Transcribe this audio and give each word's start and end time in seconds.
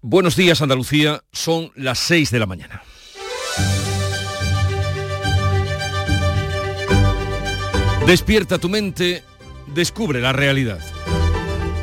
Buenos 0.00 0.36
días 0.36 0.62
Andalucía, 0.62 1.24
son 1.32 1.72
las 1.74 1.98
6 1.98 2.30
de 2.30 2.38
la 2.38 2.46
mañana. 2.46 2.82
Despierta 8.06 8.58
tu 8.58 8.68
mente, 8.68 9.24
descubre 9.74 10.20
la 10.20 10.32
realidad. 10.32 10.78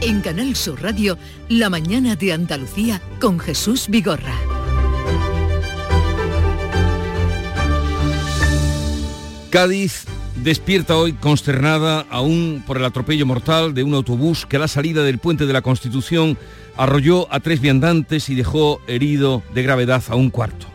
En 0.02 0.22
Canal 0.22 0.56
Sur 0.56 0.82
Radio, 0.82 1.18
La 1.50 1.70
mañana 1.70 2.16
de 2.16 2.32
Andalucía 2.32 3.02
con 3.20 3.38
Jesús 3.38 3.90
Vigorra. 3.90 4.34
Cádiz 9.50 10.06
despierta 10.38 10.96
hoy 10.96 11.14
consternada 11.14 12.06
aún 12.10 12.64
por 12.66 12.78
el 12.78 12.86
atropello 12.86 13.26
mortal 13.26 13.74
de 13.74 13.84
un 13.84 13.94
autobús 13.94 14.46
que 14.46 14.56
a 14.56 14.60
la 14.60 14.68
salida 14.68 15.04
del 15.04 15.18
puente 15.18 15.46
de 15.46 15.54
la 15.54 15.62
Constitución 15.62 16.38
arrolló 16.78 17.32
a 17.34 17.40
tres 17.40 17.62
viandantes 17.62 18.30
y 18.30 18.36
dejó 18.36 18.82
herido 18.88 19.44
de 19.54 19.64
gravedad 19.64 20.04
a 20.10 20.16
un 20.16 20.30
cuarto. 20.30 20.68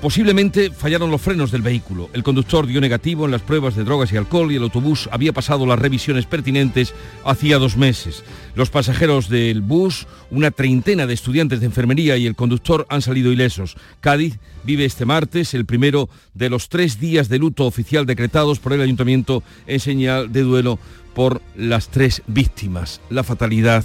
Posiblemente 0.00 0.70
fallaron 0.70 1.10
los 1.10 1.22
frenos 1.22 1.50
del 1.50 1.62
vehículo. 1.62 2.10
El 2.12 2.22
conductor 2.22 2.66
dio 2.66 2.82
negativo 2.82 3.24
en 3.24 3.30
las 3.30 3.40
pruebas 3.40 3.74
de 3.74 3.82
drogas 3.82 4.12
y 4.12 4.16
alcohol 4.16 4.52
y 4.52 4.56
el 4.56 4.62
autobús 4.62 5.08
había 5.10 5.32
pasado 5.32 5.64
las 5.64 5.78
revisiones 5.78 6.26
pertinentes 6.26 6.92
hacía 7.24 7.58
dos 7.58 7.78
meses. 7.78 8.22
Los 8.54 8.68
pasajeros 8.68 9.30
del 9.30 9.62
bus, 9.62 10.06
una 10.30 10.50
treintena 10.50 11.06
de 11.06 11.14
estudiantes 11.14 11.60
de 11.60 11.66
enfermería 11.66 12.18
y 12.18 12.26
el 12.26 12.36
conductor 12.36 12.86
han 12.90 13.00
salido 13.00 13.32
ilesos. 13.32 13.76
Cádiz 14.00 14.38
vive 14.64 14.84
este 14.84 15.06
martes 15.06 15.54
el 15.54 15.64
primero 15.64 16.10
de 16.34 16.50
los 16.50 16.68
tres 16.68 17.00
días 17.00 17.30
de 17.30 17.38
luto 17.38 17.64
oficial 17.64 18.04
decretados 18.04 18.58
por 18.58 18.74
el 18.74 18.82
ayuntamiento 18.82 19.42
en 19.66 19.80
señal 19.80 20.30
de 20.30 20.42
duelo 20.42 20.78
por 21.14 21.40
las 21.56 21.88
tres 21.88 22.22
víctimas. 22.26 23.00
La 23.08 23.24
fatalidad, 23.24 23.84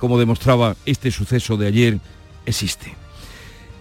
como 0.00 0.18
demostraba 0.18 0.76
este 0.86 1.12
suceso 1.12 1.56
de 1.56 1.68
ayer, 1.68 1.98
existe. 2.46 2.94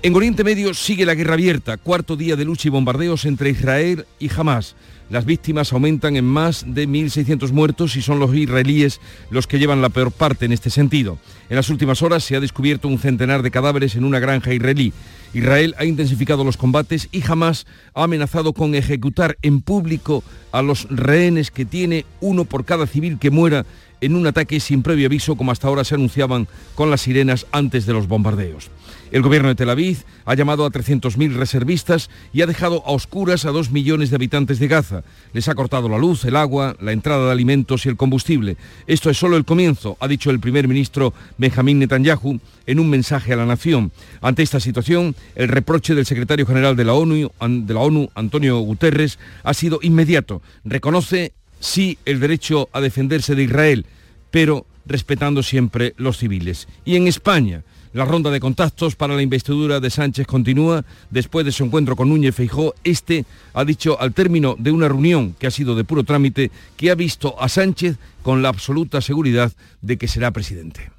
En 0.02 0.16
Oriente 0.16 0.44
Medio 0.44 0.74
sigue 0.74 1.06
la 1.06 1.16
guerra 1.16 1.34
abierta, 1.34 1.78
cuarto 1.78 2.16
día 2.16 2.36
de 2.36 2.46
lucha 2.46 2.68
y 2.68 2.72
bombardeos 2.72 3.26
entre 3.26 3.50
Israel 3.50 4.06
y 4.20 4.30
Hamas. 4.32 4.76
Las 5.10 5.26
víctimas 5.26 5.74
aumentan 5.74 6.16
en 6.16 6.26
más 6.26 6.64
de 6.68 6.88
1.600 6.88 7.52
muertos 7.52 7.96
y 7.96 8.02
son 8.02 8.20
los 8.20 8.34
israelíes 8.36 9.02
los 9.32 9.48
que 9.48 9.58
llevan 9.58 9.82
la 9.82 9.90
peor 9.90 10.12
parte 10.12 10.46
en 10.46 10.52
este 10.52 10.70
sentido. 10.70 11.18
En 11.50 11.56
las 11.56 11.70
últimas 11.70 12.04
horas 12.04 12.24
se 12.24 12.36
ha 12.36 12.40
descubierto 12.40 12.88
un 12.88 13.00
centenar 13.00 13.42
de 13.42 13.50
cadáveres 13.50 13.96
en 13.96 14.04
una 14.04 14.20
granja 14.20 14.54
israelí. 14.54 14.94
Israel 15.34 15.76
ha 15.78 15.86
intensificado 15.86 16.44
los 16.44 16.58
combates 16.58 17.10
y 17.12 17.24
Hamas 17.28 17.66
ha 17.94 18.04
amenazado 18.04 18.54
con 18.54 18.76
ejecutar 18.76 19.38
en 19.42 19.62
público 19.62 20.24
a 20.52 20.62
los 20.62 20.88
rehenes 20.90 21.52
que 21.52 21.66
tiene 21.66 22.06
uno 22.22 22.46
por 22.46 22.66
cada 22.66 22.88
civil 22.88 23.20
que 23.20 23.32
muera 23.32 23.66
en 24.02 24.16
un 24.16 24.28
ataque 24.28 24.60
sin 24.60 24.84
previo 24.84 25.08
aviso 25.08 25.36
como 25.36 25.52
hasta 25.52 25.68
ahora 25.68 25.84
se 25.84 25.96
anunciaban 25.96 26.48
con 26.76 26.90
las 26.90 27.02
sirenas 27.02 27.46
antes 27.52 27.86
de 27.86 27.94
los 27.94 28.08
bombardeos. 28.08 28.70
El 29.12 29.24
gobierno 29.24 29.50
de 29.50 29.56
Tel 29.56 29.72
Aviv 29.72 30.04
ha 30.26 30.36
llamado 30.36 30.66
a 30.66 30.70
300.000 30.70 31.34
reservistas 31.34 32.12
y 32.32 32.42
ha 32.42 32.46
dejado 32.46 32.84
a 32.86 32.92
oscuras 32.92 33.46
a 33.46 33.52
dos 33.52 33.72
millones 33.72 34.12
de 34.12 34.18
habitantes 34.18 34.60
de 34.60 34.68
Gaza. 34.68 35.04
Les 35.34 35.48
ha 35.48 35.56
cortado 35.56 35.90
la 35.90 35.98
luz, 35.98 36.26
el 36.26 36.36
agua, 36.36 36.76
la 36.80 36.92
entrada 36.92 37.26
de 37.26 37.32
alimentos 37.32 37.86
y 37.86 37.90
el 37.90 37.98
combustible. 37.98 38.58
Esto 38.86 39.10
es 39.10 39.18
solo 39.18 39.36
el 39.36 39.46
comienzo, 39.46 39.98
ha 40.00 40.08
dicho 40.08 40.30
el 40.30 40.40
primer 40.40 40.68
ministro 40.68 41.14
Benjamín 41.40 41.80
Netanyahu 41.80 42.40
en 42.68 42.80
un 42.80 42.90
mensaje 42.90 43.34
a 43.34 43.38
la 43.38 43.48
nación. 43.48 43.92
Ante 44.22 44.44
esta 44.44 44.60
situación, 44.60 45.16
el 45.36 45.48
reproche 45.48 45.96
del 45.96 46.06
secretario 46.06 46.46
general 46.46 46.76
de 46.76 46.80
de 46.80 47.74
la 47.74 47.82
ONU 47.82 48.10
Antonio 48.16 48.60
Guterres, 48.60 49.20
ha 49.44 49.54
sido 49.54 49.80
inmediato. 49.82 50.42
Reconoce, 50.64 51.34
sí, 51.60 51.98
el 52.06 52.20
derecho 52.20 52.70
a 52.74 52.82
defenderse 52.82 53.36
de 53.36 53.44
Israel, 53.44 53.86
pero 54.32 54.66
respetando 54.86 55.44
siempre 55.44 55.94
los 55.98 56.18
civiles. 56.18 56.68
Y 56.86 56.96
en 56.96 57.08
España, 57.08 57.64
la 57.94 58.06
ronda 58.06 58.30
de 58.30 58.40
contactos 58.40 58.96
para 58.96 59.16
la 59.16 59.22
investidura 59.22 59.80
de 59.80 59.90
Sánchez 59.90 60.28
continúa. 60.28 60.86
Después 61.10 61.46
de 61.46 61.52
su 61.52 61.64
encuentro 61.64 61.96
con 61.96 62.10
Núñez 62.10 62.36
Feijó, 62.36 62.76
este 62.84 63.26
ha 63.54 63.66
dicho 63.66 64.00
al 64.00 64.14
término 64.14 64.56
de 64.60 64.72
una 64.72 64.88
reunión 64.88 65.36
que 65.40 65.48
ha 65.48 65.52
sido 65.52 65.76
de 65.76 65.84
puro 65.84 66.04
trámite 66.04 66.52
que 66.78 66.92
ha 66.92 66.96
visto 66.96 67.42
a 67.42 67.50
Sánchez 67.50 67.98
con 68.22 68.42
la 68.42 68.50
absoluta 68.50 69.02
seguridad 69.02 69.52
de 69.82 69.98
que 69.98 70.08
será 70.08 70.32
presidente. 70.32 70.92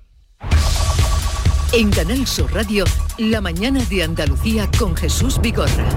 En 1.73 1.91
Canal 1.91 2.27
Sur 2.27 2.53
Radio, 2.53 2.85
la 3.19 3.41
mañana 3.41 3.85
de 3.85 4.03
Andalucía 4.03 4.69
con 4.77 4.97
Jesús 4.97 5.41
Vigorra. 5.41 5.89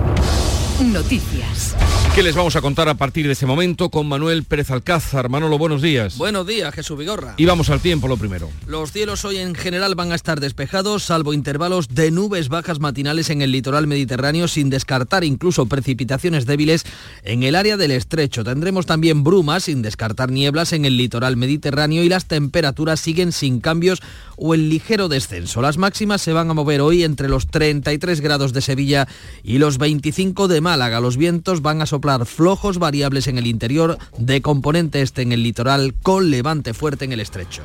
Noticias. 0.82 1.76
¿Qué 2.16 2.24
les 2.24 2.36
vamos 2.36 2.56
a 2.56 2.62
contar 2.62 2.90
a 2.90 2.96
partir 2.96 3.26
de 3.26 3.34
este 3.34 3.46
momento 3.46 3.90
con 3.90 4.08
Manuel 4.08 4.44
Pérez 4.44 4.70
Alcázar? 4.70 5.30
Manolo, 5.30 5.58
buenos 5.58 5.82
días. 5.82 6.18
Buenos 6.18 6.46
días, 6.46 6.74
Jesús 6.74 6.98
Vigorra. 6.98 7.36
Y 7.38 7.46
vamos 7.46 7.70
al 7.70 7.80
tiempo 7.80 8.08
lo 8.08 8.18
primero. 8.18 8.50
Los 8.68 8.92
cielos 8.92 9.24
hoy 9.26 9.38
en 9.38 9.56
general 9.56 9.96
van 9.96 10.12
a 10.12 10.16
estar 10.16 10.40
despejados, 10.40 11.04
salvo 11.04 11.34
intervalos 11.34 11.90
de 11.90 12.12
nubes 12.12 12.50
bajas 12.50 12.80
matinales 12.80 13.30
en 13.30 13.42
el 13.42 13.52
litoral 13.52 13.88
mediterráneo, 13.88 14.48
sin 14.48 14.70
descartar 14.70 15.24
incluso 15.24 15.66
precipitaciones 15.68 16.46
débiles 16.46 16.86
en 17.24 17.44
el 17.44 17.56
área 17.56 17.78
del 17.78 17.92
estrecho. 17.92 18.44
Tendremos 18.44 18.86
también 18.86 19.24
brumas, 19.24 19.64
sin 19.64 19.82
descartar 19.82 20.32
nieblas 20.32 20.74
en 20.74 20.86
el 20.86 20.98
litoral 20.98 21.36
mediterráneo 21.36 22.04
y 22.04 22.10
las 22.10 22.26
temperaturas 22.26 23.00
siguen 23.00 23.32
sin 23.32 23.60
cambios 23.60 24.02
o 24.38 24.54
en 24.54 24.70
ligero 24.70 25.08
descenso. 25.08 25.62
Las 25.62 25.78
máximas 25.78 26.22
se 26.22 26.34
van 26.34 26.50
a 26.50 26.54
mover 26.54 26.82
hoy 26.82 27.04
entre 27.04 27.30
los 27.30 27.48
33 27.48 28.22
grados 28.22 28.54
de 28.54 28.62
Sevilla 28.62 29.08
y 29.44 29.58
los 29.58 29.78
25 29.78 30.48
de 30.48 30.63
Málaga. 30.64 31.00
Los 31.00 31.18
vientos 31.18 31.62
van 31.62 31.84
a 31.84 31.86
soplar 31.86 32.26
flojos 32.26 32.80
variables 32.80 33.28
en 33.28 33.38
el 33.38 33.46
interior, 33.46 34.00
de 34.18 34.42
componente 34.42 35.04
este 35.04 35.22
en 35.22 35.32
el 35.32 35.44
litoral, 35.44 35.94
con 36.02 36.32
levante 36.32 36.74
fuerte 36.74 37.06
en 37.06 37.12
el 37.12 37.20
estrecho. 37.20 37.64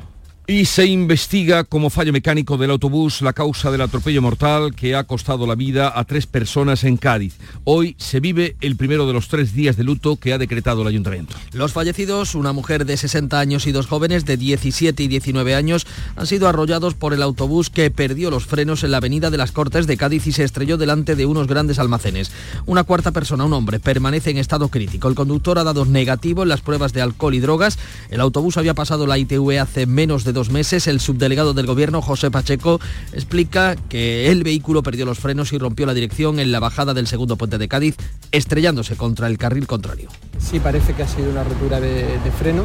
Y 0.51 0.65
se 0.65 0.87
investiga 0.87 1.65
como 1.65 1.91
fallo 1.91 2.11
mecánico 2.11 2.57
del 2.57 2.71
autobús 2.71 3.21
la 3.21 3.35
causa 3.35 3.71
del 3.71 3.83
atropello 3.83 4.23
mortal 4.23 4.75
que 4.75 4.97
ha 4.97 5.05
costado 5.05 5.47
la 5.47 5.55
vida 5.55 5.93
a 5.95 6.05
tres 6.05 6.27
personas 6.27 6.85
en 6.85 6.97
Cádiz. 6.97 7.37
Hoy 7.65 7.97
se 7.99 8.19
vive 8.19 8.57
el 8.63 8.75
primero 8.75 9.07
de 9.07 9.13
los 9.13 9.29
tres 9.29 9.53
días 9.53 9.77
de 9.77 9.85
luto 9.85 10.17
que 10.17 10.33
ha 10.33 10.39
decretado 10.39 10.81
el 10.81 10.89
ayuntamiento. 10.89 11.37
Los 11.53 11.75
fallecidos, 11.75 12.35
una 12.35 12.55
mujer 12.55 12.87
de 12.87 12.97
60 12.97 13.39
años 13.39 13.67
y 13.67 13.73
dos 13.73 13.89
jóvenes 13.89 14.25
de 14.25 14.39
17 14.39 15.03
y 15.03 15.09
19 15.09 15.55
años, 15.55 15.87
han 16.17 16.27
sido 16.27 16.49
arrollados 16.49 16.95
por 16.95 17.13
el 17.13 17.21
autobús 17.21 17.69
que 17.69 17.91
perdió 17.91 18.31
los 18.31 18.47
frenos 18.47 18.83
en 18.85 18.93
la 18.93 18.97
avenida 18.97 19.29
de 19.29 19.37
las 19.37 19.53
Cortes 19.53 19.87
de 19.87 19.99
Cádiz 19.99 20.27
y 20.29 20.33
se 20.33 20.45
estrelló 20.45 20.79
delante 20.79 21.15
de 21.15 21.27
unos 21.27 21.47
grandes 21.47 21.79
almacenes. 21.79 22.33
Una 22.65 22.85
cuarta 22.85 23.13
persona, 23.13 23.45
un 23.45 23.53
hombre, 23.53 23.81
permanece 23.81 24.31
en 24.31 24.39
estado 24.39 24.71
crítico. 24.71 25.09
El 25.09 25.15
conductor 25.15 25.59
ha 25.59 25.65
dado 25.65 25.85
negativo 25.85 26.43
en 26.43 26.49
las 26.49 26.63
pruebas 26.63 26.95
de 26.95 27.03
alcohol 27.03 27.35
y 27.35 27.41
drogas. 27.41 27.79
El 28.09 28.23
autobús 28.23 28.57
había 28.57 28.73
pasado 28.73 29.07
la 29.07 29.19
ITV 29.19 29.61
hace 29.61 29.85
menos 29.85 30.25
de 30.25 30.38
dos 30.39 30.51
meses, 30.51 30.87
el 30.87 31.01
subdelegado 31.01 31.53
del 31.53 31.67
gobierno, 31.67 32.01
José 32.01 32.31
Pacheco, 32.31 32.81
explica 33.13 33.75
que 33.89 34.31
el 34.31 34.45
vehículo 34.45 34.85
perdió 34.85 35.05
los 35.05 35.19
frenos 35.19 35.53
y 35.53 35.59
rompió 35.59 35.85
la 35.85 35.95
dirección 35.95 36.39
en 36.39 36.53
la 36.53 36.61
bajada 36.61 36.95
del 36.95 37.09
segundo 37.09 37.35
puente 37.35 37.59
de 37.59 37.67
Cádiz, 37.67 37.97
estrellándose 38.31 38.95
contra 38.95 39.27
el 39.27 39.37
carril 39.37 39.67
contrario. 39.67 40.09
Sí, 40.39 40.61
parece 40.61 40.95
que 40.95 41.03
ha 41.03 41.09
sido 41.09 41.29
una 41.31 41.43
rotura 41.43 41.81
de, 41.81 42.21
freno, 42.39 42.63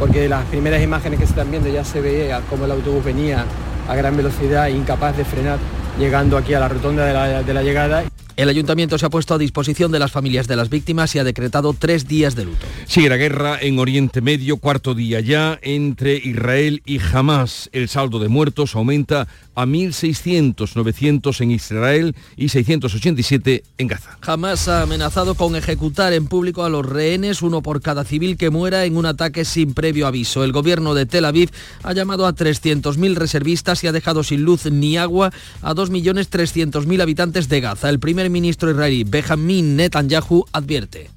porque 0.00 0.28
las 0.28 0.44
primeras 0.46 0.82
imágenes 0.82 1.20
que 1.20 1.26
se 1.26 1.30
están 1.30 1.48
viendo 1.48 1.68
ya 1.68 1.84
se 1.84 2.00
veía 2.00 2.40
cómo 2.50 2.64
el 2.64 2.72
autobús 2.72 3.04
venía 3.04 3.44
a 3.88 3.94
gran 3.94 4.16
velocidad, 4.16 4.66
incapaz 4.66 5.16
de 5.16 5.24
frenar, 5.24 5.60
llegando 6.00 6.36
aquí 6.36 6.54
a 6.54 6.60
la 6.60 6.68
rotonda 6.68 7.06
de 7.40 7.54
la 7.54 7.62
llegada. 7.62 8.02
El 8.42 8.48
ayuntamiento 8.48 8.98
se 8.98 9.06
ha 9.06 9.08
puesto 9.08 9.34
a 9.34 9.38
disposición 9.38 9.92
de 9.92 10.00
las 10.00 10.10
familias 10.10 10.48
de 10.48 10.56
las 10.56 10.68
víctimas 10.68 11.14
y 11.14 11.20
ha 11.20 11.22
decretado 11.22 11.76
tres 11.78 12.08
días 12.08 12.34
de 12.34 12.46
luto. 12.46 12.66
Sigue 12.88 13.08
la 13.08 13.16
guerra 13.16 13.56
en 13.60 13.78
Oriente 13.78 14.20
Medio, 14.20 14.56
cuarto 14.56 14.96
día 14.96 15.20
ya, 15.20 15.60
entre 15.62 16.16
Israel 16.16 16.82
y 16.84 16.98
Hamas. 16.98 17.70
El 17.72 17.88
saldo 17.88 18.18
de 18.18 18.26
muertos 18.26 18.74
aumenta 18.74 19.28
a 19.54 19.64
1.600, 19.64 20.74
900 20.74 21.40
en 21.40 21.50
Israel 21.52 22.16
y 22.36 22.48
687 22.48 23.62
en 23.78 23.86
Gaza. 23.86 24.18
Hamas 24.22 24.66
ha 24.66 24.82
amenazado 24.82 25.36
con 25.36 25.54
ejecutar 25.54 26.12
en 26.12 26.26
público 26.26 26.64
a 26.64 26.68
los 26.68 26.84
rehenes, 26.84 27.42
uno 27.42 27.62
por 27.62 27.80
cada 27.80 28.02
civil 28.02 28.36
que 28.36 28.50
muera 28.50 28.84
en 28.86 28.96
un 28.96 29.06
ataque 29.06 29.44
sin 29.44 29.72
previo 29.72 30.08
aviso. 30.08 30.42
El 30.42 30.50
gobierno 30.50 30.94
de 30.94 31.06
Tel 31.06 31.26
Aviv 31.26 31.50
ha 31.84 31.92
llamado 31.92 32.26
a 32.26 32.34
300.000 32.34 33.14
reservistas 33.14 33.84
y 33.84 33.86
ha 33.86 33.92
dejado 33.92 34.24
sin 34.24 34.42
luz 34.42 34.66
ni 34.66 34.96
agua 34.96 35.32
a 35.60 35.74
2.300.000 35.74 37.02
habitantes 37.02 37.48
de 37.48 37.60
Gaza. 37.60 37.88
El 37.88 38.00
primer 38.00 38.31
ministro 38.32 38.70
israelí 38.70 39.04
Benjamin 39.04 39.76
Netanyahu 39.76 40.44
advierte. 40.52 41.10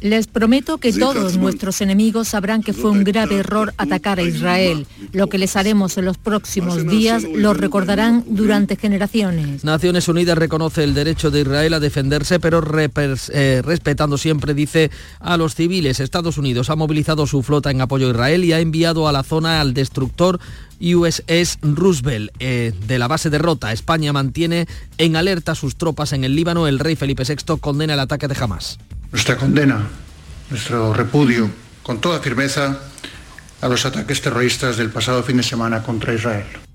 Les 0.00 0.26
prometo 0.28 0.78
que 0.78 0.92
todos 0.92 1.36
nuestros 1.36 1.80
enemigos 1.80 2.28
sabrán 2.28 2.62
que 2.62 2.72
fue 2.72 2.90
un 2.90 3.02
grave 3.02 3.36
error 3.38 3.74
atacar 3.76 4.20
a 4.20 4.22
Israel. 4.22 4.86
Lo 5.12 5.26
que 5.28 5.36
les 5.36 5.56
haremos 5.56 5.98
en 5.98 6.04
los 6.04 6.18
próximos 6.18 6.86
días 6.86 7.24
lo 7.24 7.52
recordarán 7.52 8.24
durante 8.28 8.76
generaciones. 8.76 9.64
Naciones 9.64 10.06
Unidas 10.08 10.38
reconoce 10.38 10.84
el 10.84 10.94
derecho 10.94 11.32
de 11.32 11.40
Israel 11.40 11.74
a 11.74 11.80
defenderse, 11.80 12.38
pero 12.38 12.62
eh, 12.78 13.62
respetando 13.64 14.18
siempre, 14.18 14.54
dice, 14.54 14.92
a 15.18 15.36
los 15.36 15.56
civiles. 15.56 15.98
Estados 15.98 16.38
Unidos 16.38 16.70
ha 16.70 16.76
movilizado 16.76 17.26
su 17.26 17.42
flota 17.42 17.72
en 17.72 17.80
apoyo 17.80 18.06
a 18.06 18.10
Israel 18.10 18.44
y 18.44 18.52
ha 18.52 18.60
enviado 18.60 19.08
a 19.08 19.12
la 19.12 19.24
zona 19.24 19.60
al 19.60 19.74
destructor 19.74 20.38
USS 20.80 21.58
Roosevelt 21.62 22.30
eh, 22.38 22.72
de 22.86 22.98
la 22.98 23.08
base 23.08 23.30
de 23.30 23.38
Rota. 23.38 23.72
España 23.72 24.12
mantiene 24.12 24.66
en 24.98 25.16
alerta 25.16 25.54
sus 25.54 25.76
tropas 25.76 26.12
en 26.12 26.24
el 26.24 26.36
Líbano. 26.36 26.66
El 26.66 26.78
rey 26.78 26.96
Felipe 26.96 27.24
VI 27.24 27.58
condena 27.60 27.94
el 27.94 28.00
ataque 28.00 28.28
de 28.28 28.36
Hamas. 28.38 28.78
Nuestra 29.12 29.36
condena, 29.36 29.86
nuestro 30.50 30.92
repudio, 30.92 31.50
con 31.82 32.00
toda 32.00 32.20
firmeza, 32.20 32.80
a 33.60 33.68
los 33.68 33.86
ataques 33.86 34.20
terroristas 34.20 34.76
del 34.76 34.90
pasado 34.90 35.22
fin 35.22 35.38
de 35.38 35.42
semana 35.42 35.82
contra 35.82 36.12
Israel. 36.14 36.65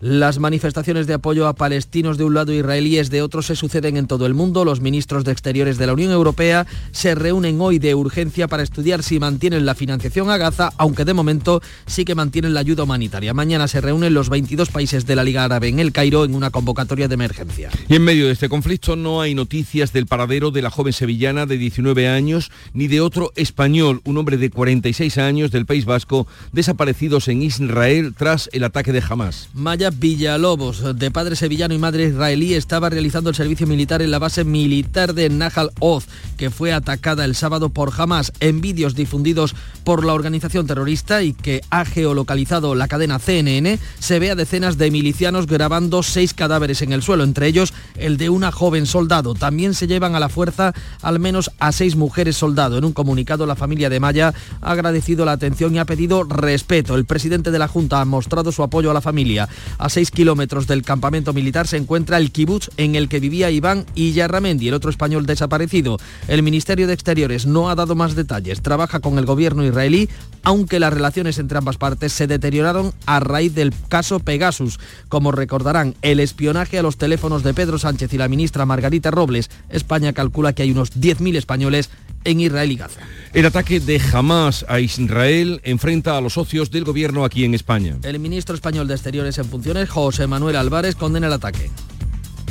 Las 0.00 0.38
manifestaciones 0.38 1.08
de 1.08 1.14
apoyo 1.14 1.48
a 1.48 1.54
palestinos 1.54 2.18
de 2.18 2.24
un 2.24 2.34
lado 2.34 2.52
y 2.52 2.58
israelíes 2.58 3.10
de 3.10 3.20
otro 3.20 3.42
se 3.42 3.56
suceden 3.56 3.96
en 3.96 4.06
todo 4.06 4.26
el 4.26 4.34
mundo. 4.34 4.64
Los 4.64 4.80
ministros 4.80 5.24
de 5.24 5.32
Exteriores 5.32 5.76
de 5.76 5.88
la 5.88 5.92
Unión 5.92 6.12
Europea 6.12 6.68
se 6.92 7.16
reúnen 7.16 7.60
hoy 7.60 7.80
de 7.80 7.96
urgencia 7.96 8.46
para 8.46 8.62
estudiar 8.62 9.02
si 9.02 9.18
mantienen 9.18 9.66
la 9.66 9.74
financiación 9.74 10.30
a 10.30 10.36
Gaza, 10.36 10.72
aunque 10.76 11.04
de 11.04 11.14
momento 11.14 11.60
sí 11.86 12.04
que 12.04 12.14
mantienen 12.14 12.54
la 12.54 12.60
ayuda 12.60 12.84
humanitaria. 12.84 13.34
Mañana 13.34 13.66
se 13.66 13.80
reúnen 13.80 14.14
los 14.14 14.28
22 14.28 14.68
países 14.68 15.04
de 15.04 15.16
la 15.16 15.24
Liga 15.24 15.42
Árabe 15.42 15.66
en 15.66 15.80
el 15.80 15.90
Cairo 15.90 16.24
en 16.24 16.36
una 16.36 16.50
convocatoria 16.50 17.08
de 17.08 17.14
emergencia. 17.14 17.70
Y 17.88 17.96
en 17.96 18.04
medio 18.04 18.26
de 18.26 18.32
este 18.34 18.48
conflicto 18.48 18.94
no 18.94 19.20
hay 19.20 19.34
noticias 19.34 19.92
del 19.92 20.06
paradero 20.06 20.52
de 20.52 20.62
la 20.62 20.70
joven 20.70 20.92
sevillana 20.92 21.46
de 21.46 21.58
19 21.58 22.08
años 22.08 22.52
ni 22.72 22.86
de 22.86 23.00
otro 23.00 23.32
español, 23.34 24.00
un 24.04 24.16
hombre 24.18 24.36
de 24.36 24.50
46 24.50 25.18
años 25.18 25.50
del 25.50 25.66
País 25.66 25.86
Vasco, 25.86 26.28
desaparecidos 26.52 27.26
en 27.26 27.42
Israel 27.42 28.14
tras 28.16 28.48
el 28.52 28.62
ataque 28.62 28.92
de 28.92 29.02
Hamas. 29.08 29.48
Villalobos, 29.90 30.98
de 30.98 31.10
padre 31.10 31.36
sevillano 31.36 31.74
y 31.74 31.78
madre 31.78 32.08
israelí, 32.08 32.54
estaba 32.54 32.90
realizando 32.90 33.30
el 33.30 33.36
servicio 33.36 33.66
militar 33.66 34.02
en 34.02 34.10
la 34.10 34.18
base 34.18 34.44
militar 34.44 35.14
de 35.14 35.28
Nahal 35.28 35.70
Oz, 35.80 36.06
que 36.36 36.50
fue 36.50 36.72
atacada 36.72 37.24
el 37.24 37.34
sábado 37.34 37.70
por 37.70 37.92
Hamas 37.96 38.32
en 38.40 38.60
vídeos 38.60 38.94
difundidos 38.94 39.54
por 39.84 40.04
la 40.04 40.14
organización 40.14 40.66
terrorista 40.66 41.22
y 41.22 41.32
que 41.32 41.62
ha 41.70 41.84
geolocalizado 41.84 42.74
la 42.74 42.88
cadena 42.88 43.18
CNN, 43.18 43.78
se 43.98 44.18
ve 44.18 44.30
a 44.30 44.34
decenas 44.34 44.78
de 44.78 44.90
milicianos 44.90 45.46
grabando 45.46 46.02
seis 46.02 46.34
cadáveres 46.34 46.82
en 46.82 46.92
el 46.92 47.02
suelo, 47.02 47.24
entre 47.24 47.46
ellos 47.46 47.72
el 47.96 48.16
de 48.16 48.28
una 48.28 48.52
joven 48.52 48.86
soldado. 48.86 49.34
También 49.34 49.74
se 49.74 49.86
llevan 49.86 50.14
a 50.14 50.20
la 50.20 50.28
fuerza 50.28 50.74
al 51.02 51.18
menos 51.18 51.50
a 51.58 51.72
seis 51.72 51.96
mujeres 51.96 52.36
soldado. 52.36 52.78
En 52.78 52.84
un 52.84 52.92
comunicado, 52.92 53.46
la 53.46 53.56
familia 53.56 53.90
de 53.90 54.00
Maya 54.00 54.34
ha 54.60 54.70
agradecido 54.70 55.24
la 55.24 55.32
atención 55.32 55.74
y 55.74 55.78
ha 55.78 55.84
pedido 55.84 56.24
respeto. 56.24 56.94
El 56.94 57.04
presidente 57.04 57.50
de 57.50 57.58
la 57.58 57.68
Junta 57.68 58.00
ha 58.00 58.04
mostrado 58.04 58.52
su 58.52 58.62
apoyo 58.62 58.90
a 58.90 58.94
la 58.94 59.00
familia. 59.00 59.48
A 59.78 59.88
seis 59.88 60.10
kilómetros 60.10 60.66
del 60.66 60.82
campamento 60.82 61.32
militar 61.32 61.68
se 61.68 61.76
encuentra 61.76 62.18
el 62.18 62.32
kibutz 62.32 62.68
en 62.76 62.96
el 62.96 63.08
que 63.08 63.20
vivía 63.20 63.50
Iván 63.50 63.86
Iyarramendi, 63.94 64.68
el 64.68 64.74
otro 64.74 64.90
español 64.90 65.24
desaparecido. 65.24 65.98
El 66.26 66.42
Ministerio 66.42 66.88
de 66.88 66.94
Exteriores 66.94 67.46
no 67.46 67.70
ha 67.70 67.76
dado 67.76 67.94
más 67.94 68.16
detalles. 68.16 68.60
Trabaja 68.60 68.98
con 68.98 69.18
el 69.18 69.24
gobierno 69.24 69.64
israelí, 69.64 70.08
aunque 70.42 70.80
las 70.80 70.92
relaciones 70.92 71.38
entre 71.38 71.58
ambas 71.58 71.76
partes 71.76 72.12
se 72.12 72.26
deterioraron 72.26 72.92
a 73.06 73.20
raíz 73.20 73.54
del 73.54 73.72
caso 73.88 74.18
Pegasus. 74.18 74.80
Como 75.08 75.30
recordarán, 75.30 75.94
el 76.02 76.18
espionaje 76.18 76.78
a 76.78 76.82
los 76.82 76.96
teléfonos 76.96 77.44
de 77.44 77.54
Pedro 77.54 77.78
Sánchez 77.78 78.12
y 78.12 78.18
la 78.18 78.28
ministra 78.28 78.66
Margarita 78.66 79.12
Robles, 79.12 79.48
España 79.68 80.12
calcula 80.12 80.54
que 80.54 80.64
hay 80.64 80.72
unos 80.72 80.98
10.000 80.98 81.36
españoles 81.36 81.90
en 82.28 82.40
Israel 82.40 82.70
y 82.70 82.76
Gaza. 82.76 83.00
El 83.32 83.46
ataque 83.46 83.80
de 83.80 84.00
Hamas 84.12 84.64
a 84.68 84.80
Israel 84.80 85.60
enfrenta 85.64 86.16
a 86.16 86.20
los 86.20 86.34
socios 86.34 86.70
del 86.70 86.84
gobierno 86.84 87.24
aquí 87.24 87.44
en 87.44 87.54
España. 87.54 87.96
El 88.02 88.18
ministro 88.18 88.54
español 88.54 88.86
de 88.86 88.94
Exteriores 88.94 89.38
en 89.38 89.46
funciones, 89.46 89.88
José 89.88 90.26
Manuel 90.26 90.56
Álvarez, 90.56 90.94
condena 90.94 91.26
el 91.26 91.32
ataque. 91.32 91.70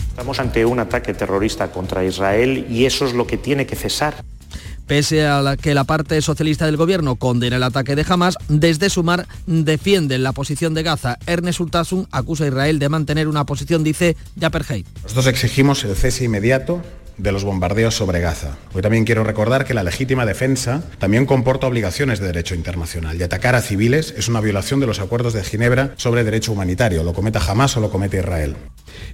Estamos 0.09 0.39
ante 0.39 0.65
un 0.65 0.79
ataque 0.79 1.13
terrorista 1.13 1.71
contra 1.71 2.03
Israel 2.03 2.65
y 2.69 2.85
eso 2.85 3.05
es 3.05 3.13
lo 3.13 3.27
que 3.27 3.37
tiene 3.37 3.67
que 3.67 3.75
cesar. 3.75 4.23
Pese 4.87 5.27
a 5.27 5.57
que 5.61 5.73
la 5.73 5.83
parte 5.83 6.21
socialista 6.21 6.65
del 6.65 6.77
gobierno 6.77 7.17
condena 7.17 7.57
el 7.57 7.63
ataque 7.63 7.95
de 7.95 8.05
Hamas, 8.07 8.37
desde 8.47 8.89
Sumar 8.89 9.27
defienden 9.45 10.23
la 10.23 10.31
posición 10.31 10.73
de 10.73 10.81
Gaza. 10.81 11.19
Ernest 11.27 11.59
Urtasun 11.59 12.07
acusa 12.11 12.45
a 12.45 12.47
Israel 12.47 12.79
de 12.79 12.89
mantener 12.89 13.27
una 13.27 13.45
posición, 13.45 13.83
dice, 13.83 14.15
de 14.35 14.45
apartheid. 14.45 14.85
Nosotros 15.03 15.27
exigimos 15.27 15.83
el 15.83 15.95
cese 15.95 16.23
inmediato 16.23 16.81
de 17.17 17.31
los 17.31 17.43
bombardeos 17.43 17.95
sobre 17.95 18.19
Gaza. 18.19 18.57
Hoy 18.73 18.81
también 18.81 19.05
quiero 19.05 19.23
recordar 19.23 19.65
que 19.65 19.73
la 19.73 19.83
legítima 19.83 20.25
defensa 20.25 20.83
también 20.99 21.25
comporta 21.25 21.67
obligaciones 21.67 22.19
de 22.19 22.27
derecho 22.27 22.55
internacional 22.55 23.19
y 23.19 23.23
atacar 23.23 23.55
a 23.55 23.61
civiles 23.61 24.13
es 24.17 24.27
una 24.27 24.41
violación 24.41 24.79
de 24.79 24.87
los 24.87 24.99
acuerdos 24.99 25.33
de 25.33 25.43
Ginebra 25.43 25.93
sobre 25.97 26.23
derecho 26.23 26.51
humanitario, 26.51 27.03
lo 27.03 27.13
cometa 27.13 27.39
Hamas 27.39 27.75
o 27.77 27.81
lo 27.81 27.89
comete 27.89 28.19
Israel. 28.19 28.55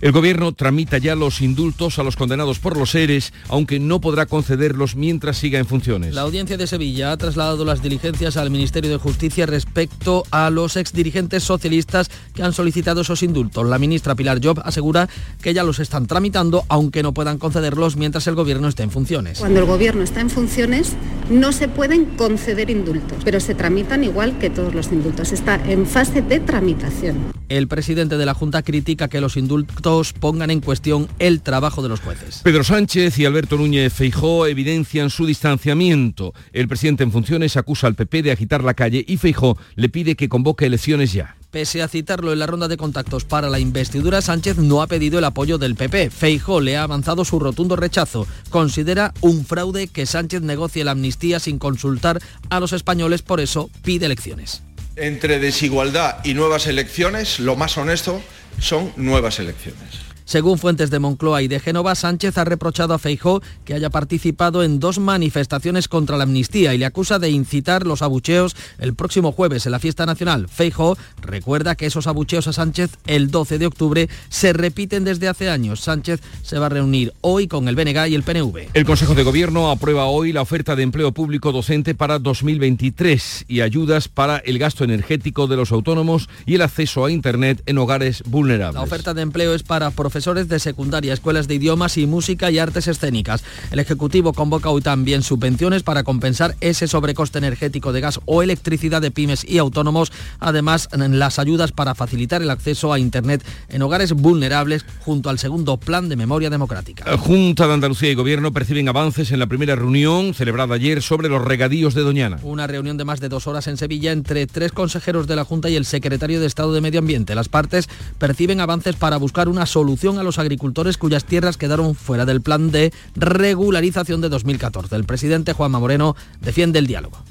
El 0.01 0.12
gobierno 0.12 0.51
tramita 0.51 0.97
ya 0.97 1.15
los 1.15 1.41
indultos 1.41 2.00
a 2.00 2.03
los 2.03 2.15
condenados 2.15 2.59
por 2.59 2.77
los 2.77 2.91
seres, 2.91 3.33
aunque 3.50 3.80
no 3.80 4.01
podrá 4.01 4.25
concederlos 4.25 4.95
mientras 4.95 5.38
siga 5.38 5.59
en 5.59 5.65
funciones. 5.65 6.13
La 6.13 6.21
audiencia 6.21 6.57
de 6.57 6.68
Sevilla 6.68 7.12
ha 7.12 7.18
trasladado 7.18 7.65
las 7.65 7.81
diligencias 7.81 8.38
al 8.38 8.50
Ministerio 8.50 8.91
de 8.91 8.97
Justicia 8.97 9.45
respecto 9.45 10.24
a 10.31 10.50
los 10.50 10.75
exdirigentes 10.75 11.44
socialistas 11.44 12.09
que 12.33 12.44
han 12.44 12.53
solicitado 12.53 13.01
esos 13.01 13.24
indultos. 13.24 13.68
La 13.68 13.80
ministra 13.80 14.15
Pilar 14.15 14.39
Job 14.44 14.62
asegura 14.63 15.09
que 15.41 15.53
ya 15.53 15.63
los 15.63 15.80
están 15.80 16.07
tramitando, 16.07 16.65
aunque 16.69 17.03
no 17.03 17.13
puedan 17.13 17.38
concederlos 17.38 17.95
mientras 17.95 18.27
el 18.27 18.36
gobierno 18.36 18.68
esté 18.68 18.83
en 18.83 18.91
funciones. 18.91 19.39
Cuando 19.39 19.59
el 19.59 19.65
gobierno 19.65 20.03
está 20.03 20.21
en 20.21 20.29
funciones 20.29 20.95
no 21.29 21.51
se 21.51 21.68
pueden 21.68 22.06
conceder 22.18 22.69
indultos, 22.69 23.19
pero 23.24 23.39
se 23.39 23.56
tramitan 23.56 24.03
igual 24.03 24.38
que 24.39 24.50
todos 24.50 24.74
los 24.74 24.91
indultos. 24.91 25.31
Está 25.31 25.56
en 25.56 25.86
fase 25.86 26.21
de 26.21 26.39
tramitación. 26.39 27.33
El 27.50 27.68
presidente 27.68 28.18
de 28.18 28.25
la 28.25 28.33
Junta 28.33 28.63
critica 28.63 29.07
que 29.07 29.21
los 29.21 29.38
indultos 29.38 29.73
pongan 30.20 30.52
en 30.52 30.62
cuestión 30.62 31.08
el 31.20 31.42
trabajo 31.42 31.81
de 31.81 31.90
los 31.90 32.00
jueces. 32.00 32.42
Pedro 32.44 32.64
Sánchez 32.64 33.18
y 33.20 33.25
Alberto 33.25 33.58
Núñez 33.58 33.94
Feijó 33.94 34.48
evidencian 34.48 35.10
su 35.10 35.25
distanciamiento. 35.25 36.34
El 36.52 36.68
presidente 36.68 37.04
en 37.04 37.12
funciones 37.12 37.58
acusa 37.58 37.88
al 37.88 37.96
PP 37.96 38.24
de 38.24 38.31
agitar 38.31 38.64
la 38.64 38.74
calle 38.74 39.04
y 39.08 39.18
Feijó 39.18 39.58
le 39.75 39.90
pide 39.90 40.16
que 40.16 40.30
convoque 40.30 40.66
elecciones 40.66 41.14
ya. 41.14 41.36
Pese 41.52 41.84
a 41.84 41.88
citarlo 41.88 42.34
en 42.34 42.40
la 42.40 42.48
ronda 42.48 42.68
de 42.68 42.78
contactos 42.78 43.25
para 43.25 43.48
la 43.48 43.60
investidura, 43.60 44.22
Sánchez 44.22 44.58
no 44.58 44.81
ha 44.81 44.88
pedido 44.88 45.20
el 45.20 45.25
apoyo 45.25 45.60
del 45.60 45.75
PP. 45.75 46.10
Feijó 46.10 46.62
le 46.62 46.78
ha 46.78 46.84
avanzado 46.84 47.25
su 47.25 47.40
rotundo 47.40 47.75
rechazo. 47.75 48.25
Considera 48.50 49.14
un 49.22 49.46
fraude 49.46 49.88
que 49.88 50.08
Sánchez 50.08 50.42
negocie 50.42 50.84
la 50.84 50.92
amnistía 50.92 51.40
sin 51.40 51.60
consultar 51.60 52.20
a 52.50 52.60
los 52.60 52.74
españoles, 52.74 53.22
por 53.22 53.40
eso 53.40 53.70
pide 53.84 54.08
elecciones. 54.08 54.64
Entre 54.96 55.40
desigualdad 55.40 56.24
y 56.24 56.34
nuevas 56.34 56.66
elecciones, 56.66 57.40
lo 57.40 57.56
más 57.56 57.78
honesto 57.78 58.22
son 58.59 58.91
nuevas 58.95 59.39
elecciones. 59.39 60.02
Según 60.25 60.58
fuentes 60.58 60.90
de 60.90 61.00
Moncloa 61.00 61.42
y 61.42 61.48
de 61.48 61.60
Génova, 61.60 61.96
Sánchez 61.96 62.38
ha 62.38 62.46
reprochado 62.46 62.94
a 62.94 63.00
Feijó 63.00 63.42
que 63.66 63.74
haya 63.74 63.90
participado 63.90 64.64
en 64.64 64.80
dos 64.80 65.00
manifestaciones 65.00 65.88
contra 65.88 66.18
la 66.18 66.24
amnistía 66.24 66.74
y 66.74 66.78
le 66.78 66.86
acusa 66.86 67.20
de 67.20 67.30
incitar 67.30 67.86
los 67.86 68.02
abucheos 68.02 68.56
el 68.80 68.96
próximo 68.96 69.31
jueves 69.31 69.66
en 69.66 69.74
la 69.74 69.80
fiesta 69.80 70.06
nacional. 70.06 70.48
Feijó 70.48 70.98
recuerda 71.22 71.75
que 71.75 71.86
esos 71.86 72.08
abucheos 72.08 72.48
a 72.48 72.54
Sánchez 72.54 72.92
el 73.06 73.31
12 73.31 73.58
de 73.58 73.66
octubre 73.66 74.10
se 74.30 74.54
repiten 74.54 75.04
desde 75.04 75.28
hace 75.28 75.50
años. 75.50 75.81
Sánchez 75.81 76.22
se 76.42 76.58
va 76.58 76.68
a 76.68 76.70
reunir 76.70 77.14
hoy 77.22 77.48
con 77.48 77.68
el 77.68 77.75
BNG 77.75 78.08
y 78.10 78.16
el 78.16 78.24
PNV. 78.24 78.70
El 78.74 78.86
Consejo 78.86 79.16
de 79.16 79.24
Gobierno 79.24 79.72
aprueba 79.72 80.06
hoy 80.06 80.31
la 80.31 80.42
oferta 80.42 80.75
de 80.75 80.84
empleo 80.84 81.12
público 81.12 81.52
docente 81.52 81.96
para 81.96 82.20
2023 82.20 83.46
y 83.48 83.62
ayudas 83.62 84.08
para 84.08 84.38
el 84.38 84.58
gasto 84.58 84.84
energético 84.84 85.48
de 85.48 85.58
los 85.58 85.72
autónomos 85.72 86.30
y 86.46 86.56
el 86.56 86.62
acceso 86.62 87.06
a 87.06 87.12
Internet 87.12 87.62
en 87.66 87.78
hogares 87.78 88.24
vulnerables. 88.25 88.75
La 88.75 88.81
oferta 88.84 89.13
de 89.13 89.22
empleo 89.22 89.53
es 89.53 89.63
para 89.63 89.92
profesores 89.92 90.12
de 90.13 90.60
secundaria, 90.60 91.12
escuelas 91.12 91.48
de 91.48 91.55
idiomas 91.55 91.98
y 91.98 92.05
música 92.05 92.51
y 92.51 92.60
artes 92.60 92.88
escénicas. 92.88 93.43
El 93.72 93.79
Ejecutivo 93.79 94.32
convoca 94.32 94.70
hoy 94.70 94.82
también 94.82 95.24
subvenciones 95.24 95.82
para 95.82 96.03
compensar 96.03 96.55
ese 96.62 96.88
sobrecoste 96.88 97.39
energético 97.39 97.91
de 97.91 98.01
gas 98.01 98.20
o 98.25 98.43
electricidad 98.43 99.01
de 99.01 99.10
pymes 99.10 99.43
y 99.43 99.58
autónomos. 99.58 100.12
Además, 100.39 100.88
las 100.93 101.39
ayudas 101.39 101.72
para 101.72 101.96
facilitar 101.96 102.43
el 102.43 102.51
acceso 102.51 102.93
a 102.93 103.00
Internet 103.00 103.43
en 103.70 103.82
hogares 103.82 104.13
vulnerables 104.13 104.86
junto 105.00 105.32
al 105.32 105.39
segundo 105.39 105.77
plan 105.77 106.10
de 106.10 106.15
memoria 106.15 106.51
democrática. 106.51 107.05
La 107.10 107.17
Junta 107.17 107.65
de 107.65 107.74
Andalucía 107.74 108.12
y 108.12 108.15
Gobierno 108.15 108.53
perciben 108.53 108.88
avances 108.89 109.32
en 109.32 109.39
la 109.39 109.48
primera 109.48 109.75
reunión 109.75 110.36
celebrada 110.36 110.75
ayer 110.75 111.01
sobre 111.01 111.27
los 111.27 111.43
regadíos 111.43 111.96
de 111.96 112.03
Doñana. 112.03 112.38
Una 112.43 112.67
reunión 112.67 112.98
de 112.98 113.05
más 113.05 113.20
de 113.20 113.29
dos 113.29 113.48
horas 113.48 113.65
en 113.65 113.77
Sevilla 113.77 114.12
entre 114.12 114.46
tres 114.46 114.72
consejeros 114.72 115.25
de 115.25 115.36
la 115.36 115.43
Junta 115.43 115.72
y 115.72 115.75
el 115.75 115.86
secretario 115.86 116.39
de 116.39 116.46
Estado 116.46 116.72
de 116.72 116.82
Medio 116.82 117.00
Ambiente. 117.00 117.34
Las 117.34 117.50
partes 117.50 117.89
perciben 118.20 118.62
avances 118.62 118.96
para 118.96 119.17
buscar 119.17 119.50
una 119.50 119.65
solución 119.65 120.02
a 120.03 120.24
los 120.24 120.38
agricultores 120.38 120.98
cuyas 120.98 121.24
tierras 121.24 121.55
quedaron 121.55 121.95
fuera 121.95 122.25
del 122.25 122.41
plan 122.41 122.72
de 122.72 122.91
regularización 123.15 124.19
de 124.19 124.27
2014. 124.27 124.93
El 124.95 125.05
presidente 125.05 125.53
Juanma 125.53 125.79
Moreno 125.79 126.15
defiende 126.41 126.79
el 126.79 126.88
diálogo. 126.88 127.24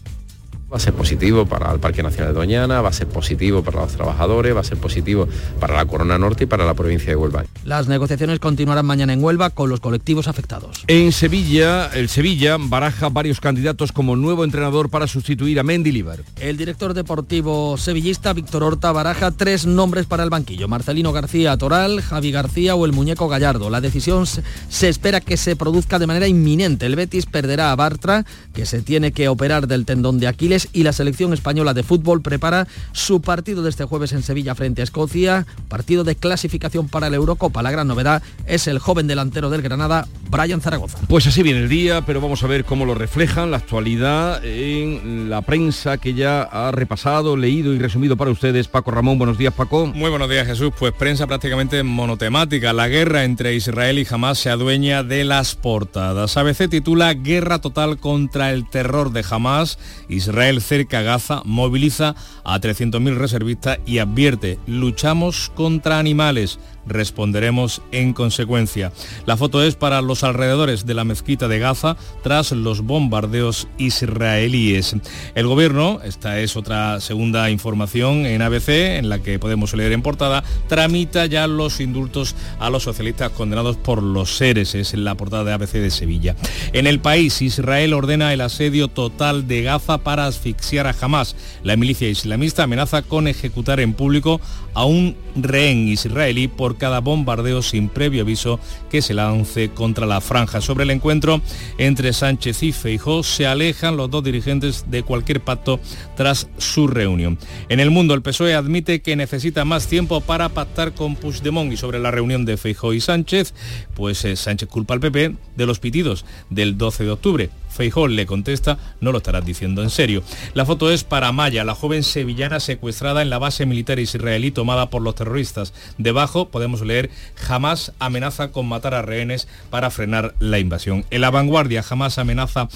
Va 0.73 0.79
a 0.79 0.81
ser 0.81 0.95
positivo 0.95 1.45
para 1.45 1.71
el 1.71 1.81
Parque 1.81 2.03
Nacional 2.03 2.33
de 2.33 2.41
Doñana, 2.41 2.81
va 2.81 2.89
a 2.89 2.93
ser 2.95 3.07
positivo 3.07 3.63
para 3.63 3.83
los 3.83 3.93
trabajadores, 3.93 4.57
va 4.57 4.61
a 4.61 4.65
ser 4.65 4.79
positivo 4.79 5.29
para 5.61 5.75
la 5.75 5.85
Corona 5.85 6.19
Norte 6.19 6.45
y 6.45 6.47
para 6.47 6.65
la 6.65 6.73
provincia 6.73 7.11
de 7.11 7.17
Huelva. 7.17 7.45
Las 7.67 7.89
negociaciones 7.89 8.39
continuarán 8.39 8.87
mañana 8.87 9.13
en 9.13 9.23
Huelva 9.23 9.51
con 9.51 9.69
los 9.69 9.81
colectivos 9.81 10.29
afectados. 10.29 10.85
En 10.87 11.13
Sevilla, 11.13 11.91
el 11.93 12.09
Sevilla 12.09 12.57
baraja 12.59 13.11
varios 13.11 13.39
candidatos 13.39 13.93
como 13.93 14.17
nuevo 14.17 14.45
entrenador 14.45 14.89
para 14.89 15.07
sustituir 15.07 15.61
a 15.61 15.63
Mendilibar. 15.63 16.21
El 16.41 16.57
director 16.57 16.95
deportivo 16.95 17.77
sevillista 17.77 18.33
Víctor 18.33 18.63
Horta 18.63 18.93
baraja 18.93 19.31
tres 19.31 19.67
nombres 19.67 20.07
para 20.07 20.25
el 20.25 20.31
banquillo, 20.31 20.69
Marcelino 20.69 21.13
García 21.13 21.55
Toral, 21.59 22.01
Javi 22.01 22.33
García 22.33 22.77
o 22.77 22.87
el 22.87 22.93
muñeco 22.93 23.29
Gallardo. 23.29 23.69
La 23.69 23.83
decisión 23.83 24.25
se 24.27 24.89
espera 24.89 25.21
que 25.21 25.37
se 25.37 25.55
produzca 25.55 25.99
de 25.99 26.07
manera 26.07 26.29
inminente. 26.29 26.87
El 26.87 26.97
Betis 26.97 27.27
perderá 27.27 27.73
a 27.73 27.77
Bartra, 27.77 28.25
que 28.55 28.65
se 28.65 28.81
tiene 28.81 29.13
que 29.13 29.29
operar 29.29 29.67
del 29.67 29.85
tendón 29.85 30.19
de 30.19 30.29
Aquiles 30.29 30.62
y 30.73 30.83
la 30.83 30.93
selección 30.93 31.33
española 31.33 31.75
de 31.75 31.83
fútbol 31.83 32.23
prepara 32.23 32.67
su 32.93 33.21
partido 33.21 33.63
de 33.63 33.71
este 33.71 33.85
jueves 33.85 34.13
en 34.13 34.23
Sevilla 34.23 34.55
frente 34.55 34.83
a 34.83 34.85
Escocia, 34.85 35.47
partido 35.69 36.05
de 36.05 36.17
clasificación 36.17 36.89
para 36.89 37.11
la 37.11 37.17
Eurocopa. 37.17 37.63
La 37.63 37.71
gran 37.71 37.89
novedad 37.89 38.23
es 38.47 38.67
el 38.67 38.79
joven 38.79 39.07
delantero 39.07 39.51
del 39.51 39.63
Granada, 39.63 40.07
Brian 40.31 40.61
Zaragoza. 40.61 40.99
Pues 41.09 41.27
así 41.27 41.43
viene 41.43 41.61
el 41.61 41.69
día, 41.69 42.05
pero 42.07 42.21
vamos 42.21 42.43
a 42.43 42.47
ver 42.47 42.65
cómo 42.65 42.85
lo 42.85 42.95
reflejan 42.95 43.51
la 43.51 43.59
actualidad 43.59 44.45
en 44.45 45.29
la 45.31 45.43
prensa 45.43 45.99
que 45.99 46.15
ya 46.15 46.43
ha 46.43 46.71
repasado, 46.73 47.37
leído 47.37 47.73
y 47.73 47.79
resumido 47.79 48.17
para 48.17 48.31
ustedes. 48.31 48.69
Paco 48.69 48.91
Ramón, 48.91 49.19
buenos 49.19 49.39
días 49.39 49.55
Paco. 49.55 49.87
Muy 49.87 50.11
buenos 50.11 50.29
días 50.29 50.47
Jesús, 50.47 50.73
pues 50.79 50.93
prensa 50.93 51.27
prácticamente 51.27 51.83
monotemática. 51.83 52.73
La 52.73 52.89
guerra 52.89 53.25
entre 53.25 53.55
Israel 53.55 53.99
y 53.99 54.07
Hamas 54.11 54.39
se 54.39 54.51
adueña 54.51 55.03
de 55.03 55.25
las 55.25 55.55
portadas. 55.55 56.37
ABC 56.37 56.69
titula 56.69 57.15
Guerra 57.15 57.61
total 57.61 57.99
contra 57.99 58.53
el 58.53 58.69
terror 58.69 59.13
de 59.13 59.25
Hamas. 59.29 59.79
Israel 60.09 60.52
cerca 60.61 60.99
a 60.99 61.03
Gaza, 61.03 61.43
moviliza 61.45 62.15
a 62.45 62.61
300.000 62.61 63.17
reservistas 63.17 63.79
y 63.87 63.99
advierte, 63.99 64.59
luchamos 64.67 65.51
contra 65.55 65.99
animales 65.99 66.59
responderemos 66.87 67.83
en 67.93 68.13
consecuencia. 68.13 68.93
La 69.27 69.37
foto 69.37 69.63
es 69.63 69.75
para 69.75 70.01
los 70.03 70.25
alrededores 70.25 70.87
de 70.87 70.95
la 70.95 71.05
mezquita 71.05 71.49
de 71.49 71.59
Gaza 71.59 71.97
tras 72.23 72.53
los 72.53 72.83
bombardeos 72.83 73.69
israelíes. 73.79 74.97
El 75.35 75.47
gobierno, 75.47 76.01
esta 76.05 76.41
es 76.41 76.57
otra 76.57 77.01
segunda 77.01 77.51
información 77.51 78.27
en 78.27 78.43
ABC, 78.43 78.69
en 78.99 79.09
la 79.09 79.21
que 79.21 79.39
podemos 79.39 79.75
leer 79.75 79.93
en 79.93 80.03
portada, 80.03 80.45
tramita 80.69 81.27
ya 81.27 81.47
los 81.47 81.81
indultos 81.81 82.35
a 82.59 82.71
los 82.71 82.83
socialistas 82.83 83.31
condenados 83.31 83.77
por 83.77 84.03
los 84.03 84.37
seres, 84.37 84.75
es 84.75 84.95
en 84.95 85.05
la 85.05 85.15
portada 85.15 85.45
de 85.45 85.53
ABC 85.53 85.73
de 85.73 85.91
Sevilla. 85.91 86.37
En 86.73 86.87
el 86.87 87.01
país, 87.01 87.43
Israel 87.43 87.95
ordena 87.95 88.33
el 88.33 88.41
asedio 88.41 88.89
total 88.89 89.47
de 89.47 89.63
Gaza 89.63 89.99
para 89.99 90.27
asfixiar 90.27 90.87
a 90.87 90.95
Hamas. 91.01 91.37
La 91.63 91.77
milicia 91.77 92.09
islamista 92.09 92.65
amenaza 92.65 93.03
con 93.03 93.29
ejecutar 93.29 93.81
en 93.81 93.95
público 93.95 94.41
a 94.75 94.85
un 94.85 95.17
rehén 95.37 95.89
israelí 95.89 96.49
por 96.49 96.72
cada 96.77 97.01
bombardeo 97.01 97.63
sin 97.63 97.89
previo 97.89 98.23
aviso 98.23 98.61
que 98.91 99.03
se 99.03 99.15
lance 99.15 99.71
contra 99.71 100.07
la 100.07 100.21
franja. 100.21 100.61
Sobre 100.61 100.85
el 100.85 100.91
encuentro 100.91 101.41
entre 101.79 102.13
Sánchez 102.13 102.63
y 102.63 102.73
Feijó 102.73 103.23
se 103.23 103.47
alejan 103.47 103.97
los 103.97 104.11
dos 104.11 104.25
dirigentes 104.25 104.87
de 104.89 105.03
cualquier 105.03 105.41
pacto 105.41 105.81
tras 106.17 106.49
su 106.59 106.87
reunión. 106.87 107.39
En 107.69 107.81
el 107.81 107.91
mundo 107.91 108.15
el 108.15 108.23
PSOE 108.23 108.55
admite 108.55 109.03
que 109.03 109.17
necesita 109.17 109.65
más 109.65 109.87
tiempo 109.87 110.21
para 110.21 110.49
pactar 110.49 110.93
con 110.93 111.17
Puigdemont 111.17 111.73
y 111.73 111.77
sobre 111.77 111.99
la 111.99 112.11
reunión 112.11 112.45
de 112.45 112.57
Feijó 112.57 112.93
y 112.93 113.01
Sánchez, 113.01 113.55
pues 113.95 114.25
eh, 114.25 114.37
Sánchez 114.37 114.69
culpa 114.69 114.95
al 114.95 115.01
PP 115.01 115.37
de 115.57 115.67
los 115.67 115.79
pitidos 115.79 116.25
del 116.51 116.79
12 116.79 117.05
de 117.05 117.11
octubre. 117.11 117.51
Feijó 117.73 118.07
le 118.07 118.27
contesta, 118.27 118.79
no 119.01 119.13
lo 119.13 119.19
estarás 119.19 119.45
diciendo 119.45 119.83
en 119.83 119.91
serio. 119.91 120.23
La 120.55 120.67
foto 120.67 120.91
es 120.91 121.05
para 121.05 121.33
Maya, 121.33 121.65
la 121.65 121.75
joven 121.75 122.03
sevillana 122.03 122.61
secuestrada 122.61 123.23
en 123.23 123.31
la 123.31 123.39
base 123.39 123.67
militar 123.67 123.99
israelí 123.99 124.51
tomada 124.51 124.91
por 124.91 125.03
los 125.03 125.15
terroristas. 125.15 125.73
Debajo 125.99 126.49
podemos 126.49 126.83
leer, 126.83 127.11
jamás 127.35 127.93
amenaza 127.99 128.53
con 128.53 128.67
matar 128.67 128.95
a 128.95 129.03
rehenes 129.03 129.49
para 129.71 129.91
frenar 129.91 130.35
la 130.39 130.59
invasión. 130.59 131.05
En 131.11 131.23
la 131.23 131.31
vanguardia, 131.31 131.83
jamás 131.83 132.19
amenaza 132.19 132.69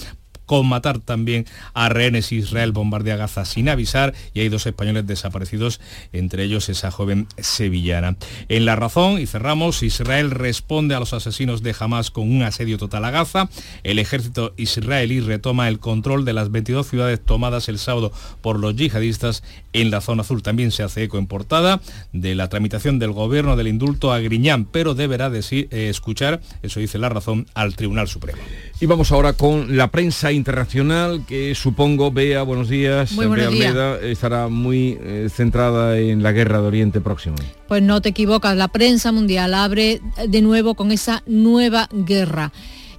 con 0.47 0.67
matar 0.67 1.01
también 1.01 1.45
a 1.75 1.89
rehenes. 1.89 2.33
Israel 2.33 2.73
bombardea 2.73 3.17
Gaza 3.17 3.45
sin 3.45 3.69
avisar 3.69 4.15
y 4.33 4.41
hay 4.41 4.49
dos 4.49 4.67
españoles 4.67 5.07
desaparecidos, 5.07 5.81
entre 6.13 6.45
ellos 6.45 6.69
esa 6.69 6.91
joven 6.91 7.27
sevillana. 7.39 8.17
En 8.49 8.65
La 8.65 8.77
Razón, 8.77 9.21
y 9.21 9.27
cerramos, 9.27 9.83
Israel 9.83 10.31
responde 10.31 10.95
a 10.95 11.01
los 11.01 11.13
asesinos 11.13 11.63
de 11.63 11.75
Hamas 11.79 12.11
con 12.11 12.31
un 12.31 12.43
asedio 12.43 12.79
total 12.79 13.05
a 13.05 13.11
Gaza. 13.11 13.49
El 13.83 13.99
ejército 13.99 14.55
israelí 14.57 15.21
retoma 15.21 15.69
el 15.69 15.79
control 15.79 16.25
de 16.25 16.33
las 16.33 16.51
22 16.51 16.87
ciudades 16.87 17.21
tomadas 17.23 17.69
el 17.69 17.79
sábado 17.79 18.13
por 18.41 18.59
los 18.59 18.77
yihadistas 18.77 19.43
en 19.73 19.91
la 19.91 20.01
zona 20.01 20.23
azul. 20.23 20.43
También 20.43 20.71
se 20.71 20.83
hace 20.83 21.05
eco 21.05 21.19
en 21.19 21.27
portada 21.27 21.81
de 22.13 22.35
la 22.35 22.49
tramitación 22.49 22.99
del 22.99 23.13
gobierno 23.13 23.57
del 23.57 23.69
indulto 23.69 24.13
a 24.13 24.21
Griñán, 24.21 24.65
pero 24.65 24.95
deberá 24.95 25.31
decir, 25.31 25.69
eh, 25.71 25.89
escuchar, 25.89 26.41
eso 26.63 26.81
dice 26.81 26.99
La 26.99 27.09
Razón, 27.09 27.47
al 27.55 27.75
Tribunal 27.77 28.09
Supremo. 28.09 28.39
Y 28.81 28.87
vamos 28.87 29.13
ahora 29.13 29.33
con 29.33 29.77
la 29.77 29.91
prensa 29.91 30.33
internacional 30.37 31.25
que 31.27 31.55
supongo, 31.55 32.13
Bea, 32.13 32.43
buenos 32.43 32.69
días. 32.69 33.13
Muy 33.13 33.27
buenos 33.27 33.51
Bea 33.51 33.71
Almeida 33.71 34.01
estará 34.01 34.49
muy 34.49 34.99
eh, 35.01 35.29
centrada 35.31 35.99
en 35.99 36.23
la 36.23 36.33
guerra 36.33 36.61
de 36.61 36.67
Oriente 36.67 37.01
Próximo. 37.01 37.37
Pues 37.67 37.83
no 37.83 38.01
te 38.01 38.11
equivocas, 38.11 38.57
la 38.57 38.69
prensa 38.69 39.11
mundial 39.13 39.55
abre 39.55 40.01
de 40.29 40.43
nuevo 40.43 40.75
con 40.75 40.93
esa 40.93 41.23
nueva 41.27 41.89
guerra. 41.93 42.53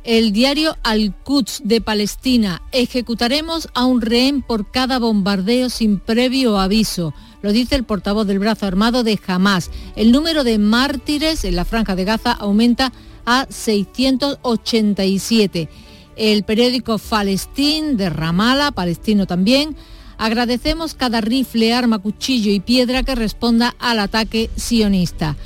El 0.03 0.31
diario 0.31 0.77
Al-Quds 0.83 1.61
de 1.65 1.81
Palestina, 1.81 2.61
ejecutaremos 2.71 3.67
a 3.73 3.85
un 3.85 4.01
rehén 4.01 4.41
por 4.41 4.71
cada 4.71 4.99
bombardeo 4.99 5.69
sin 5.69 5.99
previo 5.99 6.59
aviso. 6.59 7.13
Lo 7.41 7.51
dice 7.51 7.75
el 7.75 7.83
portavoz 7.83 8.25
del 8.25 8.39
brazo 8.39 8.65
armado 8.65 9.03
de 9.03 9.19
Hamas. 9.27 9.69
El 9.95 10.13
número 10.13 10.45
de 10.45 10.59
mártires 10.59 11.43
en 11.43 11.57
la 11.57 11.65
franja 11.65 11.95
de 11.95 12.05
Gaza 12.05 12.31
aumenta 12.31 12.93
a 13.25 13.47
687 13.49 15.67
el 16.17 16.43
periódico 16.43 16.97
Palestín 16.97 17.95
de 17.95 18.09
Ramala, 18.09 18.71
palestino 18.71 19.25
también, 19.25 19.75
agradecemos 20.17 20.93
cada 20.93 21.21
rifle, 21.21 21.73
arma, 21.73 21.99
cuchillo 21.99 22.51
y 22.51 22.59
piedra 22.59 23.03
que 23.03 23.15
responda 23.15 23.75
al 23.79 23.99
ataque 23.99 24.49
sionista. 24.55 25.37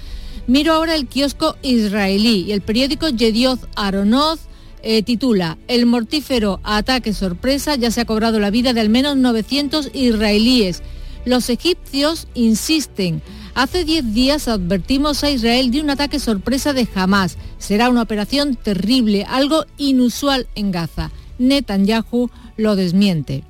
Miro 0.48 0.74
ahora 0.74 0.96
el 0.96 1.08
kiosco 1.08 1.56
israelí 1.62 2.46
y 2.48 2.52
el 2.52 2.62
periódico 2.62 3.10
Yedioth 3.10 3.64
Aronoth 3.76 4.40
eh, 4.84 5.04
titula 5.04 5.58
El 5.68 5.86
mortífero 5.86 6.60
ataque 6.64 7.14
sorpresa 7.14 7.76
ya 7.76 7.92
se 7.92 8.02
ha 8.02 8.06
cobrado 8.06 8.40
la 8.40 8.50
vida 8.50 8.74
de 8.74 8.82
al 8.82 8.90
menos 8.90 9.18
900 9.18 9.92
israelíes. 9.94 10.82
Los 11.26 11.50
egipcios 11.50 12.28
insisten. 12.34 13.22
Hace 13.54 13.84
10 13.84 14.14
días 14.14 14.48
advertimos 14.48 15.24
a 15.24 15.30
Israel 15.30 15.72
de 15.72 15.82
un 15.82 15.90
ataque 15.90 16.20
sorpresa 16.20 16.72
de 16.72 16.88
Hamas. 16.96 17.38
Será 17.58 17.90
una 17.90 18.02
operación 18.02 18.56
terrible, 18.56 19.26
algo 19.28 19.66
inusual 19.78 20.48
en 20.56 20.72
Gaza. 20.72 21.12
Netanyahu 21.38 22.30
lo 22.56 22.76
desmiente. 22.78 23.44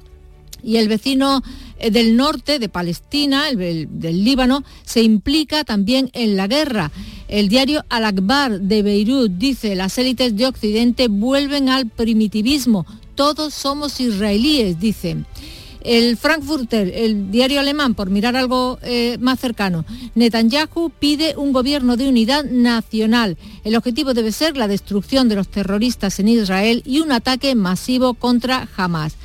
Y 0.63 0.77
el 0.77 0.87
vecino 0.87 1.43
eh, 1.77 1.91
del 1.91 2.17
norte 2.17 2.57
de 2.57 2.67
Palestina, 2.67 3.49
el, 3.49 3.87
del 3.91 4.23
Líbano, 4.23 4.63
se 4.83 5.03
implica 5.03 5.63
también 5.63 6.09
en 6.13 6.35
la 6.35 6.47
guerra. 6.47 6.91
El 7.27 7.47
diario 7.47 7.85
Al-Akbar 7.89 8.59
de 8.59 8.81
Beirut 8.81 9.31
dice, 9.31 9.75
las 9.75 9.97
élites 9.99 10.35
de 10.35 10.47
Occidente 10.47 11.09
vuelven 11.09 11.69
al 11.69 11.87
primitivismo. 11.87 12.87
Todos 13.13 13.53
somos 13.53 13.99
israelíes, 13.99 14.79
dicen. 14.79 15.27
El 15.83 16.15
Frankfurter, 16.15 16.91
el 16.93 17.31
diario 17.31 17.59
alemán, 17.59 17.95
por 17.95 18.09
mirar 18.09 18.35
algo 18.35 18.77
eh, 18.83 19.17
más 19.19 19.39
cercano, 19.39 19.83
Netanyahu 20.13 20.91
pide 20.91 21.35
un 21.37 21.53
gobierno 21.53 21.97
de 21.97 22.07
unidad 22.07 22.45
nacional. 22.45 23.37
El 23.63 23.75
objetivo 23.75 24.13
debe 24.13 24.31
ser 24.31 24.57
la 24.57 24.67
destrucción 24.67 25.27
de 25.27 25.35
los 25.35 25.47
terroristas 25.47 26.19
en 26.19 26.27
Israel 26.27 26.83
y 26.85 26.99
un 26.99 27.11
ataque 27.11 27.55
masivo 27.55 28.13
contra 28.13 28.69
Hamas. 28.77 29.15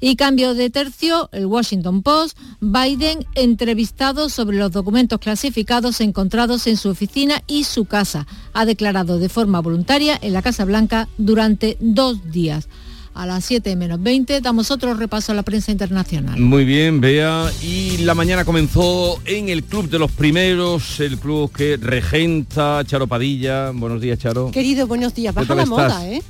Y 0.00 0.16
cambio 0.16 0.54
de 0.54 0.68
tercio, 0.68 1.30
el 1.32 1.46
Washington 1.46 2.02
Post, 2.02 2.36
Biden 2.60 3.24
entrevistado 3.34 4.28
sobre 4.28 4.58
los 4.58 4.72
documentos 4.72 5.20
clasificados 5.20 6.00
encontrados 6.00 6.66
en 6.66 6.76
su 6.76 6.88
oficina 6.88 7.42
y 7.46 7.64
su 7.64 7.84
casa. 7.84 8.26
Ha 8.52 8.66
declarado 8.66 9.18
de 9.18 9.28
forma 9.28 9.60
voluntaria 9.60 10.18
en 10.20 10.32
la 10.32 10.42
Casa 10.42 10.64
Blanca 10.64 11.08
durante 11.18 11.76
dos 11.80 12.32
días 12.32 12.68
a 13.14 13.26
las 13.26 13.44
7 13.44 13.76
menos 13.76 14.02
20 14.02 14.40
damos 14.40 14.70
otro 14.70 14.94
repaso 14.94 15.32
a 15.32 15.34
la 15.34 15.42
prensa 15.42 15.70
internacional. 15.70 16.38
Muy 16.40 16.64
bien, 16.64 17.00
Bea. 17.00 17.50
Y 17.62 17.98
la 17.98 18.14
mañana 18.14 18.44
comenzó 18.44 19.20
en 19.24 19.48
el 19.48 19.64
Club 19.64 19.88
de 19.88 19.98
los 19.98 20.10
Primeros, 20.12 21.00
el 21.00 21.18
club 21.18 21.52
que 21.52 21.76
regenta 21.76 22.82
Charo 22.84 23.06
Padilla. 23.06 23.70
Buenos 23.70 24.00
días, 24.00 24.18
Charo. 24.18 24.50
Querido, 24.50 24.86
buenos 24.86 25.14
días. 25.14 25.34
Baja 25.34 25.54
la 25.54 25.66
moda, 25.66 26.08
¿eh? 26.08 26.22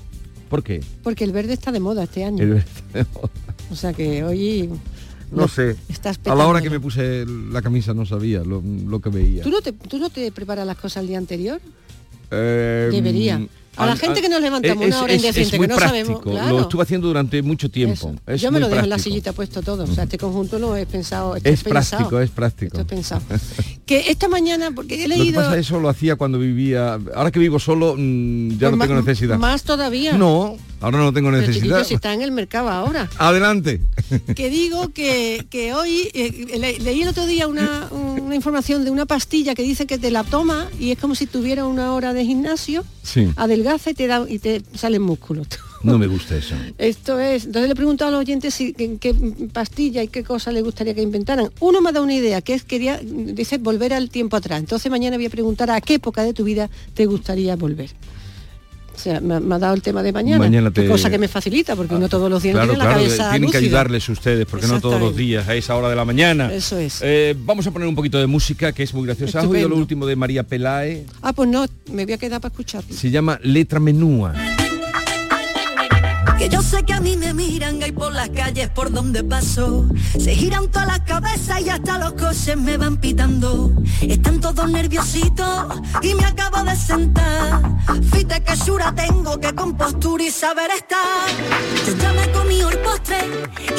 ¿Por 0.49 0.63
qué? 0.63 0.83
Porque 1.03 1.25
el 1.25 1.33
verde 1.33 1.55
está 1.55 1.73
de 1.73 1.81
moda 1.81 2.05
este 2.05 2.25
año. 2.25 2.43
El 2.43 2.51
verde 2.51 2.71
de 2.93 3.07
moda. 3.15 3.31
O 3.71 3.77
sea 3.77 3.93
que 3.93 4.23
hoy... 4.25 4.69
No, 5.31 5.49
sé. 5.49 5.77
a 6.27 6.35
la 6.35 6.47
hora 6.47 6.61
que 6.61 6.69
me 6.69 6.79
puse 6.79 7.25
la 7.27 7.63
camisa 7.63 7.95
no 7.95 8.05
sabía 8.05 8.43
lo, 8.45 9.01
que 9.01 9.09
veía. 9.09 9.43
¿Tú 9.43 9.51
no, 9.51 9.63
te, 9.63 9.73
¿Tú 9.73 9.99
no 9.99 10.11
te 10.11 10.31
preparas 10.31 10.67
las 10.67 10.77
cosas 10.77 11.03
el 11.03 11.09
día 11.09 11.17
anterior? 11.17 11.59
Eh, 12.31 12.91
Debería. 12.93 13.41
A 13.77 13.87
la 13.87 13.97
gente 13.97 14.21
que 14.21 14.29
nos 14.29 14.41
levantamos 14.41 14.87
una 14.87 15.03
hora 15.03 15.15
indecente 15.15 15.59
que 15.59 15.69
no 15.69 15.79
sabemos. 15.79 16.25
Lo 16.25 16.61
estuve 16.61 16.83
haciendo 16.83 17.09
durante 17.09 17.43
mucho 17.43 17.71
tiempo. 17.71 18.15
Yo 18.37 18.51
me 18.53 18.61
lo 18.61 18.69
dejo 18.69 18.85
en 18.85 18.91
la 18.91 18.99
sillita 18.99 19.33
puesto 19.33 19.63
todo. 19.63 19.85
O 19.85 19.87
sea, 19.87 20.05
este 20.05 20.19
conjunto 20.19 20.59
lo 20.59 20.77
he 20.77 20.87
pensado. 20.87 21.37
Es 21.37 21.63
práctico, 21.63 22.21
es 22.21 22.31
práctico. 22.31 22.79
Esto 22.79 22.87
pensado. 22.87 23.23
que 23.93 24.11
esta 24.11 24.29
mañana, 24.29 24.71
porque 24.71 25.05
he 25.05 25.09
leído. 25.09 25.25
Lo 25.25 25.31
que 25.31 25.37
pasa, 25.37 25.59
eso 25.59 25.79
lo 25.79 25.89
hacía 25.89 26.17
cuando 26.17 26.39
vivía. 26.39 26.99
Ahora 27.15 27.31
que 27.31 27.39
vivo 27.39 27.59
solo, 27.59 27.95
mm, 27.97 28.53
ya 28.53 28.71
pues 28.71 28.79
no 28.79 28.85
tengo 28.87 29.01
necesidad. 29.01 29.39
Más 29.39 29.65
todavía. 29.65 30.15
No, 30.15 30.57
ahora 30.81 30.99
no 30.99 31.13
tengo 31.13 31.31
necesidad. 31.31 31.85
si 31.85 31.95
está 31.95 32.15
en 32.15 32.23
el 32.23 32.33
mercado 32.33 32.71
ahora. 32.71 33.11
Adelante. 33.19 33.81
que 34.35 34.49
digo 34.49 34.89
que, 34.95 35.47
que 35.51 35.75
hoy 35.75 36.11
eh, 36.15 36.79
leí 36.81 37.03
el 37.03 37.09
otro 37.09 37.27
día 37.27 37.47
una, 37.49 37.89
una 37.91 38.35
información 38.35 38.85
de 38.85 38.91
una 38.91 39.05
pastilla 39.05 39.55
que 39.55 39.63
dice 39.63 39.87
que 39.87 39.99
te 39.99 40.11
la 40.11 40.25
toma 40.25 40.69
y 40.79 40.91
es 40.91 40.99
como 40.99 41.15
si 41.15 41.27
tuviera 41.27 41.67
una 41.67 41.93
hora 41.93 42.15
de 42.15 42.25
gimnasio. 42.25 42.85
Sí. 43.03 43.31
Adelgaza 43.37 43.91
y 43.91 43.95
te 43.95 44.07
da 44.07 44.25
y 44.29 44.39
te 44.39 44.63
salen 44.75 45.03
músculos. 45.03 45.49
No 45.83 45.99
me 45.99 46.07
gusta 46.07 46.37
eso. 46.37 46.55
Esto 46.79 47.19
es. 47.19 47.47
Entonces 47.47 47.69
le 47.69 47.73
he 47.73 47.77
preguntado 47.77 48.09
a 48.09 48.13
los 48.13 48.21
oyentes 48.21 48.55
si, 48.55 48.73
qué, 48.73 49.15
pastilla 49.53 50.03
y 50.03 50.09
qué 50.09 50.23
cosa 50.25 50.53
le 50.53 50.63
gustaría 50.63 50.95
que 50.95 51.03
inventaran. 51.03 51.51
Uno 51.61 51.81
me 51.81 51.91
ha 51.91 51.93
dado 51.93 52.05
una 52.05 52.15
idea, 52.15 52.41
que 52.41 52.55
es 52.55 52.65
quería, 52.65 52.99
dice, 53.03 53.59
volver 53.59 53.93
al 53.95 54.11
tiempo 54.11 54.37
atrás. 54.37 54.61
Entonces 54.61 54.91
mañana 54.91 55.17
voy 55.17 55.27
a 55.27 55.31
preguntar 55.31 55.71
a 55.71 55.81
qué 55.81 55.95
época 55.95 56.23
de 56.23 56.33
tu 56.33 56.45
vida 56.45 56.71
te 56.95 57.07
gustaría 57.07 57.57
volver. 57.57 57.91
O 58.95 58.99
sea, 58.99 59.21
me, 59.21 59.35
ha 59.35 59.59
dado 59.59 59.75
el 59.75 59.83
tema 59.83 60.03
de 60.03 60.13
mañana, 60.13 60.71
cosa 60.89 61.11
que 61.11 61.19
me 61.19 61.29
facilita, 61.29 61.75
porque 61.75 61.95
no 61.95 62.09
todos 62.09 62.31
los 62.31 62.43
días 62.43 62.55
claro, 62.55 62.77
la 62.77 62.85
cabeza 62.85 63.31
Tienen 63.31 63.51
que 63.51 63.57
ayudarles 63.57 64.09
ustedes, 64.09 64.47
porque 64.47 64.67
no 64.67 64.81
todos 64.81 65.01
los 65.01 65.17
días, 65.17 65.49
a 65.49 65.55
esa 65.55 65.77
hora 65.77 65.89
de 65.89 65.97
la 65.97 66.05
mañana. 66.05 66.53
Eso 66.53 66.79
es. 66.79 67.01
Eh, 67.03 67.35
vamos 67.39 67.67
a 67.67 67.71
poner 67.71 67.89
un 67.89 67.95
poquito 67.95 68.19
de 68.19 68.27
música, 68.27 68.73
que 68.73 68.83
es 68.83 68.93
muy 68.93 69.07
graciosa. 69.07 69.41
¿Has 69.41 69.47
oído 69.47 69.69
lo 69.69 69.77
último 69.77 70.07
de 70.07 70.17
María 70.17 70.43
Pelae? 70.43 71.07
Ah, 71.23 71.33
pues 71.33 71.49
no, 71.49 71.67
me 71.91 72.05
voy 72.05 72.15
a 72.15 72.19
quedar 72.19 72.41
para 72.41 72.53
escucharlo. 72.53 72.95
Se 72.95 73.11
llama 73.11 73.41
Letra 73.43 73.81
Menúa. 73.81 74.35
Que 76.43 76.49
yo 76.49 76.61
sé 76.61 76.83
que 76.83 76.93
a 76.93 77.01
mí 77.01 77.17
me 77.17 77.33
miran 77.33 77.81
y 77.87 77.93
por 77.93 78.13
las 78.13 78.29
calles 78.31 78.69
por 78.71 78.91
donde 78.91 79.23
paso. 79.23 79.87
Se 80.19 80.35
giran 80.35 80.69
todas 80.73 80.89
las 80.89 81.01
cabezas 81.03 81.61
y 81.61 81.69
hasta 81.69 81.99
los 81.99 82.15
coches 82.15 82.57
me 82.57 82.77
van 82.77 82.97
pitando. 82.97 83.71
Están 84.01 84.41
todos 84.41 84.69
nerviositos 84.69 85.67
y 86.03 86.17
me 86.17 86.25
acabo 86.25 86.65
de 86.65 86.75
sentar. 86.75 87.63
Fíjate 88.13 88.43
que 88.43 88.57
sura 88.57 88.93
tengo, 88.93 89.39
que 89.39 89.55
compostura 89.55 90.25
y 90.25 90.33
saber 90.33 90.73
estar. 90.73 91.29
Yo 91.87 91.97
ya 91.97 92.13
me 92.13 92.29
comí 92.33 92.61
el 92.61 92.77
postre 92.79 93.19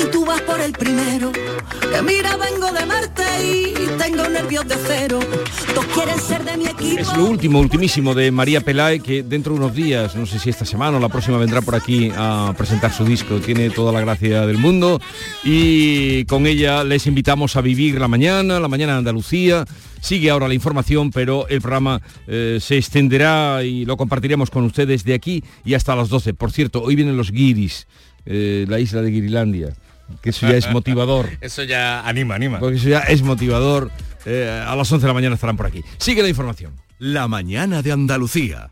y 0.02 0.06
tú 0.10 0.26
vas 0.26 0.40
por 0.44 0.62
el 0.62 0.72
primero. 0.72 1.34
Que 1.34 2.02
mira 2.02 2.38
vengo 2.38 2.72
de 2.72 2.86
Marte 2.86 3.24
y 3.44 3.74
tengo 3.98 4.30
nervios 4.30 4.66
de 4.70 4.76
cero. 4.88 5.20
Todos 5.76 5.86
quieren 5.88 6.18
ser 6.18 6.46
de 6.46 6.56
mi 6.56 6.68
equipo. 6.68 7.02
Es 7.02 7.18
lo 7.18 7.26
último, 7.26 7.60
ultimísimo 7.60 8.14
de 8.14 8.32
María 8.32 8.62
Pelae 8.62 9.00
Que 9.02 9.24
dentro 9.24 9.54
de 9.54 9.60
unos 9.60 9.74
días, 9.74 10.16
no 10.16 10.26
sé 10.26 10.40
si 10.40 10.50
esta 10.50 10.64
semana 10.64 10.96
o 10.96 11.00
la 11.02 11.10
próxima 11.10 11.38
vendrá 11.38 11.62
por 11.62 11.76
aquí 11.76 12.10
a 12.54 12.56
presentar 12.56 12.92
su 12.94 13.04
disco. 13.04 13.40
Tiene 13.40 13.70
toda 13.72 13.92
la 13.92 14.00
gracia 14.00 14.46
del 14.46 14.58
mundo 14.58 15.02
y 15.44 16.24
con 16.26 16.46
ella 16.46 16.84
les 16.84 17.08
invitamos 17.08 17.56
a 17.56 17.62
vivir 17.62 18.00
la 18.00 18.08
mañana, 18.08 18.60
la 18.60 18.68
mañana 18.68 18.94
de 18.94 19.00
Andalucía. 19.00 19.66
Sigue 20.02 20.30
ahora 20.30 20.48
la 20.48 20.54
información, 20.54 21.10
pero 21.10 21.48
el 21.48 21.62
programa 21.62 22.02
eh, 22.28 22.60
se 22.62 22.78
extenderá 22.78 23.64
y 23.64 23.86
lo 23.86 23.98
compartiremos 23.98 24.52
con 24.52 24.64
ustedes 24.66 25.04
de 25.04 25.16
aquí 25.16 25.44
y 25.66 25.74
hasta 25.74 25.96
las 25.96 26.10
12. 26.10 26.34
Por 26.36 26.52
cierto, 26.52 26.84
hoy 26.84 26.96
vienen 26.96 27.18
los 27.18 27.32
guiris, 27.32 27.88
eh, 28.26 28.66
la 28.70 28.80
isla 28.80 29.02
de 29.02 29.10
Guirilandia, 29.10 29.74
que 30.22 30.30
eso 30.30 30.48
ya 30.48 30.56
es 30.56 30.70
motivador. 30.72 31.30
eso 31.42 31.64
ya 31.64 32.08
anima, 32.08 32.36
anima. 32.36 32.60
Porque 32.60 32.78
eso 32.78 32.90
ya 32.90 33.00
es 33.00 33.24
motivador. 33.24 33.90
Eh, 34.26 34.64
a 34.66 34.76
las 34.76 34.92
11 34.92 35.02
de 35.02 35.08
la 35.08 35.14
mañana 35.14 35.36
estarán 35.36 35.58
por 35.58 35.66
aquí. 35.66 35.82
Sigue 35.98 36.22
la 36.22 36.30
información. 36.30 36.74
La 37.00 37.28
mañana 37.28 37.82
de 37.82 37.92
Andalucía. 37.92 38.72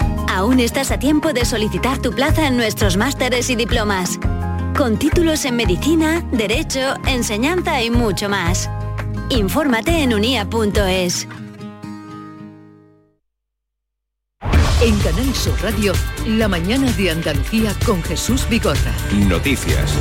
Aún 0.33 0.61
estás 0.61 0.91
a 0.91 0.97
tiempo 0.97 1.33
de 1.33 1.43
solicitar 1.43 2.01
tu 2.01 2.13
plaza 2.13 2.47
en 2.47 2.55
nuestros 2.55 2.95
másteres 2.95 3.49
y 3.49 3.57
diplomas. 3.57 4.17
Con 4.77 4.97
títulos 4.97 5.43
en 5.43 5.57
medicina, 5.57 6.25
derecho, 6.31 6.95
enseñanza 7.05 7.83
y 7.83 7.89
mucho 7.89 8.29
más. 8.29 8.69
Infórmate 9.29 10.03
en 10.03 10.13
unia.es. 10.13 11.27
En 14.81 14.97
Canal 14.99 15.35
Sur 15.35 15.61
Radio, 15.61 15.91
la 16.25 16.47
mañana 16.47 16.89
de 16.93 17.11
Andalucía 17.11 17.75
con 17.85 18.01
Jesús 18.01 18.47
Bigorra. 18.49 18.95
Noticias. 19.27 19.93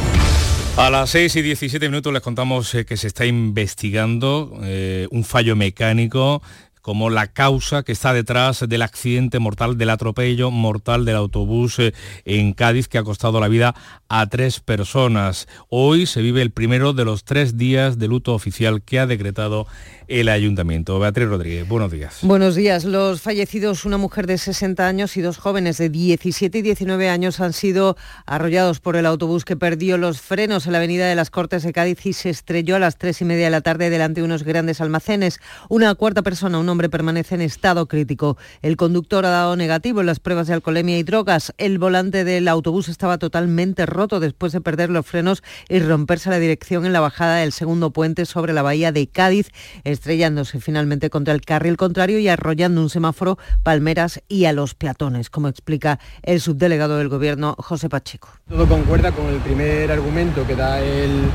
A 0.76 0.88
las 0.90 1.10
6 1.10 1.36
y 1.36 1.42
17 1.42 1.88
minutos 1.88 2.12
les 2.12 2.22
contamos 2.22 2.72
eh, 2.76 2.86
que 2.86 2.96
se 2.96 3.08
está 3.08 3.26
investigando 3.26 4.60
eh, 4.62 5.08
un 5.10 5.24
fallo 5.24 5.56
mecánico 5.56 6.40
como 6.80 7.10
la 7.10 7.28
causa 7.28 7.82
que 7.82 7.92
está 7.92 8.12
detrás 8.12 8.64
del 8.68 8.82
accidente 8.82 9.38
mortal, 9.38 9.78
del 9.78 9.90
atropello 9.90 10.50
mortal 10.50 11.04
del 11.04 11.16
autobús 11.16 11.78
eh, 11.78 11.92
en 12.24 12.52
Cádiz 12.52 12.88
que 12.88 12.98
ha 12.98 13.04
costado 13.04 13.40
la 13.40 13.48
vida 13.48 13.74
a 14.08 14.26
tres 14.28 14.60
personas. 14.60 15.48
Hoy 15.68 16.06
se 16.06 16.22
vive 16.22 16.42
el 16.42 16.50
primero 16.50 16.92
de 16.92 17.04
los 17.04 17.24
tres 17.24 17.56
días 17.56 17.98
de 17.98 18.08
luto 18.08 18.34
oficial 18.34 18.82
que 18.82 18.98
ha 18.98 19.06
decretado 19.06 19.66
el 20.08 20.28
ayuntamiento. 20.28 20.98
Beatriz 20.98 21.28
Rodríguez, 21.28 21.68
buenos 21.68 21.92
días. 21.92 22.18
Buenos 22.22 22.56
días. 22.56 22.84
Los 22.84 23.20
fallecidos, 23.20 23.84
una 23.84 23.96
mujer 23.96 24.26
de 24.26 24.38
60 24.38 24.86
años 24.86 25.16
y 25.16 25.20
dos 25.20 25.38
jóvenes 25.38 25.78
de 25.78 25.88
17 25.88 26.58
y 26.58 26.62
19 26.62 27.08
años, 27.08 27.40
han 27.40 27.52
sido 27.52 27.96
arrollados 28.26 28.80
por 28.80 28.96
el 28.96 29.06
autobús 29.06 29.44
que 29.44 29.56
perdió 29.56 29.98
los 29.98 30.20
frenos 30.20 30.66
en 30.66 30.72
la 30.72 30.78
avenida 30.78 31.06
de 31.06 31.14
las 31.14 31.30
Cortes 31.30 31.62
de 31.62 31.72
Cádiz 31.72 32.04
y 32.06 32.12
se 32.12 32.30
estrelló 32.30 32.76
a 32.76 32.80
las 32.80 32.96
tres 32.96 33.20
y 33.20 33.24
media 33.24 33.44
de 33.44 33.50
la 33.50 33.60
tarde 33.60 33.88
delante 33.88 34.20
de 34.20 34.24
unos 34.24 34.42
grandes 34.42 34.80
almacenes. 34.80 35.38
Una 35.68 35.94
cuarta 35.94 36.22
persona, 36.22 36.58
un 36.58 36.66
hombre, 36.70 36.88
permanece 36.88 37.34
en 37.34 37.42
estado 37.42 37.86
crítico. 37.86 38.38
El 38.62 38.76
conductor 38.76 39.26
ha 39.26 39.30
dado 39.30 39.56
negativo 39.56 40.00
en 40.00 40.06
las 40.06 40.20
pruebas 40.20 40.46
de 40.46 40.54
alcoholemia 40.54 40.98
y 40.98 41.02
drogas. 41.02 41.52
El 41.58 41.78
volante 41.78 42.24
del 42.24 42.48
autobús 42.48 42.88
estaba 42.88 43.18
totalmente 43.18 43.86
roto 43.86 44.20
después 44.20 44.52
de 44.52 44.60
perder 44.60 44.90
los 44.90 45.06
frenos 45.06 45.42
y 45.68 45.80
romperse 45.80 46.30
la 46.30 46.38
dirección 46.38 46.86
en 46.86 46.92
la 46.92 47.00
bajada 47.00 47.36
del 47.36 47.52
segundo 47.52 47.90
puente 47.90 48.24
sobre 48.26 48.52
la 48.52 48.62
bahía 48.62 48.92
de 48.92 49.06
Cádiz 49.08 49.50
estrellándose 49.84 50.60
finalmente 50.60 51.10
contra 51.10 51.34
el 51.34 51.40
carril 51.42 51.76
contrario 51.76 52.18
y 52.18 52.28
arrollando 52.28 52.80
un 52.80 52.90
semáforo, 52.90 53.38
palmeras 53.62 54.22
y 54.28 54.44
a 54.44 54.52
los 54.52 54.74
peatones, 54.74 55.30
como 55.30 55.48
explica 55.48 55.98
el 56.22 56.40
subdelegado 56.40 56.98
del 56.98 57.08
Gobierno, 57.08 57.54
José 57.58 57.88
Pacheco. 57.88 58.28
Todo 58.48 58.66
concuerda 58.66 59.12
con 59.12 59.26
el 59.26 59.38
primer 59.38 59.90
argumento 59.90 60.46
que 60.46 60.56
da 60.56 60.80
el, 60.80 61.30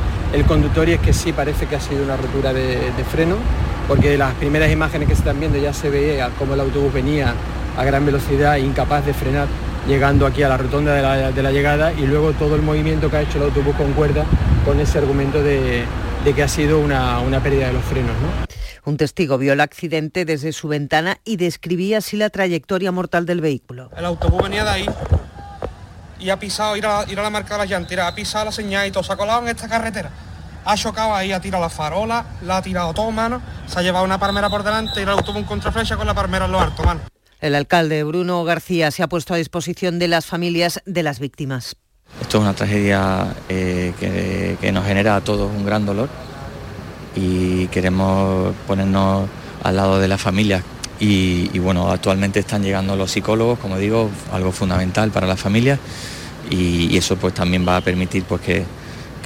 conductor 0.48 0.88
y 0.90 0.94
es 0.94 1.00
que 1.00 1.14
sí 1.14 1.32
parece 1.32 1.66
que 1.66 1.76
ha 1.76 1.80
sido 1.80 2.04
una 2.04 2.18
rotura 2.18 2.54
de, 2.54 2.92
freno, 3.10 3.36
porque 3.88 4.18
las 4.18 4.34
primeras 4.36 4.72
imágenes 4.72 5.08
que 5.08 5.16
se 5.16 5.24
están 5.26 5.40
viendo 5.40 5.58
ya 5.58 5.74
se 5.74 5.90
veía 5.90 6.30
cómo 6.38 6.54
el 6.54 6.60
autobús 6.60 6.94
venía 6.94 7.34
a 7.76 7.84
gran 7.84 8.06
velocidad, 8.06 8.58
incapaz 8.58 9.04
de 9.08 9.12
frenar, 9.12 9.48
llegando 9.88 10.28
aquí 10.28 10.44
a 10.44 10.50
la 10.50 10.56
rotonda 10.56 10.94
de 10.94 11.42
la, 11.42 11.52
llegada 11.52 11.92
y 11.94 12.06
luego 12.06 12.34
todo 12.34 12.54
el 12.56 12.62
movimiento 12.62 13.10
que 13.10 13.18
ha 13.18 13.22
hecho 13.24 13.40
el 13.40 13.46
autobús 13.46 13.76
concuerda 13.76 14.24
con 14.64 14.80
ese 14.80 15.00
argumento 15.00 15.42
de, 15.42 15.84
que 16.36 16.44
ha 16.44 16.48
sido 16.48 16.80
una, 16.80 17.22
una 17.22 17.42
pérdida 17.42 17.66
de 17.68 17.74
los 17.74 17.84
frenos. 17.86 18.12
¿no? 18.22 18.46
Un 18.86 18.98
testigo 18.98 19.40
vio 19.40 19.54
el 19.54 19.62
accidente 19.62 20.26
desde 20.26 20.54
su 20.54 20.68
ventana 20.68 21.18
y 21.26 21.38
describía 21.38 21.98
así 21.98 22.18
la 22.18 22.30
trayectoria 22.30 22.92
mortal 22.92 23.26
del 23.26 23.42
vehículo. 23.42 23.90
El 23.98 24.06
autobús 24.06 24.44
venía 24.44 24.64
de 24.64 24.70
ahí 24.70 24.86
y 26.20 26.30
ha 26.30 26.38
pisado, 26.38 26.78
ir 26.78 26.86
a, 26.86 27.04
ir 27.08 27.20
a 27.20 27.24
la 27.24 27.32
marca 27.32 27.56
de 27.56 27.62
las 27.62 27.70
llantas, 27.72 27.98
ha 27.98 28.14
pisado 28.14 28.46
la 28.46 28.52
señal 28.52 28.88
y 28.88 28.92
todo, 28.92 29.02
se 29.02 29.12
ha 29.12 29.18
colado 29.18 29.42
en 29.42 29.48
esta 29.48 29.68
carretera. 29.68 30.12
Ha 30.66 30.76
chocado 30.76 31.14
ahí, 31.14 31.32
ha 31.32 31.40
tirado 31.40 31.64
la 31.64 31.70
farola, 31.70 32.26
la 32.42 32.58
ha 32.58 32.62
tirado 32.62 32.94
todo, 32.94 33.12
mano, 33.12 33.42
se 33.68 33.80
ha 33.80 33.82
llevado 33.84 34.04
una 34.04 34.20
palmera 34.20 34.50
por 34.50 34.64
delante 34.64 35.00
y 35.00 35.04
el 35.04 35.10
autobús 35.10 35.42
un 35.42 35.48
contraflecha 35.48 35.96
con 35.96 36.08
la 36.08 36.14
palmera 36.14 36.46
en 36.46 36.52
lo 36.52 36.60
alto, 36.60 36.84
mano. 36.84 37.02
El 37.40 37.54
alcalde 37.54 38.04
Bruno 38.04 38.44
García 38.44 38.90
se 38.92 39.04
ha 39.04 39.08
puesto 39.08 39.34
a 39.34 39.38
disposición 39.38 40.00
de 40.00 40.08
las 40.08 40.26
familias 40.26 40.82
de 40.86 41.04
las 41.04 41.20
víctimas. 41.20 41.76
Esto 42.20 42.38
es 42.38 42.42
una 42.42 42.54
tragedia 42.54 43.36
eh, 43.50 43.94
que, 44.00 44.58
que 44.60 44.72
nos 44.72 44.86
genera 44.86 45.18
a 45.18 45.22
todos 45.22 45.52
un 45.52 45.66
gran 45.66 45.86
dolor 45.86 46.10
y 47.16 47.68
queremos 47.68 48.54
ponernos 48.68 49.30
al 49.64 49.76
lado 49.76 50.00
de 50.00 50.08
la 50.08 50.18
familia. 50.18 50.64
Y, 51.00 51.60
bueno, 51.60 51.92
actualmente 51.92 52.40
están 52.40 52.64
llegando 52.64 52.96
los 52.96 53.12
psicólogos, 53.12 53.60
como 53.60 53.78
digo, 53.78 54.10
algo 54.32 54.52
fundamental 54.54 55.12
para 55.12 55.28
la 55.28 55.36
familia 55.36 55.78
y, 56.50 56.96
eso 56.96 57.18
pues 57.18 57.34
también 57.34 57.68
va 57.68 57.78
a 57.78 57.82
permitir 57.82 58.24
pues 58.24 58.42
que, 58.42 58.64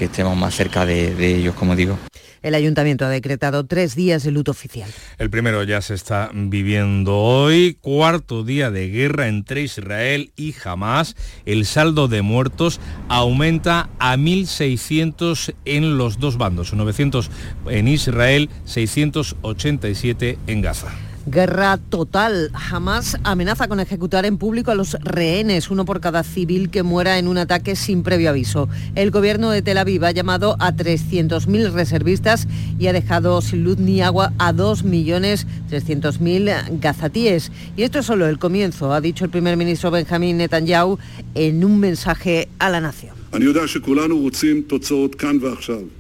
estemos 0.06 0.36
más 0.38 0.56
cerca 0.56 0.86
de 0.86 1.36
ellos, 1.36 1.56
como 1.56 1.76
digo. 1.76 1.98
El 2.42 2.56
ayuntamiento 2.56 3.06
ha 3.06 3.10
decretado 3.10 3.66
tres 3.66 3.96
días 3.96 4.24
de 4.24 4.32
luto 4.32 4.52
oficial. 4.52 4.90
El 5.18 5.30
primero 5.30 5.64
ya 5.64 5.82
se 5.82 5.94
está 5.94 6.32
viviendo 6.34 7.18
hoy, 7.18 7.78
cuarto 7.82 8.44
día 8.44 8.72
de 8.72 8.90
guerra 8.90 9.28
entre 9.28 9.62
Israel 9.62 10.32
y 10.38 10.56
Hamas. 10.64 11.16
El 11.46 11.66
saldo 11.66 12.08
de 12.08 12.22
muertos 12.22 12.80
aumenta 13.10 13.90
a 14.00 14.16
1.600 14.16 15.54
en 15.66 15.98
los 15.98 16.20
dos 16.20 16.38
bandos, 16.38 16.74
900 16.74 17.30
en 17.68 17.88
Israel, 17.90 18.50
687 18.64 20.38
en 20.48 20.62
Gaza. 20.62 21.09
Guerra 21.30 21.78
total. 21.78 22.50
Jamás 22.54 23.18
amenaza 23.24 23.68
con 23.68 23.80
ejecutar 23.80 24.26
en 24.26 24.38
público 24.38 24.72
a 24.72 24.76
los 24.76 24.94
rehenes, 25.02 25.70
uno 25.70 25.86
por 25.86 26.02
cada 26.02 26.24
civil 26.24 26.72
que 26.72 26.82
muera 26.82 27.20
en 27.20 27.28
un 27.28 27.38
ataque 27.38 27.76
sin 27.76 28.02
previo 28.02 28.32
aviso. 28.32 28.68
El 28.96 29.12
gobierno 29.12 29.52
de 29.52 29.62
Tel 29.62 29.78
Aviv 29.78 30.04
ha 30.06 30.12
llamado 30.12 30.56
a 30.60 30.74
300.000 30.74 31.72
reservistas 31.72 32.48
y 32.80 32.88
ha 32.88 32.94
dejado 32.94 33.40
sin 33.42 33.64
luz 33.64 33.78
ni 33.78 34.02
agua 34.02 34.34
a 34.40 34.54
2.300.000 34.54 36.80
gazatíes. 36.80 37.52
Y 37.78 37.84
esto 37.84 38.00
es 38.00 38.08
solo 38.08 38.28
el 38.28 38.40
comienzo, 38.40 38.92
ha 38.92 39.02
dicho 39.02 39.26
el 39.26 39.32
primer 39.32 39.56
ministro 39.56 39.92
Benjamín 39.92 40.38
Netanyahu 40.38 40.98
en 41.36 41.64
un 41.64 41.80
mensaje 41.80 42.50
a 42.58 42.70
la 42.70 42.82
nación. 42.82 43.19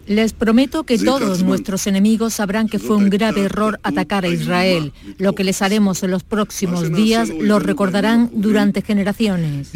Les 0.07 0.33
prometo 0.33 0.83
que 0.83 0.97
todos 0.97 1.43
nuestros 1.43 1.85
enemigos 1.87 2.33
sabrán 2.33 2.67
que 2.67 2.79
fue 2.79 2.95
un 2.95 3.09
grave 3.09 3.41
error 3.41 3.79
atacar 3.83 4.25
a 4.25 4.29
Israel. 4.29 4.93
Lo 5.17 5.33
que 5.33 5.43
les 5.43 5.61
haremos 5.61 6.01
en 6.03 6.11
los 6.11 6.23
próximos 6.23 6.91
días 6.91 7.29
lo 7.29 7.59
recordarán 7.59 8.29
durante 8.33 8.81
generaciones. 8.81 9.69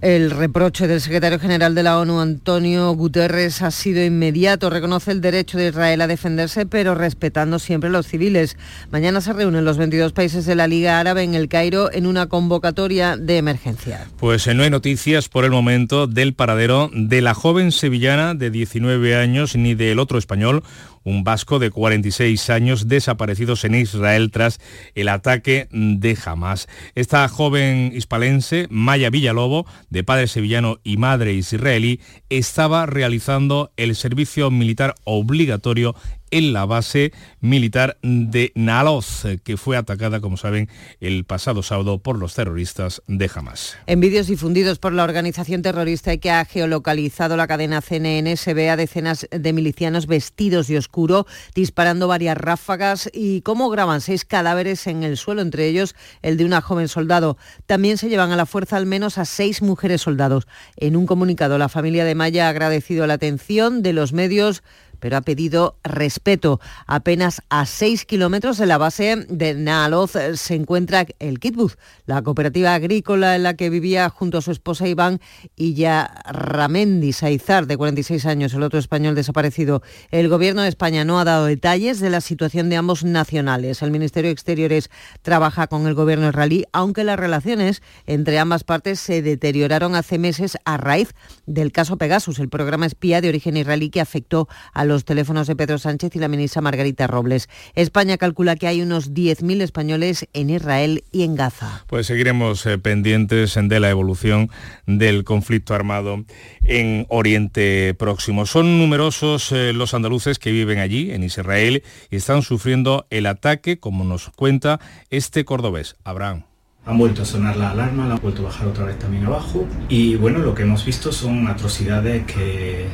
El 0.00 0.30
reproche 0.30 0.86
del 0.86 1.00
secretario 1.00 1.40
general 1.40 1.74
de 1.74 1.82
la 1.82 1.98
ONU, 1.98 2.20
Antonio 2.20 2.92
Guterres, 2.92 3.62
ha 3.62 3.72
sido 3.72 4.04
inmediato. 4.04 4.70
Reconoce 4.70 5.10
el 5.10 5.20
derecho 5.20 5.58
de 5.58 5.70
Israel 5.70 6.00
a 6.00 6.06
defenderse, 6.06 6.66
pero 6.66 6.94
respetando 6.94 7.58
siempre 7.58 7.90
los 7.90 8.06
civiles. 8.06 8.56
Mañana 8.92 9.20
se 9.20 9.32
reúnen 9.32 9.64
los 9.64 9.76
22 9.76 10.12
países 10.12 10.46
de 10.46 10.54
la 10.54 10.68
Liga 10.68 11.00
Árabe 11.00 11.24
en 11.24 11.34
el 11.34 11.48
Cairo 11.48 11.92
en 11.92 12.06
una 12.06 12.28
convocatoria 12.28 13.16
de 13.16 13.38
emergencia. 13.38 14.06
Pues 14.18 14.46
eh, 14.46 14.54
no 14.54 14.62
hay 14.62 14.70
noticias 14.70 15.28
por 15.28 15.44
el 15.44 15.50
momento 15.50 16.06
del 16.06 16.32
paradero 16.32 16.90
de 16.94 17.20
la 17.20 17.34
joven 17.34 17.72
sevillana 17.72 18.34
de 18.34 18.52
19 18.52 19.16
años 19.16 19.56
ni 19.56 19.74
del 19.74 19.98
otro 19.98 20.18
español 20.18 20.62
un 21.08 21.24
vasco 21.24 21.58
de 21.58 21.70
46 21.70 22.50
años 22.50 22.86
desaparecidos 22.86 23.64
en 23.64 23.74
Israel 23.74 24.30
tras 24.30 24.60
el 24.94 25.08
ataque 25.08 25.68
de 25.70 26.16
Hamas. 26.24 26.68
Esta 26.94 27.26
joven 27.28 27.92
hispalense, 27.94 28.66
Maya 28.70 29.10
Villalobo, 29.10 29.66
de 29.88 30.04
padre 30.04 30.26
sevillano 30.26 30.80
y 30.84 30.98
madre 30.98 31.32
israelí, 31.32 32.00
estaba 32.28 32.84
realizando 32.86 33.72
el 33.76 33.96
servicio 33.96 34.50
militar 34.50 34.94
obligatorio 35.04 35.94
en 36.30 36.52
la 36.52 36.66
base 36.66 37.12
militar 37.40 37.98
de 38.02 38.52
Naloz, 38.54 39.24
que 39.44 39.56
fue 39.56 39.76
atacada, 39.76 40.20
como 40.20 40.36
saben, 40.36 40.68
el 41.00 41.24
pasado 41.24 41.62
sábado 41.62 41.98
por 41.98 42.18
los 42.18 42.34
terroristas 42.34 43.02
de 43.06 43.30
Hamas. 43.34 43.76
En 43.86 44.00
vídeos 44.00 44.26
difundidos 44.26 44.78
por 44.78 44.92
la 44.92 45.04
organización 45.04 45.62
terrorista 45.62 46.16
que 46.16 46.30
ha 46.30 46.44
geolocalizado 46.44 47.36
la 47.36 47.46
cadena 47.46 47.80
CNN, 47.80 48.36
se 48.36 48.54
ve 48.54 48.70
a 48.70 48.76
decenas 48.76 49.26
de 49.30 49.52
milicianos 49.52 50.06
vestidos 50.06 50.68
de 50.68 50.78
oscuro 50.78 51.26
disparando 51.54 52.08
varias 52.08 52.36
ráfagas 52.36 53.10
y 53.12 53.42
cómo 53.42 53.70
graban 53.70 54.00
seis 54.00 54.24
cadáveres 54.24 54.86
en 54.86 55.02
el 55.02 55.16
suelo, 55.16 55.42
entre 55.42 55.66
ellos 55.66 55.94
el 56.22 56.36
de 56.36 56.44
una 56.44 56.60
joven 56.60 56.88
soldado. 56.88 57.36
También 57.66 57.98
se 57.98 58.08
llevan 58.08 58.32
a 58.32 58.36
la 58.36 58.46
fuerza 58.46 58.76
al 58.76 58.86
menos 58.86 59.18
a 59.18 59.24
seis 59.24 59.62
mujeres 59.62 60.02
soldados. 60.02 60.46
En 60.76 60.96
un 60.96 61.06
comunicado, 61.06 61.58
la 61.58 61.68
familia 61.68 62.04
de 62.04 62.14
Maya 62.14 62.46
ha 62.46 62.50
agradecido 62.50 63.06
la 63.06 63.14
atención 63.14 63.82
de 63.82 63.92
los 63.92 64.12
medios 64.12 64.62
pero 65.00 65.16
ha 65.16 65.20
pedido 65.20 65.76
respeto. 65.84 66.60
Apenas 66.86 67.42
a 67.48 67.66
seis 67.66 68.04
kilómetros 68.04 68.58
de 68.58 68.66
la 68.66 68.78
base 68.78 69.26
de 69.28 69.54
Naaloz 69.54 70.12
se 70.34 70.54
encuentra 70.54 71.06
el 71.18 71.40
Kitbuz, 71.40 71.76
la 72.06 72.22
cooperativa 72.22 72.74
agrícola 72.74 73.36
en 73.36 73.42
la 73.42 73.54
que 73.54 73.70
vivía 73.70 74.08
junto 74.10 74.38
a 74.38 74.42
su 74.42 74.50
esposa 74.50 74.88
Iván 74.88 75.20
y 75.56 75.74
ya 75.74 76.22
Ramendi 76.30 77.12
Saizar, 77.12 77.66
de 77.66 77.76
46 77.76 78.26
años, 78.26 78.54
el 78.54 78.62
otro 78.62 78.78
español 78.78 79.14
desaparecido. 79.14 79.82
El 80.10 80.28
gobierno 80.28 80.62
de 80.62 80.68
España 80.68 81.04
no 81.04 81.18
ha 81.20 81.24
dado 81.24 81.46
detalles 81.46 82.00
de 82.00 82.10
la 82.10 82.20
situación 82.20 82.68
de 82.68 82.76
ambos 82.76 83.04
nacionales. 83.04 83.82
El 83.82 83.90
Ministerio 83.90 84.28
de 84.28 84.32
Exteriores 84.32 84.90
trabaja 85.22 85.66
con 85.66 85.86
el 85.86 85.94
gobierno 85.94 86.28
israelí, 86.28 86.64
aunque 86.72 87.04
las 87.04 87.18
relaciones 87.18 87.82
entre 88.06 88.38
ambas 88.38 88.64
partes 88.64 89.00
se 89.00 89.22
deterioraron 89.22 89.94
hace 89.94 90.18
meses 90.18 90.58
a 90.64 90.76
raíz 90.76 91.14
del 91.46 91.72
caso 91.72 91.96
Pegasus, 91.96 92.38
el 92.38 92.48
programa 92.48 92.86
espía 92.86 93.20
de 93.20 93.28
origen 93.28 93.56
israelí 93.56 93.90
que 93.90 94.00
afectó 94.00 94.48
a 94.72 94.84
los 94.88 95.04
teléfonos 95.04 95.46
de 95.46 95.54
Pedro 95.54 95.78
Sánchez 95.78 96.16
y 96.16 96.18
la 96.18 96.28
ministra 96.28 96.62
Margarita 96.62 97.06
Robles. 97.06 97.48
España 97.74 98.18
calcula 98.18 98.56
que 98.56 98.66
hay 98.66 98.82
unos 98.82 99.12
10.000 99.12 99.62
españoles 99.62 100.26
en 100.32 100.50
Israel 100.50 101.04
y 101.12 101.22
en 101.22 101.36
Gaza. 101.36 101.84
Pues 101.86 102.06
seguiremos 102.06 102.66
eh, 102.66 102.78
pendientes 102.78 103.58
de 103.60 103.80
la 103.80 103.90
evolución 103.90 104.50
del 104.86 105.24
conflicto 105.24 105.74
armado 105.74 106.24
en 106.62 107.06
Oriente 107.08 107.94
Próximo. 107.98 108.46
Son 108.46 108.78
numerosos 108.78 109.52
eh, 109.52 109.72
los 109.72 109.94
andaluces 109.94 110.38
que 110.38 110.50
viven 110.50 110.78
allí, 110.78 111.12
en 111.12 111.22
Israel, 111.22 111.82
y 112.10 112.16
están 112.16 112.42
sufriendo 112.42 113.06
el 113.10 113.26
ataque, 113.26 113.78
como 113.78 114.04
nos 114.04 114.30
cuenta 114.30 114.80
este 115.10 115.44
cordobés, 115.44 115.96
Abraham. 116.04 116.44
Han 116.86 116.96
vuelto 116.96 117.22
a 117.22 117.24
sonar 117.26 117.56
la 117.56 117.70
alarma, 117.72 118.06
la 118.06 118.14
han 118.14 118.20
vuelto 118.20 118.40
a 118.42 118.44
bajar 118.46 118.68
otra 118.68 118.84
vez 118.86 118.98
también 118.98 119.26
abajo. 119.26 119.66
Y 119.90 120.16
bueno, 120.16 120.38
lo 120.38 120.54
que 120.54 120.62
hemos 120.62 120.86
visto 120.86 121.12
son 121.12 121.46
atrocidades 121.46 122.24
que 122.24 122.86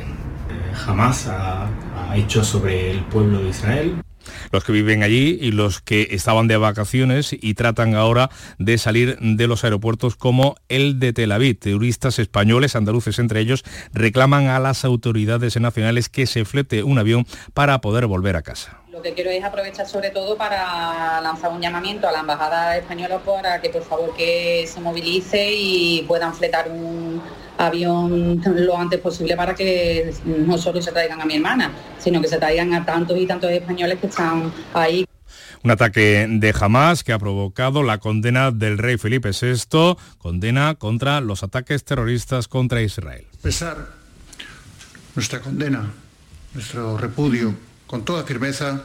jamás 0.75 1.27
ha, 1.27 1.69
hecho 2.15 2.43
sobre 2.43 2.91
el 2.91 3.03
pueblo 3.05 3.39
de 3.39 3.49
Israel 3.49 3.95
los 4.51 4.63
que 4.63 4.71
viven 4.71 5.03
allí 5.03 5.37
y 5.41 5.51
los 5.51 5.81
que 5.81 6.07
estaban 6.11 6.47
de 6.47 6.57
vacaciones 6.57 7.35
y 7.39 7.53
tratan 7.53 7.93
ahora 7.93 8.29
de 8.57 8.77
salir 8.77 9.17
de 9.19 9.47
los 9.47 9.63
aeropuertos 9.63 10.15
como 10.15 10.55
el 10.69 10.99
de 10.99 11.13
Tel 11.13 11.31
Aviv. 11.31 11.59
Turistas 11.59 12.17
españoles, 12.19 12.75
andaluces 12.75 13.19
entre 13.19 13.41
ellos, 13.41 13.63
reclaman 13.93 14.47
a 14.47 14.59
las 14.59 14.85
autoridades 14.85 15.59
nacionales 15.59 16.09
que 16.09 16.25
se 16.25 16.45
flete 16.45 16.83
un 16.83 16.97
avión 16.97 17.27
para 17.53 17.81
poder 17.81 18.07
volver 18.07 18.35
a 18.35 18.41
casa. 18.41 18.84
Lo 18.95 19.01
que 19.01 19.13
quiero 19.13 19.29
es 19.29 19.43
aprovechar 19.43 19.85
sobre 19.89 20.09
todo 20.09 20.37
para 20.37 21.19
lanzar 21.19 21.51
un 21.51 21.59
llamamiento 21.59 22.07
a 22.07 22.13
la 22.13 22.21
Embajada 22.21 22.77
Española 22.77 23.19
para 23.19 23.59
que 23.59 23.67
por 23.67 23.83
favor 23.83 24.15
que 24.15 24.65
se 24.73 24.79
movilice 24.79 25.51
y 25.53 26.05
puedan 26.07 26.33
fletar 26.33 26.71
un 26.71 27.21
avión 27.57 28.41
lo 28.55 28.77
antes 28.77 29.01
posible 29.01 29.35
para 29.35 29.53
que 29.53 30.13
no 30.23 30.57
solo 30.57 30.81
se 30.81 30.93
traigan 30.93 31.19
a 31.19 31.25
mi 31.25 31.35
hermana, 31.35 31.73
sino 31.99 32.21
que 32.21 32.29
se 32.29 32.37
traigan 32.37 32.73
a 32.73 32.85
tantos 32.85 33.17
y 33.19 33.27
tantos 33.27 33.51
españoles 33.51 33.99
que 33.99 34.07
están 34.07 34.53
ahí. 34.73 35.05
Un 35.61 35.71
ataque 35.71 36.27
de 36.29 36.55
Hamas 36.57 37.03
que 37.03 37.11
ha 37.11 37.19
provocado 37.19 37.83
la 37.83 37.97
condena 37.97 38.51
del 38.51 38.77
rey 38.77 38.97
Felipe 38.97 39.31
VI, 39.31 39.97
condena 40.19 40.75
contra 40.75 41.19
los 41.19 41.43
ataques 41.43 41.83
terroristas 41.83 42.47
contra 42.47 42.81
Israel. 42.81 43.27
Expresar 43.33 43.89
nuestra 45.15 45.41
condena, 45.41 45.91
nuestro 46.53 46.97
repudio 46.97 47.74
con 47.95 48.03
toda 48.03 48.25
firmeza 48.25 48.81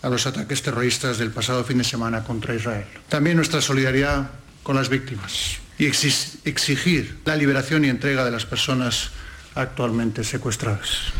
a 0.00 0.08
los 0.08 0.26
ataques 0.26 0.62
terroristas 0.62 1.18
del 1.18 1.32
pasado 1.32 1.64
fin 1.64 1.76
de 1.76 1.84
semana 1.84 2.24
contra 2.24 2.54
Israel. 2.54 2.86
También 3.10 3.36
nuestra 3.36 3.60
solidaridad 3.60 4.30
con 4.62 4.74
las 4.74 4.88
víctimas 4.88 5.58
y 5.76 5.84
exigir 5.84 7.20
la 7.26 7.36
liberación 7.36 7.84
y 7.84 7.90
entrega 7.90 8.24
de 8.24 8.30
las 8.30 8.46
personas 8.46 9.10
actualmente 9.54 10.24
secuestradas. 10.24 11.12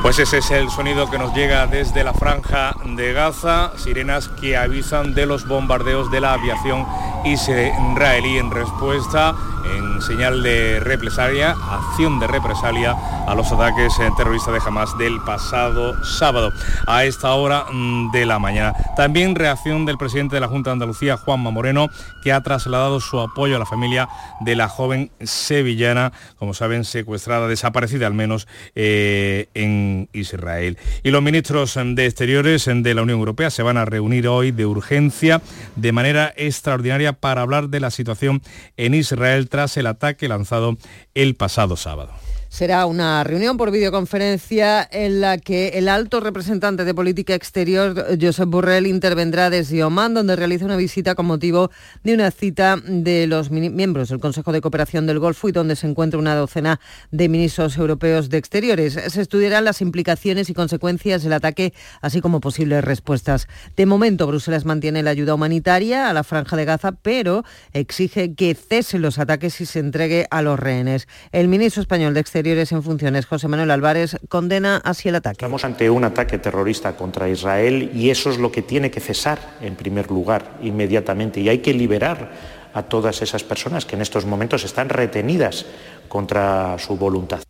Pues 0.00 0.20
ese 0.20 0.38
es 0.38 0.52
el 0.52 0.70
sonido 0.70 1.10
que 1.10 1.18
nos 1.18 1.34
llega 1.34 1.66
desde 1.66 2.04
la 2.04 2.14
franja 2.14 2.76
de 2.94 3.12
Gaza, 3.12 3.72
sirenas 3.76 4.28
que 4.28 4.56
avisan 4.56 5.14
de 5.14 5.26
los 5.26 5.48
bombardeos 5.48 6.12
de 6.12 6.20
la 6.20 6.34
aviación 6.34 6.86
israelí 7.24 8.38
en 8.38 8.52
respuesta 8.52 9.34
en 9.76 10.00
señal 10.02 10.42
de 10.42 10.80
represalia, 10.80 11.50
acción 11.50 12.20
de 12.20 12.26
represalia 12.26 12.94
a 13.26 13.34
los 13.34 13.50
ataques 13.52 13.98
eh, 13.98 14.10
terroristas 14.16 14.54
de 14.54 14.60
Hamas 14.64 14.96
del 14.96 15.20
pasado 15.20 16.02
sábado 16.04 16.52
a 16.86 17.04
esta 17.04 17.34
hora 17.34 17.66
mm, 17.70 18.10
de 18.10 18.26
la 18.26 18.38
mañana. 18.38 18.74
También 18.96 19.34
reacción 19.34 19.84
del 19.86 19.98
presidente 19.98 20.36
de 20.36 20.40
la 20.40 20.48
Junta 20.48 20.70
de 20.70 20.74
Andalucía, 20.74 21.16
Juanma 21.16 21.50
Moreno, 21.50 21.88
que 22.22 22.32
ha 22.32 22.42
trasladado 22.42 23.00
su 23.00 23.20
apoyo 23.20 23.56
a 23.56 23.58
la 23.58 23.66
familia 23.66 24.08
de 24.40 24.56
la 24.56 24.68
joven 24.68 25.10
sevillana, 25.22 26.12
como 26.38 26.54
saben, 26.54 26.84
secuestrada, 26.84 27.48
desaparecida 27.48 28.06
al 28.06 28.14
menos 28.14 28.48
eh, 28.74 29.48
en 29.54 30.08
Israel. 30.12 30.78
Y 31.02 31.10
los 31.10 31.22
ministros 31.22 31.78
de 31.82 32.06
Exteriores 32.06 32.68
de 32.72 32.94
la 32.94 33.02
Unión 33.02 33.18
Europea 33.18 33.50
se 33.50 33.62
van 33.62 33.76
a 33.76 33.84
reunir 33.84 34.28
hoy 34.28 34.52
de 34.52 34.66
urgencia, 34.66 35.42
de 35.76 35.92
manera 35.92 36.32
extraordinaria, 36.36 37.12
para 37.12 37.42
hablar 37.42 37.68
de 37.68 37.80
la 37.80 37.90
situación 37.90 38.42
en 38.76 38.94
Israel 38.94 39.48
tras 39.58 39.76
el 39.76 39.88
ataque 39.88 40.28
lanzado 40.28 40.76
el 41.14 41.34
pasado 41.34 41.76
sábado. 41.76 42.12
Será 42.50 42.86
una 42.86 43.24
reunión 43.24 43.58
por 43.58 43.70
videoconferencia 43.70 44.88
en 44.90 45.20
la 45.20 45.36
que 45.36 45.68
el 45.74 45.86
alto 45.86 46.18
representante 46.18 46.86
de 46.86 46.94
política 46.94 47.34
exterior, 47.34 48.06
Josep 48.18 48.48
Borrell, 48.48 48.86
intervendrá 48.86 49.50
desde 49.50 49.84
Oman, 49.84 50.14
donde 50.14 50.34
realiza 50.34 50.64
una 50.64 50.78
visita 50.78 51.14
con 51.14 51.26
motivo 51.26 51.70
de 52.04 52.14
una 52.14 52.30
cita 52.30 52.78
de 52.82 53.26
los 53.26 53.50
miembros 53.50 54.08
del 54.08 54.18
Consejo 54.18 54.52
de 54.52 54.62
Cooperación 54.62 55.06
del 55.06 55.18
Golfo 55.18 55.50
y 55.50 55.52
donde 55.52 55.76
se 55.76 55.86
encuentra 55.86 56.18
una 56.18 56.34
docena 56.34 56.80
de 57.10 57.28
ministros 57.28 57.76
europeos 57.76 58.30
de 58.30 58.38
Exteriores. 58.38 58.94
Se 58.94 59.20
estudiarán 59.20 59.64
las 59.64 59.82
implicaciones 59.82 60.48
y 60.48 60.54
consecuencias 60.54 61.22
del 61.22 61.34
ataque, 61.34 61.74
así 62.00 62.22
como 62.22 62.40
posibles 62.40 62.82
respuestas. 62.82 63.46
De 63.76 63.84
momento, 63.84 64.26
Bruselas 64.26 64.64
mantiene 64.64 65.02
la 65.02 65.10
ayuda 65.10 65.34
humanitaria 65.34 66.08
a 66.08 66.14
la 66.14 66.24
franja 66.24 66.56
de 66.56 66.64
Gaza, 66.64 66.92
pero 66.92 67.44
exige 67.74 68.34
que 68.34 68.54
cesen 68.54 69.02
los 69.02 69.18
ataques 69.18 69.60
y 69.60 69.66
se 69.66 69.80
entregue 69.80 70.26
a 70.30 70.40
los 70.40 70.58
rehenes. 70.58 71.08
El 71.30 71.48
ministro 71.48 71.82
español 71.82 72.14
de 72.14 72.20
Exteriores 72.20 72.37
en 72.46 72.82
Funciones, 72.82 73.26
José 73.26 73.48
Manuel 73.48 73.70
Álvarez, 73.70 74.16
condena 74.28 74.76
así 74.84 75.08
el 75.08 75.16
ataque. 75.16 75.34
Estamos 75.34 75.64
ante 75.64 75.90
un 75.90 76.04
ataque 76.04 76.38
terrorista 76.38 76.96
contra 76.96 77.28
Israel 77.28 77.90
y 77.94 78.10
eso 78.10 78.30
es 78.30 78.38
lo 78.38 78.52
que 78.52 78.62
tiene 78.62 78.90
que 78.90 79.00
cesar 79.00 79.38
en 79.60 79.74
primer 79.74 80.10
lugar 80.10 80.58
inmediatamente 80.62 81.40
y 81.40 81.48
hay 81.48 81.58
que 81.58 81.74
liberar 81.74 82.30
a 82.74 82.82
todas 82.84 83.22
esas 83.22 83.42
personas 83.42 83.84
que 83.86 83.96
en 83.96 84.02
estos 84.02 84.24
momentos 84.24 84.64
están 84.64 84.88
retenidas 84.88 85.66
contra 86.08 86.78
su 86.78 86.96
voluntad. 86.96 87.47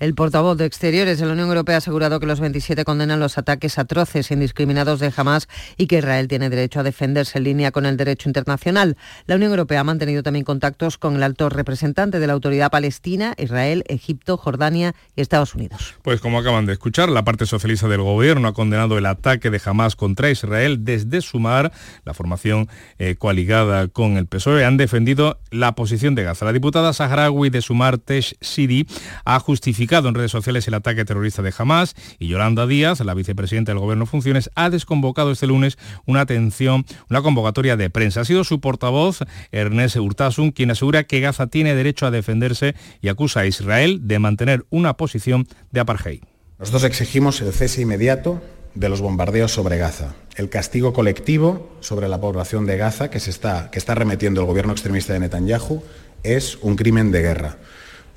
El 0.00 0.14
portavoz 0.14 0.56
de 0.56 0.64
Exteriores 0.64 1.18
de 1.18 1.26
la 1.26 1.32
Unión 1.32 1.48
Europea 1.48 1.74
ha 1.74 1.78
asegurado 1.78 2.20
que 2.20 2.26
los 2.26 2.38
27 2.38 2.84
condenan 2.84 3.18
los 3.18 3.36
ataques 3.36 3.78
atroces 3.80 4.30
e 4.30 4.34
indiscriminados 4.34 5.00
de 5.00 5.12
Hamas 5.16 5.48
y 5.76 5.88
que 5.88 5.98
Israel 5.98 6.28
tiene 6.28 6.50
derecho 6.50 6.78
a 6.78 6.82
defenderse 6.84 7.38
en 7.38 7.44
línea 7.44 7.72
con 7.72 7.84
el 7.84 7.96
derecho 7.96 8.28
internacional. 8.28 8.96
La 9.26 9.34
Unión 9.34 9.50
Europea 9.50 9.80
ha 9.80 9.84
mantenido 9.84 10.22
también 10.22 10.44
contactos 10.44 10.98
con 10.98 11.16
el 11.16 11.24
alto 11.24 11.48
representante 11.48 12.20
de 12.20 12.26
la 12.28 12.34
autoridad 12.34 12.70
palestina, 12.70 13.34
Israel, 13.38 13.82
Egipto, 13.88 14.36
Jordania 14.36 14.94
y 15.16 15.20
Estados 15.20 15.56
Unidos. 15.56 15.96
Pues 16.02 16.20
como 16.20 16.38
acaban 16.38 16.64
de 16.66 16.74
escuchar, 16.74 17.08
la 17.08 17.24
parte 17.24 17.44
socialista 17.44 17.88
del 17.88 18.02
gobierno 18.02 18.46
ha 18.46 18.54
condenado 18.54 18.98
el 18.98 19.06
ataque 19.06 19.50
de 19.50 19.60
Hamas 19.64 19.96
contra 19.96 20.30
Israel 20.30 20.84
desde 20.84 21.22
Sumar, 21.22 21.72
la 22.04 22.14
formación 22.14 22.68
eh, 23.00 23.16
coaligada 23.16 23.88
con 23.88 24.16
el 24.16 24.26
PSOE, 24.26 24.64
han 24.64 24.76
defendido 24.76 25.40
la 25.50 25.74
posición 25.74 26.14
de 26.14 26.22
Gaza. 26.22 26.44
La 26.44 26.52
diputada 26.52 26.92
saharaui 26.92 27.50
de 27.50 27.62
Sumar, 27.62 27.98
Tesh 27.98 28.36
Sidi, 28.40 28.86
ha 29.24 29.40
justificado 29.40 29.87
en 29.96 30.14
redes 30.14 30.30
sociales 30.30 30.68
el 30.68 30.74
ataque 30.74 31.06
terrorista 31.06 31.40
de 31.40 31.52
Hamas 31.56 31.94
y 32.18 32.28
Yolanda 32.28 32.66
Díaz, 32.66 33.00
la 33.00 33.14
vicepresidenta 33.14 33.72
del 33.72 33.78
Gobierno 33.78 34.04
funciones, 34.04 34.50
ha 34.54 34.68
desconvocado 34.68 35.30
este 35.30 35.46
lunes 35.46 35.78
una 36.04 36.20
atención, 36.20 36.84
una 37.08 37.22
convocatoria 37.22 37.76
de 37.78 37.88
prensa. 37.88 38.20
Ha 38.20 38.24
sido 38.26 38.44
su 38.44 38.60
portavoz, 38.60 39.20
Ernest 39.50 39.96
Urtasun, 39.96 40.50
quien 40.50 40.70
asegura 40.70 41.04
que 41.04 41.20
Gaza 41.20 41.46
tiene 41.46 41.74
derecho 41.74 42.04
a 42.04 42.10
defenderse 42.10 42.74
y 43.00 43.08
acusa 43.08 43.40
a 43.40 43.46
Israel 43.46 44.00
de 44.02 44.18
mantener 44.18 44.66
una 44.68 44.94
posición 44.94 45.48
de 45.72 45.80
apartheid. 45.80 46.20
Nosotros 46.58 46.84
exigimos 46.84 47.40
el 47.40 47.52
cese 47.54 47.80
inmediato 47.80 48.42
de 48.74 48.90
los 48.90 49.00
bombardeos 49.00 49.52
sobre 49.52 49.78
Gaza, 49.78 50.16
el 50.36 50.50
castigo 50.50 50.92
colectivo 50.92 51.78
sobre 51.80 52.08
la 52.08 52.20
población 52.20 52.66
de 52.66 52.76
Gaza 52.76 53.08
que, 53.08 53.20
se 53.20 53.30
está, 53.30 53.70
que 53.70 53.78
está 53.78 53.94
remetiendo 53.94 54.42
el 54.42 54.46
gobierno 54.46 54.72
extremista 54.72 55.14
de 55.14 55.20
Netanyahu 55.20 55.82
es 56.22 56.58
un 56.60 56.76
crimen 56.76 57.10
de 57.10 57.22
guerra. 57.22 57.56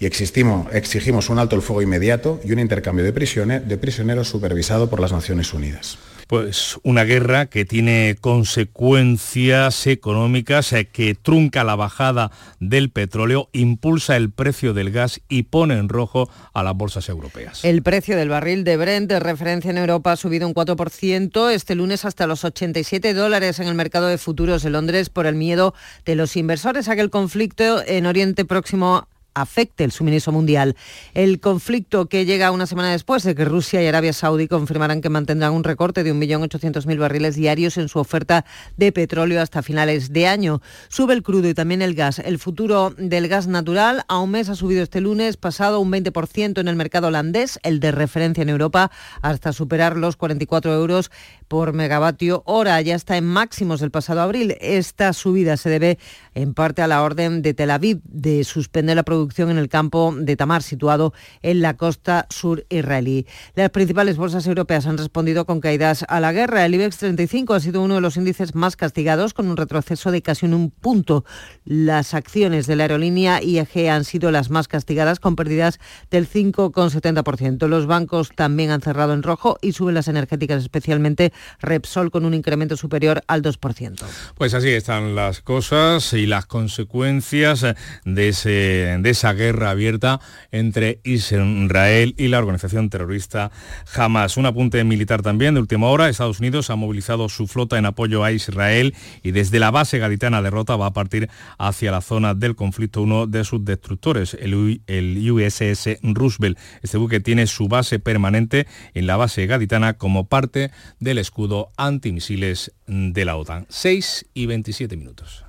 Y 0.02 0.06
exigimos 0.08 1.30
un 1.30 1.38
alto 1.38 1.56
el 1.56 1.62
fuego 1.62 1.84
inmediato 1.84 2.42
y 2.44 2.52
un 2.52 2.60
intercambio 2.60 3.06
de, 3.06 3.12
de 3.12 3.78
prisioneros 3.78 4.28
supervisado 4.28 4.90
por 4.90 5.00
las 5.00 5.12
Naciones 5.12 5.54
Unidas 5.54 6.00
pues 6.32 6.80
una 6.84 7.04
guerra 7.04 7.48
que 7.48 7.66
tiene 7.66 8.16
consecuencias 8.22 9.86
económicas, 9.86 10.72
eh, 10.72 10.88
que 10.88 11.14
trunca 11.14 11.66
la 11.66 11.76
bajada 11.76 12.32
del 12.62 12.90
petróleo, 12.90 13.50
impulsa 13.52 14.16
el 14.16 14.32
precio 14.32 14.74
del 14.74 14.92
gas 14.92 15.20
y 15.28 15.44
pone 15.44 15.78
en 15.78 15.90
rojo 15.90 16.30
a 16.54 16.64
las 16.64 16.74
bolsas 16.74 17.10
europeas. 17.10 17.66
El 17.66 17.84
precio 17.84 18.16
del 18.16 18.30
barril 18.30 18.64
de 18.64 18.78
Brent 18.78 19.10
de 19.10 19.20
referencia 19.20 19.72
en 19.72 19.78
Europa 19.78 20.14
ha 20.14 20.16
subido 20.16 20.48
un 20.48 20.54
4% 20.54 21.52
este 21.52 21.76
lunes 21.76 22.06
hasta 22.06 22.28
los 22.28 22.46
87 22.46 23.14
dólares 23.14 23.60
en 23.60 23.68
el 23.68 23.76
mercado 23.76 24.08
de 24.08 24.18
futuros 24.18 24.64
de 24.64 24.70
Londres 24.70 25.10
por 25.10 25.26
el 25.26 25.36
miedo 25.36 25.74
de 26.06 26.16
los 26.16 26.38
inversores 26.38 26.88
a 26.88 26.96
que 26.96 27.02
el 27.02 27.10
conflicto 27.10 27.84
en 27.86 28.06
Oriente 28.06 28.46
Próximo 28.46 29.10
afecte 29.34 29.84
el 29.84 29.92
suministro 29.92 30.32
mundial. 30.32 30.76
El 31.14 31.40
conflicto 31.40 32.08
que 32.08 32.26
llega 32.26 32.52
una 32.52 32.66
semana 32.66 32.92
después 32.92 33.24
de 33.24 33.36
que 33.36 33.46
Rusia 33.46 33.82
y 33.82 33.88
Arabia 33.88 34.14
Saudí 34.14 34.48
confirmaran 34.48 35.02
que 35.02 35.10
mantendrán 35.10 35.54
un 35.54 35.64
recorte 35.64 36.04
de 36.04 36.14
1.800.000 36.14 37.00
barriles 37.00 37.36
diarios 37.36 37.78
en 37.78 37.90
su 37.90 38.00
oferta 38.00 38.46
de 38.78 38.92
petróleo 38.92 39.42
hasta 39.42 39.62
finales 39.62 40.14
de 40.14 40.28
año. 40.28 40.62
Sube 40.90 41.14
el 41.14 41.24
crudo 41.24 41.50
y 41.50 41.54
también 41.54 41.82
el 41.82 41.96
gas. 41.96 42.20
El 42.20 42.40
futuro 42.40 42.94
del 42.98 43.28
gas 43.28 43.48
natural 43.48 44.04
a 44.08 44.20
un 44.20 44.32
mes 44.32 44.50
ha 44.50 44.56
subido 44.56 44.84
este 44.84 45.02
lunes, 45.02 45.38
pasado 45.38 45.80
un 45.80 45.92
20% 45.92 46.60
en 46.60 46.68
el 46.68 46.76
mercado 46.76 47.08
holandés, 47.08 47.60
el 47.64 47.80
de 47.80 47.92
referencia 47.92 48.42
en 48.42 48.50
Europa, 48.50 48.92
hasta 49.22 49.54
superar 49.54 49.98
los 49.98 50.16
44 50.16 50.74
euros 50.74 51.12
por 51.52 51.74
megavatio 51.74 52.44
hora. 52.46 52.80
Ya 52.80 52.96
está 52.96 53.18
en 53.18 53.26
máximos 53.26 53.82
del 53.82 53.92
pasado 53.92 54.22
abril. 54.22 54.56
Esta 54.62 55.12
subida 55.12 55.58
se 55.58 55.70
debe 55.70 56.00
en 56.34 56.54
parte 56.54 56.82
a 56.82 56.88
la 56.88 57.04
orden 57.04 57.42
de 57.42 57.54
Tel 57.54 57.72
Aviv 57.72 58.00
de 58.06 58.46
suspender 58.46 58.96
la 58.96 59.04
producción 59.04 59.50
en 59.50 59.58
el 59.58 59.68
campo 59.68 60.16
de 60.18 60.38
Tamar, 60.38 60.64
situado 60.64 61.12
en 61.42 61.60
la 61.60 61.76
costa 61.76 62.26
sur 62.30 62.66
israelí. 62.70 63.28
Las 63.54 63.70
principales 63.72 64.16
bolsas 64.16 64.48
europeas 64.48 64.88
han 64.88 64.98
respondido 64.98 65.46
con 65.46 65.60
caídas 65.60 66.06
a 66.08 66.22
la 66.22 66.32
guerra. 66.32 66.66
El 66.66 66.74
IBEX 66.74 67.00
35 67.00 67.54
ha 67.54 67.60
sido 67.60 67.82
uno 67.82 67.96
de 67.96 68.02
los 68.02 68.16
índices 68.16 68.56
más 68.56 68.78
castigados, 68.78 69.34
con 69.34 69.50
un 69.50 69.58
retroceso 69.58 70.10
de 70.12 70.22
casi 70.22 70.46
un 70.46 70.72
punto. 70.72 71.26
Las 71.66 72.14
acciones 72.14 72.66
de 72.66 72.78
la 72.78 72.84
aerolínea 72.86 73.44
IAG 73.44 73.90
han 73.90 74.06
sido 74.06 74.32
las 74.32 74.52
más 74.52 74.70
castigadas, 74.70 75.20
con 75.20 75.36
pérdidas 75.36 75.82
del 76.12 76.30
5,70%. 76.30 77.68
Los 77.68 77.88
bancos 77.88 78.30
también 78.34 78.72
han 78.72 78.80
cerrado 78.80 79.12
en 79.12 79.22
rojo 79.22 79.58
y 79.62 79.74
suben 79.74 79.96
las 79.96 80.08
energéticas, 80.08 80.64
especialmente 80.64 81.34
Repsol, 81.62 82.12
con 82.12 82.26
un 82.26 82.34
incremento 82.34 82.78
superior 82.78 83.24
al 83.28 83.42
2%. 83.42 84.04
Pues 84.36 84.54
así 84.54 84.70
están 84.70 85.16
las 85.16 85.42
cosas 85.42 86.14
y 86.14 86.26
las 86.26 86.46
consecuencias 86.46 87.66
de 88.06 88.30
esa 88.30 89.34
guerra 89.34 89.72
abierta 89.72 90.20
entre 90.52 91.00
Israel 91.04 92.16
y 92.18 92.28
la 92.28 92.40
organización 92.40 92.90
terrorista 92.90 93.52
Hamas. 93.96 94.38
Un 94.38 94.46
apunte 94.46 94.84
militar 94.84 95.22
también 95.22 95.54
de 95.54 95.60
última 95.60 95.88
hora. 95.88 96.10
Estados 96.10 96.40
Unidos 96.40 96.70
ha 96.70 96.76
movilizado 96.76 97.30
su 97.30 97.48
flota 97.48 97.78
en 97.78 97.86
apoyo 97.86 98.24
a 98.24 98.32
Israel 98.32 98.96
y 99.24 99.32
desde 99.32 99.60
la 99.60 99.72
base 99.72 100.00
gaditana 100.00 100.42
de 100.42 100.50
Rota 100.50 100.76
va 100.76 100.88
a 100.88 100.94
partir 100.94 101.30
hacia 101.58 101.92
la 101.92 102.02
zona 102.02 102.34
del 102.34 102.56
conflicto 102.56 103.02
uno 103.02 103.28
de 103.28 103.44
sus 103.44 103.64
destructores, 103.64 104.36
el, 104.36 104.82
el 104.88 105.32
USS 105.32 106.00
Roosevelt. 106.04 106.58
Este 106.82 106.98
buque 106.98 107.20
tiene 107.20 107.48
su 107.48 107.68
base 107.68 108.00
permanente 108.00 108.68
en 108.94 109.08
la 109.08 109.18
base 109.18 109.46
gaditana 109.48 109.94
como 109.94 110.28
parte 110.28 110.72
del 111.00 111.18
escudo 111.18 111.31
antimisiles 111.78 112.72
de 112.88 113.26
la 113.26 113.38
OTAN. 113.38 113.66
6 113.70 114.28
y 114.34 114.46
27 114.46 114.98
minutos. 114.98 115.46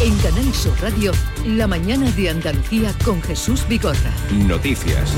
En 0.00 0.16
Canal 0.18 0.54
Sur 0.54 0.80
Radio, 0.80 1.12
la 1.44 1.66
mañana 1.66 2.10
de 2.12 2.30
Andalucía 2.30 2.94
con 3.04 3.20
Jesús 3.22 3.66
Bigorra. 3.68 4.12
Noticias. 4.46 5.16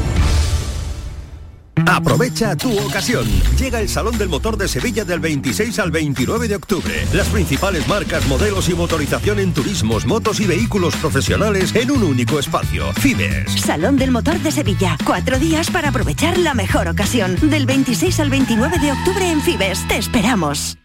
Aprovecha 1.87 2.57
tu 2.57 2.77
ocasión. 2.79 3.27
Llega 3.59 3.81
el 3.81 3.89
Salón 3.89 4.19
del 4.19 4.29
Motor 4.29 4.57
de 4.57 4.69
Sevilla 4.69 5.05
del 5.05 5.21
26 5.21 5.79
al 5.79 5.91
29 5.91 6.49
de 6.49 6.57
octubre. 6.57 6.95
Las 7.13 7.29
principales 7.29 7.87
marcas, 7.89 8.27
modelos 8.27 8.69
y 8.69 8.75
motorización 8.75 9.39
en 9.39 9.53
turismos, 9.53 10.07
motos 10.07 10.41
y 10.41 10.47
vehículos 10.47 10.97
profesionales 10.97 11.75
en 11.75 11.91
un 11.91 12.03
único 12.03 12.39
espacio. 12.39 12.93
Fibes. 12.95 13.53
Salón 13.61 13.97
del 13.97 14.11
Motor 14.11 14.39
de 14.41 14.51
Sevilla. 14.51 14.97
Cuatro 15.05 15.39
días 15.39 15.71
para 15.71 15.91
aprovechar 15.91 16.39
la 16.39 16.55
mejor 16.55 16.89
ocasión. 16.89 17.37
Del 17.51 17.67
26 17.67 18.21
al 18.21 18.31
29 18.31 18.79
de 18.79 18.93
octubre 18.93 19.31
en 19.31 19.41
Fibes. 19.41 19.87
Te 19.89 19.99
esperamos. 19.99 20.77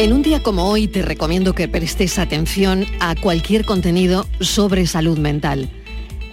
En 0.00 0.14
un 0.14 0.22
día 0.22 0.42
como 0.42 0.70
hoy 0.70 0.88
te 0.88 1.02
recomiendo 1.02 1.54
que 1.54 1.68
prestes 1.68 2.18
atención 2.18 2.86
a 3.00 3.14
cualquier 3.16 3.66
contenido 3.66 4.26
sobre 4.40 4.86
salud 4.86 5.18
mental. 5.18 5.68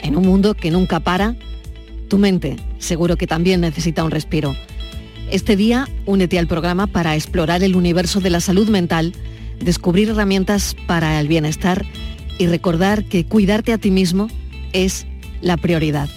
En 0.02 0.16
un 0.16 0.26
mundo 0.26 0.54
que 0.54 0.72
nunca 0.72 1.00
para, 1.00 1.36
tu 2.08 2.18
mente 2.18 2.58
seguro 2.80 3.18
que 3.18 3.28
también 3.28 3.62
necesita 3.62 4.04
un 4.04 4.12
respiro. 4.12 4.56
Este 5.30 5.56
día 5.56 5.88
únete 6.06 6.40
al 6.40 6.48
programa 6.48 6.88
para 6.88 7.16
explorar 7.16 7.64
el 7.64 7.76
universo 7.76 8.22
de 8.22 8.30
la 8.30 8.40
salud 8.40 8.70
mental, 8.70 9.14
descubrir 9.60 10.10
herramientas 10.10 10.76
para 10.88 11.20
el 11.20 11.28
bienestar 11.28 11.86
y 12.38 12.48
recordar 12.48 13.04
que 13.06 13.26
cuidarte 13.26 13.74
a 13.74 13.78
ti 13.78 13.92
mismo 13.92 14.30
es 14.74 15.06
la 15.42 15.58
prioridad. 15.58 16.10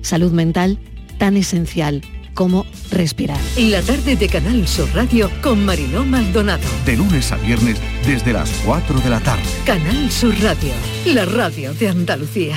Salud 0.00 0.32
mental 0.32 0.78
tan 1.18 1.36
esencial 1.36 2.02
como 2.34 2.64
respirar. 2.90 3.38
La 3.58 3.82
tarde 3.82 4.16
de 4.16 4.28
Canal 4.28 4.66
Sur 4.66 4.88
Radio 4.94 5.30
con 5.42 5.64
Mariló 5.64 6.04
Maldonado. 6.04 6.66
De 6.86 6.96
lunes 6.96 7.30
a 7.32 7.36
viernes 7.36 7.78
desde 8.06 8.32
las 8.32 8.50
4 8.64 9.00
de 9.00 9.10
la 9.10 9.20
tarde. 9.20 9.44
Canal 9.66 10.10
Sur 10.10 10.34
Radio, 10.40 10.72
la 11.04 11.26
radio 11.26 11.74
de 11.74 11.88
Andalucía. 11.88 12.56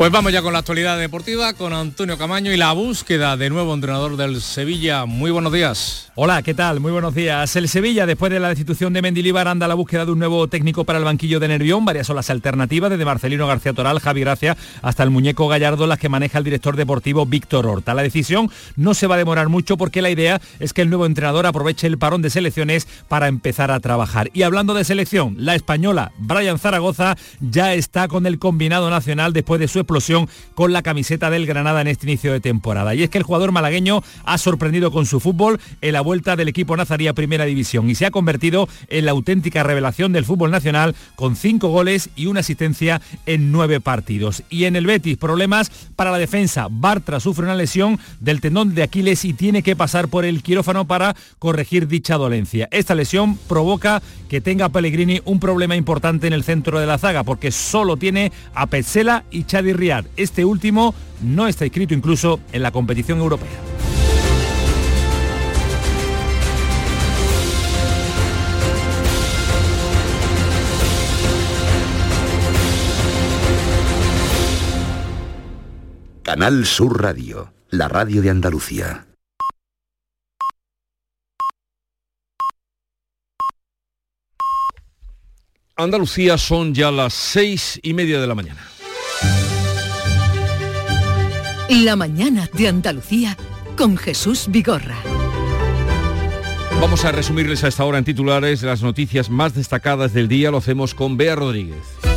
Pues 0.00 0.10
vamos 0.10 0.32
ya 0.32 0.40
con 0.40 0.54
la 0.54 0.60
actualidad 0.60 0.98
deportiva 0.98 1.52
con 1.52 1.74
Antonio 1.74 2.16
Camaño 2.16 2.50
y 2.54 2.56
la 2.56 2.72
búsqueda 2.72 3.36
de 3.36 3.50
nuevo 3.50 3.74
entrenador 3.74 4.16
del 4.16 4.40
Sevilla. 4.40 5.04
Muy 5.04 5.30
buenos 5.30 5.52
días. 5.52 6.10
Hola, 6.14 6.42
¿qué 6.42 6.54
tal? 6.54 6.80
Muy 6.80 6.90
buenos 6.90 7.14
días. 7.14 7.54
El 7.54 7.68
Sevilla, 7.68 8.06
después 8.06 8.32
de 8.32 8.40
la 8.40 8.48
destitución 8.48 8.94
de 8.94 9.02
Mendilibar, 9.02 9.46
anda 9.46 9.66
a 9.66 9.68
la 9.68 9.74
búsqueda 9.74 10.06
de 10.06 10.12
un 10.12 10.18
nuevo 10.18 10.48
técnico 10.48 10.84
para 10.84 10.98
el 10.98 11.04
banquillo 11.04 11.38
de 11.38 11.48
Nervión. 11.48 11.84
Varias 11.84 12.06
son 12.06 12.16
las 12.16 12.30
alternativas, 12.30 12.88
desde 12.88 13.04
Marcelino 13.04 13.46
García 13.46 13.74
Toral, 13.74 14.00
Javi 14.00 14.20
Gracia, 14.20 14.56
hasta 14.80 15.02
el 15.02 15.10
muñeco 15.10 15.48
Gallardo, 15.48 15.86
las 15.86 15.98
que 15.98 16.08
maneja 16.08 16.38
el 16.38 16.44
director 16.44 16.76
deportivo 16.76 17.26
Víctor 17.26 17.66
Horta. 17.66 17.92
La 17.92 18.02
decisión 18.02 18.50
no 18.76 18.94
se 18.94 19.06
va 19.06 19.16
a 19.16 19.18
demorar 19.18 19.50
mucho 19.50 19.76
porque 19.76 20.00
la 20.00 20.08
idea 20.08 20.40
es 20.60 20.72
que 20.72 20.80
el 20.80 20.88
nuevo 20.88 21.04
entrenador 21.04 21.44
aproveche 21.44 21.86
el 21.86 21.98
parón 21.98 22.22
de 22.22 22.30
selecciones 22.30 22.88
para 23.08 23.28
empezar 23.28 23.70
a 23.70 23.80
trabajar. 23.80 24.30
Y 24.32 24.44
hablando 24.44 24.72
de 24.72 24.84
selección, 24.84 25.34
la 25.38 25.54
española 25.54 26.12
Brian 26.16 26.58
Zaragoza 26.58 27.18
ya 27.40 27.74
está 27.74 28.08
con 28.08 28.24
el 28.24 28.38
combinado 28.38 28.88
nacional 28.88 29.34
después 29.34 29.60
de 29.60 29.68
su 29.68 29.78
explosión 29.90 30.28
con 30.54 30.72
la 30.72 30.82
camiseta 30.82 31.30
del 31.30 31.46
Granada 31.46 31.80
en 31.80 31.88
este 31.88 32.06
inicio 32.06 32.32
de 32.32 32.40
temporada. 32.40 32.94
Y 32.94 33.02
es 33.02 33.10
que 33.10 33.18
el 33.18 33.24
jugador 33.24 33.50
malagueño 33.50 34.02
ha 34.24 34.38
sorprendido 34.38 34.92
con 34.92 35.04
su 35.04 35.18
fútbol 35.18 35.60
en 35.80 35.92
la 35.92 36.00
vuelta 36.00 36.36
del 36.36 36.48
equipo 36.48 36.76
nazarí 36.76 37.08
a 37.08 37.14
Primera 37.14 37.44
División 37.44 37.90
y 37.90 37.94
se 37.96 38.06
ha 38.06 38.10
convertido 38.10 38.68
en 38.88 39.04
la 39.04 39.10
auténtica 39.10 39.62
revelación 39.62 40.12
del 40.12 40.24
fútbol 40.24 40.50
nacional 40.50 40.94
con 41.16 41.34
cinco 41.34 41.68
goles 41.68 42.10
y 42.14 42.26
una 42.26 42.40
asistencia 42.40 43.00
en 43.26 43.50
nueve 43.50 43.80
partidos. 43.80 44.44
Y 44.48 44.64
en 44.64 44.76
el 44.76 44.86
Betis, 44.86 45.16
problemas 45.16 45.70
para 45.96 46.12
la 46.12 46.18
defensa. 46.18 46.68
Bartra 46.70 47.18
sufre 47.18 47.44
una 47.44 47.56
lesión 47.56 47.98
del 48.20 48.40
tendón 48.40 48.74
de 48.74 48.84
Aquiles 48.84 49.24
y 49.24 49.32
tiene 49.32 49.62
que 49.62 49.76
pasar 49.76 50.08
por 50.08 50.24
el 50.24 50.42
quirófano 50.42 50.86
para 50.86 51.16
corregir 51.38 51.88
dicha 51.88 52.16
dolencia. 52.16 52.68
Esta 52.70 52.94
lesión 52.94 53.36
provoca 53.48 54.02
que 54.28 54.40
tenga 54.40 54.68
Pellegrini 54.68 55.20
un 55.24 55.40
problema 55.40 55.74
importante 55.74 56.28
en 56.28 56.32
el 56.32 56.44
centro 56.44 56.78
de 56.78 56.86
la 56.86 56.98
zaga 56.98 57.24
porque 57.24 57.50
solo 57.50 57.96
tiene 57.96 58.30
a 58.54 58.66
Petzela 58.68 59.24
y 59.30 59.44
Chadi 59.44 59.72
Este 60.16 60.44
último 60.44 60.94
no 61.22 61.48
está 61.48 61.64
inscrito 61.64 61.94
incluso 61.94 62.38
en 62.52 62.62
la 62.62 62.70
competición 62.70 63.18
europea. 63.18 63.48
Canal 76.22 76.66
Sur 76.66 77.02
Radio, 77.02 77.54
la 77.70 77.88
radio 77.88 78.20
de 78.20 78.28
Andalucía. 78.28 79.06
Andalucía 85.74 86.36
son 86.36 86.74
ya 86.74 86.90
las 86.90 87.14
seis 87.14 87.80
y 87.82 87.94
media 87.94 88.20
de 88.20 88.26
la 88.26 88.34
mañana. 88.34 88.70
La 91.70 91.94
mañana 91.94 92.48
de 92.52 92.66
Andalucía 92.66 93.36
con 93.76 93.96
Jesús 93.96 94.46
Vigorra. 94.48 94.96
Vamos 96.80 97.04
a 97.04 97.12
resumirles 97.12 97.62
a 97.62 97.68
esta 97.68 97.84
hora 97.84 97.98
en 97.98 98.04
titulares 98.04 98.64
las 98.64 98.82
noticias 98.82 99.30
más 99.30 99.54
destacadas 99.54 100.12
del 100.12 100.26
día. 100.26 100.50
Lo 100.50 100.56
hacemos 100.58 100.96
con 100.96 101.16
Bea 101.16 101.36
Rodríguez. 101.36 102.09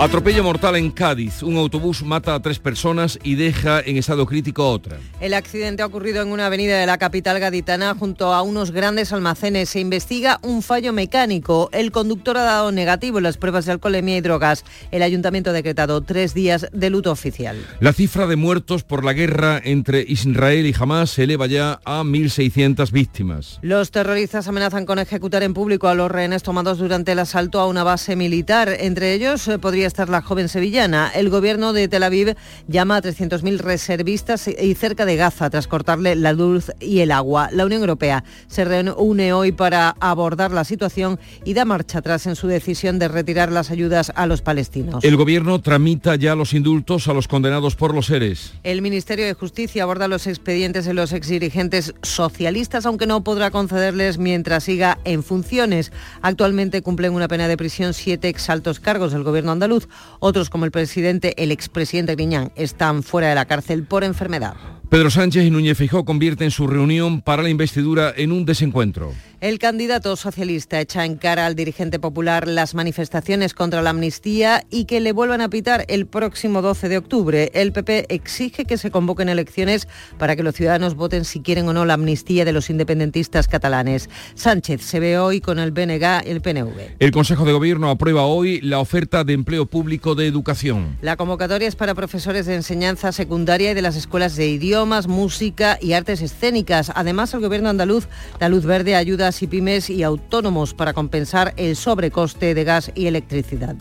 Atropello 0.00 0.44
mortal 0.44 0.76
en 0.76 0.92
Cádiz. 0.92 1.42
Un 1.42 1.56
autobús 1.56 2.04
mata 2.04 2.32
a 2.32 2.40
tres 2.40 2.60
personas 2.60 3.18
y 3.24 3.34
deja 3.34 3.80
en 3.80 3.96
estado 3.96 4.26
crítico 4.26 4.62
a 4.62 4.70
otra. 4.70 4.98
El 5.18 5.34
accidente 5.34 5.82
ha 5.82 5.86
ocurrido 5.86 6.22
en 6.22 6.28
una 6.28 6.46
avenida 6.46 6.78
de 6.78 6.86
la 6.86 6.98
capital 6.98 7.40
gaditana 7.40 7.96
junto 7.98 8.32
a 8.32 8.42
unos 8.42 8.70
grandes 8.70 9.12
almacenes. 9.12 9.70
Se 9.70 9.80
investiga 9.80 10.38
un 10.42 10.62
fallo 10.62 10.92
mecánico. 10.92 11.68
El 11.72 11.90
conductor 11.90 12.36
ha 12.36 12.44
dado 12.44 12.70
negativo 12.70 13.18
en 13.18 13.24
las 13.24 13.38
pruebas 13.38 13.66
de 13.66 13.72
alcoholemia 13.72 14.16
y 14.16 14.20
drogas. 14.20 14.64
El 14.92 15.02
ayuntamiento 15.02 15.50
ha 15.50 15.52
decretado 15.52 16.00
tres 16.02 16.32
días 16.32 16.68
de 16.72 16.90
luto 16.90 17.10
oficial. 17.10 17.56
La 17.80 17.92
cifra 17.92 18.28
de 18.28 18.36
muertos 18.36 18.84
por 18.84 19.04
la 19.04 19.14
guerra 19.14 19.60
entre 19.64 20.04
Israel 20.06 20.64
y 20.64 20.74
Hamas 20.78 21.10
se 21.10 21.24
eleva 21.24 21.48
ya 21.48 21.80
a 21.84 22.04
1.600 22.04 22.92
víctimas. 22.92 23.58
Los 23.62 23.90
terroristas 23.90 24.46
amenazan 24.46 24.86
con 24.86 25.00
ejecutar 25.00 25.42
en 25.42 25.54
público 25.54 25.88
a 25.88 25.96
los 25.96 26.08
rehenes 26.08 26.44
tomados 26.44 26.78
durante 26.78 27.10
el 27.10 27.18
asalto 27.18 27.58
a 27.58 27.66
una 27.66 27.82
base 27.82 28.14
militar. 28.14 28.68
Entre 28.78 29.12
ellos 29.12 29.48
eh, 29.48 29.58
podría 29.58 29.87
estar 29.88 30.08
la 30.08 30.22
joven 30.22 30.48
sevillana. 30.48 31.10
El 31.14 31.30
gobierno 31.30 31.72
de 31.72 31.88
Tel 31.88 32.02
Aviv 32.02 32.36
llama 32.68 32.96
a 32.96 33.02
300.000 33.02 33.58
reservistas 33.58 34.48
y 34.48 34.74
cerca 34.74 35.04
de 35.04 35.16
Gaza 35.16 35.50
tras 35.50 35.66
cortarle 35.66 36.14
la 36.14 36.32
luz 36.32 36.70
y 36.80 37.00
el 37.00 37.10
agua. 37.10 37.48
La 37.52 37.66
Unión 37.66 37.80
Europea 37.80 38.24
se 38.46 38.64
reúne 38.64 39.32
hoy 39.32 39.52
para 39.52 39.96
abordar 40.00 40.52
la 40.52 40.64
situación 40.64 41.18
y 41.44 41.54
da 41.54 41.64
marcha 41.64 41.98
atrás 41.98 42.26
en 42.26 42.36
su 42.36 42.46
decisión 42.46 42.98
de 42.98 43.08
retirar 43.08 43.50
las 43.50 43.70
ayudas 43.70 44.12
a 44.14 44.26
los 44.26 44.42
palestinos. 44.42 45.04
El 45.04 45.16
gobierno 45.16 45.60
tramita 45.60 46.16
ya 46.16 46.34
los 46.34 46.54
indultos 46.54 47.08
a 47.08 47.14
los 47.14 47.28
condenados 47.28 47.76
por 47.76 47.94
los 47.94 48.06
seres. 48.06 48.54
El 48.62 48.82
Ministerio 48.82 49.26
de 49.26 49.34
Justicia 49.34 49.82
aborda 49.82 50.08
los 50.08 50.26
expedientes 50.26 50.84
de 50.84 50.94
los 50.94 51.12
exdirigentes 51.12 51.94
socialistas, 52.02 52.86
aunque 52.86 53.06
no 53.06 53.24
podrá 53.24 53.50
concederles 53.50 54.18
mientras 54.18 54.64
siga 54.64 54.98
en 55.04 55.22
funciones. 55.22 55.92
Actualmente 56.22 56.82
cumplen 56.82 57.14
una 57.14 57.28
pena 57.28 57.48
de 57.48 57.56
prisión 57.56 57.94
siete 57.94 58.28
exaltos 58.28 58.80
cargos 58.80 59.12
del 59.12 59.22
gobierno 59.22 59.52
andaluz 59.52 59.77
otros, 60.18 60.50
como 60.50 60.64
el 60.64 60.70
presidente, 60.70 61.34
el 61.42 61.52
expresidente 61.52 62.14
Griñán, 62.14 62.52
están 62.56 63.02
fuera 63.02 63.28
de 63.28 63.34
la 63.34 63.44
cárcel 63.44 63.84
por 63.84 64.04
enfermedad. 64.04 64.56
Pedro 64.88 65.10
Sánchez 65.10 65.44
y 65.44 65.50
Núñez 65.50 65.76
Feijóo 65.76 66.06
convierten 66.06 66.50
su 66.50 66.66
reunión 66.66 67.20
para 67.20 67.42
la 67.42 67.50
investidura 67.50 68.14
en 68.16 68.32
un 68.32 68.46
desencuentro. 68.46 69.12
El 69.40 69.60
candidato 69.60 70.16
socialista 70.16 70.80
echa 70.80 71.04
en 71.04 71.16
cara 71.16 71.46
al 71.46 71.54
dirigente 71.54 72.00
popular 72.00 72.48
las 72.48 72.74
manifestaciones 72.74 73.54
contra 73.54 73.82
la 73.82 73.90
amnistía 73.90 74.64
y 74.68 74.86
que 74.86 74.98
le 74.98 75.12
vuelvan 75.12 75.42
a 75.42 75.50
pitar 75.50 75.84
el 75.88 76.06
próximo 76.06 76.60
12 76.60 76.88
de 76.88 76.98
octubre. 76.98 77.50
El 77.54 77.70
PP 77.72 78.06
exige 78.08 78.64
que 78.64 78.78
se 78.78 78.90
convoquen 78.90 79.28
elecciones 79.28 79.86
para 80.18 80.34
que 80.34 80.42
los 80.42 80.56
ciudadanos 80.56 80.96
voten 80.96 81.24
si 81.24 81.40
quieren 81.40 81.68
o 81.68 81.72
no 81.72 81.84
la 81.84 81.94
amnistía 81.94 82.44
de 82.44 82.52
los 82.52 82.68
independentistas 82.68 83.46
catalanes. 83.46 84.08
Sánchez 84.34 84.82
se 84.82 84.98
ve 84.98 85.18
hoy 85.18 85.40
con 85.40 85.60
el 85.60 85.70
BNG 85.70 86.26
y 86.26 86.30
el 86.30 86.40
PNV. 86.40 86.96
El 86.98 87.10
Consejo 87.12 87.44
de 87.44 87.52
Gobierno 87.52 87.90
aprueba 87.90 88.24
hoy 88.24 88.60
la 88.62 88.80
oferta 88.80 89.22
de 89.22 89.34
empleo 89.34 89.66
público 89.66 90.16
de 90.16 90.26
educación. 90.26 90.96
La 91.00 91.16
convocatoria 91.16 91.68
es 91.68 91.76
para 91.76 91.94
profesores 91.94 92.46
de 92.46 92.56
enseñanza 92.56 93.12
secundaria 93.12 93.70
y 93.70 93.74
de 93.74 93.82
las 93.82 93.94
escuelas 93.94 94.34
de 94.34 94.48
idiomas, 94.48 94.77
música 94.86 95.78
y 95.80 95.92
artes 95.92 96.22
escénicas. 96.22 96.92
Además, 96.94 97.34
el 97.34 97.40
Gobierno 97.40 97.68
andaluz 97.68 98.08
da 98.38 98.48
luz 98.48 98.64
verde 98.64 98.94
a 98.94 98.98
ayudas 98.98 99.42
y 99.42 99.46
pymes 99.46 99.90
y 99.90 100.02
autónomos 100.02 100.74
para 100.74 100.92
compensar 100.92 101.54
el 101.56 101.76
sobrecoste 101.76 102.54
de 102.54 102.64
gas 102.64 102.92
y 102.94 103.06
electricidad. 103.06 103.76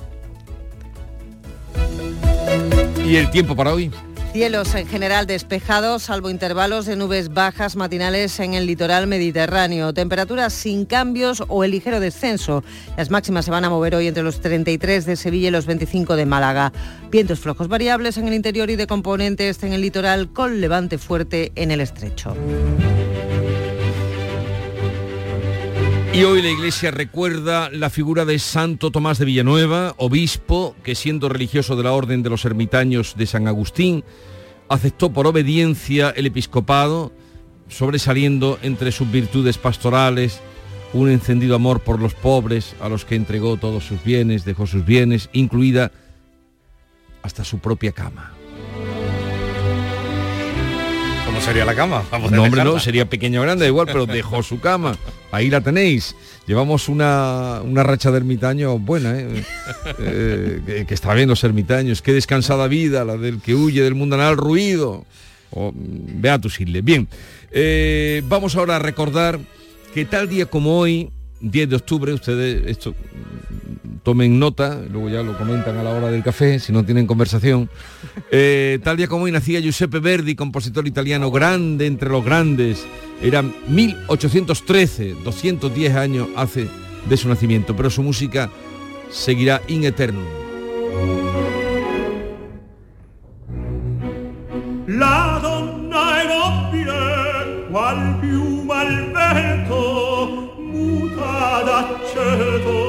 ¿Y 3.06 3.16
el 3.16 3.30
tiempo 3.30 3.56
para 3.56 3.74
hoy? 3.74 3.92
Cielos 4.38 4.76
en 4.76 4.86
general 4.86 5.26
despejados, 5.26 6.04
salvo 6.04 6.30
intervalos 6.30 6.86
de 6.86 6.96
nubes 6.96 7.34
bajas 7.34 7.76
matinales 7.76 8.40
en 8.40 8.54
el 8.54 8.68
litoral 8.68 9.08
mediterráneo. 9.08 9.96
Temperaturas 9.96 10.54
sin 10.54 10.86
cambios 10.86 11.44
o 11.48 11.64
el 11.64 11.72
ligero 11.72 12.00
descenso. 12.00 12.64
Las 12.98 13.10
máximas 13.10 13.46
se 13.46 13.52
van 13.52 13.66
a 13.66 13.72
mover 13.72 13.96
hoy 13.96 14.06
entre 14.06 14.22
los 14.22 14.40
33 14.40 15.08
de 15.08 15.16
Sevilla 15.16 15.48
y 15.48 15.52
los 15.52 15.66
25 15.66 16.16
de 16.16 16.28
Málaga. 16.28 16.72
Vientos 17.10 17.40
flojos 17.40 17.68
variables 17.68 18.20
en 18.20 18.28
el 18.28 18.36
interior 18.36 18.70
y 18.70 18.76
de 18.76 18.86
componentes 18.86 19.64
en 19.64 19.74
el 19.74 19.82
litoral 19.82 20.32
con 20.32 20.62
levante 20.62 21.00
fuerte 21.00 21.52
en 21.56 21.72
el 21.72 21.82
estrecho. 21.82 22.36
Y 26.18 26.24
hoy 26.24 26.42
la 26.42 26.50
Iglesia 26.50 26.90
recuerda 26.90 27.70
la 27.70 27.92
figura 27.92 28.26
de 28.26 28.40
Santo 28.40 28.90
Tomás 28.90 29.20
de 29.20 29.26
Villanueva, 29.26 29.94
obispo 29.98 30.76
que 30.84 30.96
siendo 30.96 31.30
religioso 31.30 31.76
de 31.76 31.84
la 31.84 31.92
Orden 31.92 32.24
de 32.24 32.32
los 32.32 32.44
Ermitaños 32.44 33.16
de 33.16 33.28
San 33.28 33.48
Agustín, 33.48 34.04
aceptó 34.68 35.14
por 35.14 35.28
obediencia 35.28 36.10
el 36.10 36.26
episcopado, 36.26 37.12
sobresaliendo 37.68 38.58
entre 38.64 38.92
sus 38.92 39.12
virtudes 39.12 39.60
pastorales 39.60 40.40
un 40.92 41.12
encendido 41.12 41.54
amor 41.56 41.82
por 41.82 42.00
los 42.00 42.16
pobres, 42.16 42.76
a 42.82 42.90
los 42.90 43.06
que 43.06 43.14
entregó 43.14 43.58
todos 43.58 43.86
sus 43.86 44.04
bienes, 44.04 44.44
dejó 44.44 44.66
sus 44.66 44.84
bienes, 44.84 45.30
incluida 45.34 45.92
hasta 47.22 47.44
su 47.44 47.60
propia 47.60 47.92
cama. 47.92 48.37
Sería 51.48 51.64
la 51.64 51.76
cama? 51.76 52.04
No, 52.30 52.44
hombre, 52.44 52.64
no, 52.64 52.78
sería 52.78 53.10
pequeño 53.10 53.40
o 53.40 53.44
grande, 53.44 53.68
igual, 53.68 53.88
pero 53.88 54.06
dejó 54.06 54.44
su 54.44 54.60
cama. 54.60 54.98
Ahí 55.32 55.50
la 55.50 55.62
tenéis. 55.62 56.14
Llevamos 56.46 56.90
una, 56.90 57.62
una 57.64 57.84
racha 57.84 58.12
de 58.12 58.18
ermitaños 58.18 58.82
buena, 58.82 59.18
¿eh? 59.18 59.46
Eh, 60.00 60.62
que, 60.66 60.86
que, 60.86 60.94
está 60.94 61.14
bien 61.14 61.30
los 61.30 61.44
ermitaños. 61.46 62.02
Qué 62.02 62.12
descansada 62.12 62.68
vida, 62.68 63.06
la 63.06 63.16
del 63.16 63.40
que 63.42 63.56
huye 63.56 63.82
del 63.82 63.96
mundanal 63.96 64.36
ruido. 64.36 65.06
O, 65.52 65.72
Beatus 65.74 66.60
Isle. 66.60 66.82
Bien, 66.82 67.08
eh, 67.52 68.22
vamos 68.26 68.58
ahora 68.58 68.76
a 68.76 68.80
recordar 68.80 69.40
que 69.94 70.04
tal 70.04 70.28
día 70.28 70.48
como 70.48 70.78
hoy, 70.78 71.10
10 71.40 71.70
de 71.70 71.76
octubre, 71.78 72.14
ustedes 72.14 72.68
esto 72.68 72.94
tomen 74.08 74.40
nota, 74.40 74.80
luego 74.90 75.10
ya 75.10 75.22
lo 75.22 75.38
comentan 75.38 75.76
a 75.76 75.84
la 75.84 75.90
hora 75.90 76.10
del 76.10 76.24
café, 76.24 76.60
si 76.60 76.72
no 76.72 76.86
tienen 76.86 77.06
conversación. 77.06 77.70
Eh, 78.32 78.80
tal 78.82 78.96
día 78.96 79.10
como 79.10 79.26
hoy 79.26 79.34
nacía 79.34 79.60
Giuseppe 79.60 80.00
Verdi, 80.00 80.34
compositor 80.34 80.88
italiano 80.88 81.30
grande 81.30 81.88
entre 81.88 82.08
los 82.08 82.24
grandes. 82.24 82.86
Era 83.22 83.44
1813, 83.68 85.16
210 85.26 85.96
años 85.98 86.30
hace 86.38 86.70
de 87.10 87.18
su 87.18 87.28
nacimiento, 87.28 87.76
pero 87.76 87.90
su 87.90 88.02
música 88.02 88.50
seguirá 89.10 89.62
in 89.68 89.84
eternum. 89.84 90.24
La 94.88 95.40
donna 95.44 96.22
è 96.22 96.28
nobile, 96.28 97.68
qual 97.70 98.20
piuma 98.22 98.80
al 98.80 99.12
vento, 99.12 100.54
muta 100.62 101.62
d'aceto 101.66 102.87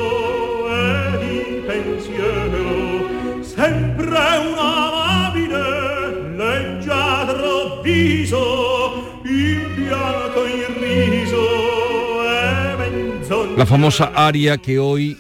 sempre 4.09 4.38
un 4.49 4.59
amabile 4.59 6.37
leggiadro 6.37 7.83
viso 7.83 9.21
in 9.25 10.77
riso 10.81 12.23
e 12.25 13.57
La 13.57 13.66
famosa 13.66 14.12
aria 14.14 14.57
que 14.59 14.79
hoy 14.79 15.16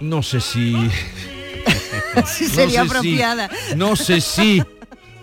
no 0.00 0.22
sé 0.22 0.40
si 0.40 0.72
No 2.16 2.26
sería 2.26 2.54
sé 2.56 2.70
si, 2.70 2.76
apropiada. 2.78 3.50
no 3.76 3.94
sé 3.96 4.20
si 4.20 4.62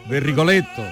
de 0.08 0.20
Rigoletto. 0.20 0.84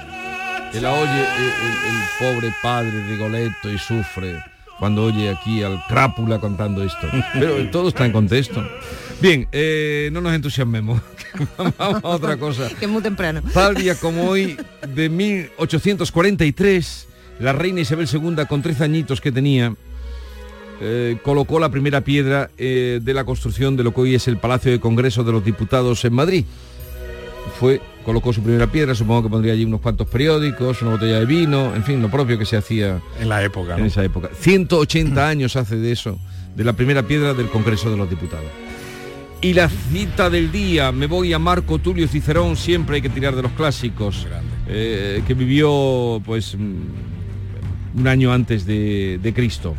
Que 0.71 0.80
la 0.82 0.91
oye 0.93 1.12
el, 1.12 1.51
el- 1.68 1.82
el 1.91 2.01
pobre 2.34 2.53
padre 2.62 2.91
Rigoletto 3.07 3.70
y 3.70 3.78
sufre 3.78 4.41
cuando 4.82 5.03
oye 5.03 5.29
aquí 5.29 5.61
al 5.61 5.79
crápula 5.88 6.39
contando 6.39 6.84
esto. 6.84 7.07
Pero 7.36 7.69
todo 7.69 7.89
está 7.89 8.07
en 8.07 8.11
contexto. 8.11 8.67
Bien, 9.21 9.47
eh, 9.51 10.09
no 10.11 10.21
nos 10.21 10.34
entusiasmemos. 10.34 10.99
Vamos 11.77 12.03
a 12.03 12.07
otra 12.07 12.36
cosa. 12.38 12.67
Que 12.79 12.86
es 12.86 12.91
muy 12.91 13.03
temprano. 13.03 13.43
Tal 13.53 13.75
día 13.75 13.93
como 13.93 14.27
hoy, 14.27 14.57
de 14.88 15.07
1843, 15.07 17.07
la 17.41 17.53
reina 17.53 17.82
Isabel 17.82 18.09
II, 18.11 18.43
con 18.49 18.63
13 18.63 18.84
añitos 18.84 19.21
que 19.21 19.32
tenía, 19.32 19.75
eh, 20.82 21.17
colocó 21.21 21.59
la 21.59 21.69
primera 21.69 22.01
piedra 22.01 22.49
eh, 22.57 22.99
de 23.03 23.13
la 23.13 23.23
construcción 23.23 23.77
de 23.77 23.84
lo 23.84 23.93
que 23.93 24.01
hoy 24.01 24.15
es 24.15 24.27
el 24.27 24.38
Palacio 24.38 24.71
de 24.71 24.79
Congreso 24.79 25.23
de 25.23 25.32
los 25.32 25.45
Diputados 25.45 26.03
en 26.05 26.13
Madrid. 26.13 26.45
Fue, 27.60 27.82
colocó 28.06 28.34
su 28.34 28.42
primera 28.42 28.68
piedra, 28.68 28.96
supongo 28.96 29.24
que 29.24 29.30
pondría 29.30 29.54
allí 29.54 29.66
unos 29.66 29.82
cuantos 29.82 30.08
periódicos, 30.08 30.82
una 30.82 30.92
botella 30.92 31.20
de 31.20 31.26
vino, 31.26 31.76
en 31.76 31.84
fin, 31.84 32.02
lo 32.02 32.10
propio 32.10 32.38
que 32.38 32.46
se 32.46 32.58
hacía 32.58 33.00
En 33.20 33.30
la 33.30 33.44
época, 33.44 33.76
en 33.76 33.82
¿no? 33.82 33.86
esa 33.86 34.04
época. 34.04 34.30
180 34.34 35.28
años 35.28 35.56
hace 35.56 35.76
de 35.76 35.92
eso, 35.92 36.20
de 36.56 36.64
la 36.64 36.74
primera 36.74 37.04
piedra 37.04 37.34
del 37.34 37.48
Congreso 37.50 37.89
de 37.92 37.98
los 37.98 38.10
Diputados. 38.10 38.46
Y 39.42 39.54
la 39.54 39.70
cita 39.70 40.30
del 40.30 40.52
día, 40.52 40.92
me 40.92 41.08
voy 41.08 41.34
a 41.34 41.39
Marco 41.39 41.80
Tulio 41.80 42.08
Cicerón, 42.08 42.56
siempre 42.56 42.98
hay 42.98 43.02
que 43.02 43.10
tirar 43.10 43.36
de 43.36 43.42
los 43.42 43.52
clásicos, 43.54 44.28
eh, 44.68 45.24
que 45.26 45.34
vivió 45.34 46.22
pues 46.24 46.56
mm, 46.56 48.00
un 48.00 48.08
año 48.08 48.32
antes 48.32 48.66
de, 48.66 49.20
de 49.22 49.34
Cristo. 49.34 49.76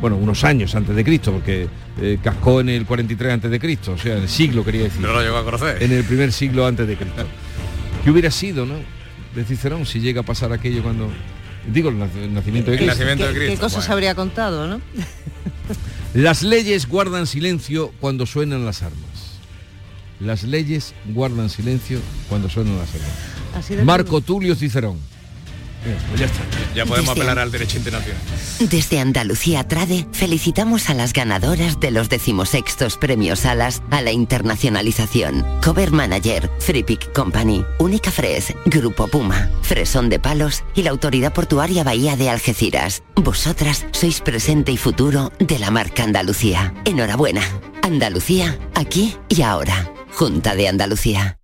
Bueno, 0.00 0.16
unos 0.16 0.44
años 0.44 0.74
antes 0.74 0.94
de 0.94 1.04
Cristo, 1.04 1.32
porque 1.32 1.68
eh, 2.00 2.18
cascó 2.22 2.60
en 2.60 2.68
el 2.68 2.84
43 2.84 3.32
antes 3.32 3.50
de 3.50 3.58
Cristo, 3.60 3.92
o 3.92 3.98
sea, 3.98 4.16
en 4.16 4.22
el 4.22 4.28
siglo 4.28 4.64
quería 4.64 4.82
decir. 4.84 5.00
No 5.00 5.12
lo 5.12 5.22
llegó 5.22 5.36
a 5.38 5.44
conocer. 5.44 5.82
En 5.82 5.92
el 5.92 6.04
primer 6.04 6.32
siglo 6.32 6.66
antes 6.66 6.86
de 6.86 6.96
Cristo. 6.96 7.24
¿Qué 8.02 8.10
hubiera 8.10 8.30
sido, 8.30 8.66
no? 8.66 8.74
De 9.34 9.44
Cicerón 9.44 9.86
si 9.86 10.00
llega 10.00 10.20
a 10.20 10.24
pasar 10.24 10.52
aquello 10.52 10.82
cuando 10.82 11.10
digo 11.72 11.88
el 11.88 11.96
nac- 11.96 12.14
el 12.16 12.34
nacimiento 12.34 12.70
de 12.70 12.76
El 12.76 12.82
Cristo. 12.84 12.94
nacimiento 12.98 13.24
de 13.26 13.32
¿Qué, 13.32 13.38
Cristo. 13.38 13.54
qué 13.54 13.60
cosas 13.60 13.78
bueno. 13.78 13.92
habría 13.94 14.14
contado, 14.14 14.66
no? 14.68 14.80
Las 16.12 16.42
leyes 16.42 16.86
guardan 16.86 17.26
silencio 17.26 17.92
cuando 18.00 18.26
suenan 18.26 18.64
las 18.64 18.82
armas. 18.82 19.00
Las 20.20 20.44
leyes 20.44 20.94
guardan 21.06 21.48
silencio 21.50 21.98
cuando 22.28 22.48
suenan 22.48 22.78
las 22.78 22.94
armas. 22.94 23.10
Así 23.56 23.74
de 23.74 23.84
Marco 23.84 24.20
Tulio 24.20 24.54
Cicerón. 24.54 24.98
Bien, 25.84 25.98
pues 26.08 26.20
ya 26.20 26.26
está. 26.26 26.40
Ya 26.74 26.86
podemos 26.86 27.10
Desde- 27.14 27.20
apelar 27.20 27.38
al 27.38 27.50
derecho 27.52 27.76
internacional. 27.76 28.20
Desde 28.58 29.00
Andalucía 29.00 29.68
Trade 29.68 30.06
felicitamos 30.12 30.88
a 30.88 30.94
las 30.94 31.12
ganadoras 31.12 31.78
de 31.80 31.90
los 31.90 32.08
decimosextos 32.08 32.96
premios 32.96 33.44
Alas 33.44 33.82
a 33.90 34.00
la 34.00 34.10
internacionalización. 34.12 35.44
Cover 35.62 35.92
Manager, 35.92 36.50
Free 36.58 36.82
Pick 36.82 37.12
Company, 37.12 37.64
Única 37.78 38.10
Fres, 38.10 38.54
Grupo 38.66 39.08
Puma, 39.08 39.50
Fresón 39.62 40.08
de 40.08 40.18
Palos 40.18 40.64
y 40.74 40.82
la 40.82 40.90
Autoridad 40.90 41.32
Portuaria 41.32 41.84
Bahía 41.84 42.16
de 42.16 42.30
Algeciras. 42.30 43.02
Vosotras 43.16 43.86
sois 43.92 44.20
presente 44.20 44.72
y 44.72 44.76
futuro 44.76 45.32
de 45.38 45.58
la 45.58 45.70
marca 45.70 46.02
Andalucía. 46.04 46.72
Enhorabuena. 46.84 47.42
Andalucía, 47.82 48.58
aquí 48.74 49.16
y 49.28 49.42
ahora. 49.42 49.90
Junta 50.14 50.54
de 50.54 50.68
Andalucía. 50.68 51.38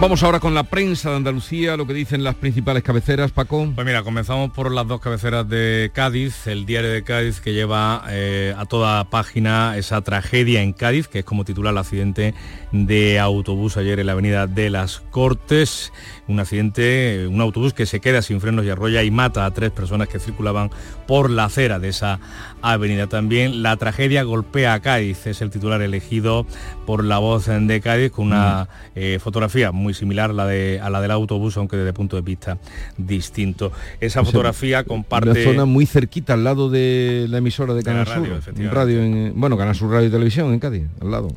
Vamos 0.00 0.22
ahora 0.22 0.38
con 0.38 0.54
la 0.54 0.62
prensa 0.62 1.10
de 1.10 1.16
Andalucía, 1.16 1.76
lo 1.76 1.84
que 1.84 1.92
dicen 1.92 2.22
las 2.22 2.36
principales 2.36 2.84
cabeceras, 2.84 3.32
Paco. 3.32 3.68
Pues 3.74 3.84
mira, 3.84 4.04
comenzamos 4.04 4.52
por 4.52 4.70
las 4.70 4.86
dos 4.86 5.00
cabeceras 5.00 5.48
de 5.48 5.90
Cádiz, 5.92 6.46
el 6.46 6.66
diario 6.66 6.92
de 6.92 7.02
Cádiz 7.02 7.40
que 7.40 7.52
lleva 7.52 8.04
eh, 8.08 8.54
a 8.56 8.64
toda 8.64 9.10
página 9.10 9.76
esa 9.76 10.00
tragedia 10.02 10.62
en 10.62 10.72
Cádiz, 10.72 11.08
que 11.08 11.18
es 11.18 11.24
como 11.24 11.44
titula 11.44 11.70
el 11.70 11.78
accidente 11.78 12.32
de 12.70 13.18
autobús 13.18 13.76
ayer 13.76 13.98
en 13.98 14.06
la 14.06 14.12
avenida 14.12 14.46
de 14.46 14.70
las 14.70 15.00
Cortes. 15.10 15.92
Un 16.28 16.40
accidente, 16.40 17.26
un 17.26 17.40
autobús 17.40 17.72
que 17.72 17.86
se 17.86 18.00
queda 18.00 18.22
sin 18.22 18.40
frenos 18.40 18.64
y 18.64 18.70
arrolla 18.70 19.02
y 19.02 19.10
mata 19.10 19.46
a 19.46 19.50
tres 19.50 19.70
personas 19.70 20.08
que 20.08 20.18
circulaban 20.18 20.70
por 21.06 21.30
la 21.30 21.44
acera 21.44 21.78
de 21.78 21.88
esa 21.88 22.20
avenida. 22.62 23.06
También 23.06 23.62
la 23.62 23.76
tragedia 23.76 24.22
golpea 24.22 24.74
a 24.74 24.80
Cádiz, 24.80 25.26
es 25.26 25.40
el 25.40 25.50
titular 25.50 25.80
elegido 25.82 26.46
por 26.86 27.02
la 27.02 27.18
voz 27.18 27.46
de 27.46 27.80
Cádiz 27.80 28.12
con 28.12 28.26
una 28.26 28.68
eh, 28.94 29.18
fotografía 29.20 29.72
muy 29.72 29.94
similar 29.94 30.30
a 30.30 30.32
la, 30.34 30.46
de, 30.46 30.80
a 30.82 30.90
la 30.90 31.00
del 31.00 31.10
autobús, 31.10 31.56
aunque 31.56 31.76
desde 31.76 31.92
punto 31.92 32.16
de 32.16 32.22
vista 32.22 32.58
distinto. 32.96 33.72
Esa 34.00 34.20
O 34.20 34.24
sea, 34.24 34.32
fotografía 34.32 34.84
comparte... 34.84 35.30
Una 35.30 35.42
zona 35.42 35.64
muy 35.64 35.86
cerquita, 35.86 36.34
al 36.34 36.44
lado 36.44 36.68
de 36.70 37.26
la 37.28 37.38
emisora 37.38 37.74
de 37.74 37.82
Canal 37.82 38.06
radio, 38.06 38.42
Sur. 38.42 38.54
Radio 38.72 39.02
en, 39.02 39.32
bueno, 39.34 39.56
Canal 39.56 39.74
Sur 39.74 39.90
Radio 39.90 40.08
y 40.08 40.10
Televisión 40.10 40.52
en 40.52 40.60
Cádiz, 40.60 40.84
al 41.00 41.10
lado. 41.10 41.28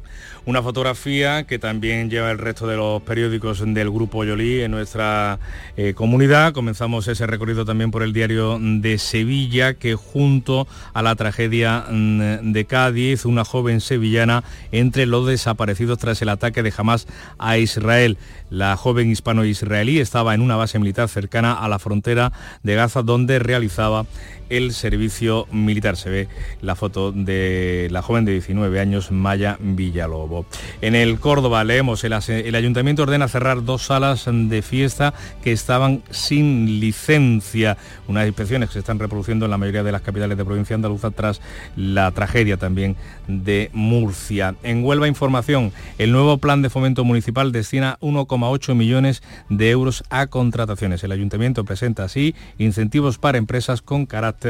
Una 0.44 0.64
fotografía 0.64 1.44
que 1.44 1.60
también 1.60 2.10
lleva 2.10 2.32
el 2.32 2.40
resto 2.40 2.66
de 2.66 2.76
los 2.76 3.04
periódicos 3.04 3.64
del 3.64 3.92
Grupo 3.92 4.24
Yolí 4.24 4.62
en 4.62 4.72
nuestra 4.72 5.38
eh, 5.78 5.94
comunidad. 5.94 6.54
Comenzamos 6.54 7.08
ese 7.08 7.28
recorrido 7.28 7.64
también 7.64 7.92
por 7.92 8.02
el 8.02 8.12
diario 8.12 8.58
de 8.60 8.98
Sevilla, 8.98 9.76
que 9.76 9.94
junto 9.94 10.68
a 10.94 11.04
la 11.04 11.14
tragedia 11.14 11.86
mm, 11.88 12.54
de 12.54 12.66
Cádiz, 12.66 13.26
una 13.26 13.46
joven 13.46 13.82
sevillana 13.82 14.44
entre 14.72 15.06
los 15.06 15.28
desaparecidos 15.28 16.00
tras 16.00 16.20
el 16.24 16.30
ataque 16.30 16.64
de 16.64 16.74
Hamas 16.76 17.06
a 17.38 17.60
Israel. 17.60 18.18
La 18.50 18.76
joven 18.78 19.12
hispano-israelí 19.12 20.00
estaba 20.00 20.34
en 20.34 20.42
una 20.42 20.56
base 20.56 20.80
militar 20.80 21.08
cercana 21.08 21.54
a 21.54 21.70
la 21.70 21.78
frontera 21.78 22.34
de 22.64 22.74
Gaza, 22.74 23.04
donde 23.04 23.38
realizaba 23.38 24.08
el 24.52 24.74
servicio 24.74 25.48
militar. 25.52 25.98
Se 25.98 26.10
ve 26.10 26.28
la 26.62 26.76
foto 26.76 27.12
de 27.12 27.88
la 27.90 28.02
joven 28.02 28.26
de 28.26 28.34
19 28.34 28.80
años, 28.80 29.12
Maya 29.12 29.58
Villalobo. 29.60 30.46
En 30.82 30.94
el 30.94 31.20
Córdoba 31.20 31.64
leemos, 31.64 32.04
el, 32.04 32.14
el 32.14 32.56
ayuntamiento 32.56 33.04
ordena 33.04 33.28
cerrar 33.28 33.64
dos 33.64 33.84
salas 33.84 34.26
de 34.28 34.62
fiesta 34.62 35.14
que 35.42 35.54
estaban 35.54 36.04
sin 36.10 36.80
licencia. 36.80 37.78
Unas 38.08 38.28
inspecciones 38.28 38.70
que 38.70 38.74
se 38.74 38.80
están 38.80 39.00
reproduciendo 39.00 39.46
en 39.46 39.52
la 39.52 39.58
mayoría 39.58 39.84
de 39.84 39.92
las 39.94 40.02
capitales 40.02 40.38
de 40.38 40.46
provincia 40.46 40.76
andaluza 40.76 41.12
tras 41.12 41.42
la 41.78 42.12
tragedia 42.12 42.58
también 42.58 42.98
de 43.28 43.70
Murcia. 43.74 44.56
En 44.64 44.84
Huelva 44.84 45.08
Información, 45.08 45.72
el 45.98 46.12
nuevo 46.12 46.38
plan 46.40 46.62
de 46.62 46.70
fomento 46.70 47.06
municipal 47.06 47.54
destina 47.54 47.98
1,8 48.02 48.76
millones 48.76 49.24
de 49.50 49.70
euros 49.70 50.04
a 50.10 50.28
contrataciones. 50.28 51.04
El 51.06 51.14
ayuntamiento 51.14 51.64
presenta 51.64 52.04
así 52.04 52.36
incentivos 52.58 53.18
para 53.18 53.38
empresas 53.38 53.82
con 53.82 54.06
carácter 54.06 54.41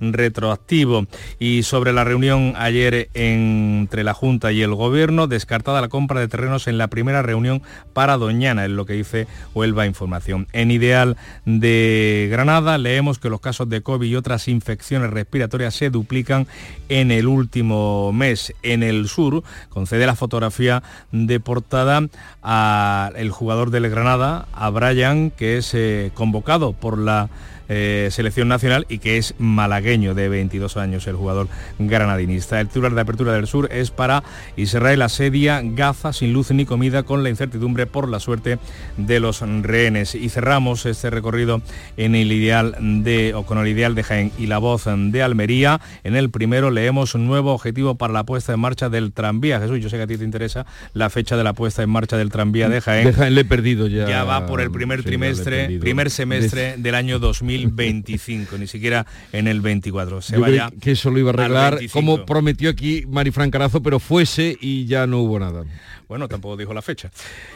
retroactivo. 0.00 1.06
Y 1.38 1.62
sobre 1.62 1.92
la 1.92 2.04
reunión 2.04 2.54
ayer 2.56 3.08
entre 3.14 4.04
la 4.04 4.14
Junta 4.14 4.52
y 4.52 4.62
el 4.62 4.74
Gobierno, 4.74 5.26
descartada 5.26 5.80
la 5.80 5.88
compra 5.88 6.20
de 6.20 6.28
terrenos 6.28 6.66
en 6.66 6.78
la 6.78 6.88
primera 6.88 7.22
reunión 7.22 7.62
para 7.92 8.16
Doñana, 8.16 8.64
es 8.64 8.70
lo 8.70 8.86
que 8.86 8.94
dice 8.94 9.26
Huelva 9.54 9.86
Información. 9.86 10.46
En 10.52 10.70
Ideal 10.70 11.16
de 11.44 12.28
Granada 12.30 12.78
leemos 12.78 13.18
que 13.18 13.30
los 13.30 13.40
casos 13.40 13.68
de 13.68 13.82
COVID 13.82 14.08
y 14.08 14.16
otras 14.16 14.48
infecciones 14.48 15.10
respiratorias 15.10 15.74
se 15.74 15.90
duplican 15.90 16.46
en 16.88 17.10
el 17.10 17.26
último 17.26 18.12
mes. 18.12 18.52
En 18.62 18.82
el 18.82 19.08
sur 19.08 19.42
concede 19.68 20.06
la 20.06 20.16
fotografía 20.16 20.82
de 21.12 21.40
portada 21.40 22.02
al 22.42 23.30
jugador 23.30 23.70
del 23.70 23.88
Granada, 23.90 24.46
a 24.52 24.70
Brian, 24.70 25.30
que 25.30 25.58
es 25.58 25.74
eh, 25.74 26.10
convocado 26.14 26.72
por 26.72 26.98
la 26.98 27.28
eh, 27.68 28.08
selección 28.10 28.48
nacional 28.48 28.86
y 28.88 28.98
que 28.98 29.16
es 29.16 29.34
malagueño 29.38 30.14
de 30.14 30.28
22 30.28 30.76
años 30.76 31.06
el 31.06 31.16
jugador 31.16 31.48
granadinista. 31.78 32.60
El 32.60 32.68
titular 32.68 32.94
de 32.94 33.00
apertura 33.00 33.32
del 33.32 33.46
sur 33.46 33.68
es 33.72 33.90
para 33.90 34.22
Israel 34.56 35.02
asedia 35.02 35.60
Gaza 35.62 36.12
sin 36.12 36.32
luz 36.32 36.50
ni 36.50 36.64
comida 36.64 37.02
con 37.02 37.22
la 37.22 37.30
incertidumbre 37.30 37.86
por 37.86 38.08
la 38.08 38.20
suerte 38.20 38.58
de 38.96 39.20
los 39.20 39.40
rehenes. 39.40 40.14
Y 40.14 40.28
cerramos 40.28 40.86
este 40.86 41.10
recorrido 41.10 41.62
en 41.96 42.14
el 42.14 42.32
ideal 42.32 42.76
de 42.80 43.34
o 43.34 43.44
con 43.44 43.58
el 43.58 43.68
ideal 43.68 43.94
de 43.94 44.02
Jaén 44.02 44.32
y 44.38 44.46
la 44.46 44.58
voz 44.58 44.84
de 44.86 45.22
Almería. 45.22 45.80
En 46.02 46.16
el 46.16 46.30
primero 46.30 46.70
leemos 46.70 47.14
un 47.14 47.26
nuevo 47.26 47.52
objetivo 47.52 47.94
para 47.96 48.12
la 48.12 48.24
puesta 48.24 48.52
en 48.52 48.60
marcha 48.60 48.88
del 48.88 49.12
tranvía. 49.12 49.60
Jesús, 49.60 49.80
yo 49.80 49.88
sé 49.88 49.96
que 49.96 50.02
a 50.02 50.06
ti 50.06 50.16
te 50.16 50.24
interesa 50.24 50.66
la 50.92 51.10
fecha 51.10 51.36
de 51.36 51.44
la 51.44 51.52
puesta 51.52 51.82
en 51.82 51.90
marcha 51.90 52.16
del 52.16 52.30
tranvía 52.30 52.68
de 52.68 52.80
Jaén. 52.80 53.06
De 53.06 53.12
Jaén 53.12 53.34
le 53.34 53.42
he 53.42 53.44
perdido 53.44 53.86
ya. 53.86 54.08
Ya 54.08 54.24
va 54.24 54.46
por 54.46 54.60
el 54.60 54.70
primer 54.70 55.02
Sí, 55.02 55.06
trimestre, 55.06 55.78
primer 55.80 56.10
semestre 56.10 56.76
del 56.78 56.94
año 56.94 57.18
2025, 57.62 58.58
ni 58.58 58.66
siquiera 58.66 59.06
en 59.32 59.48
el 59.48 59.60
24. 59.60 60.22
Se 60.22 60.34
Yo 60.34 60.40
vaya 60.40 60.70
que 60.80 60.92
eso 60.92 61.10
lo 61.10 61.18
iba 61.18 61.30
a 61.30 61.34
arreglar 61.34 61.76
25. 61.76 61.98
como 61.98 62.26
prometió 62.26 62.70
aquí 62.70 63.04
Marifran 63.08 63.50
Carazo, 63.50 63.82
pero 63.82 64.00
fuese 64.00 64.56
y 64.60 64.86
ya 64.86 65.06
no 65.06 65.20
hubo 65.20 65.38
nada. 65.38 65.64
Bueno, 66.08 66.28
tampoco 66.28 66.56
dijo 66.56 66.74
la 66.74 66.82
fecha. 66.82 67.10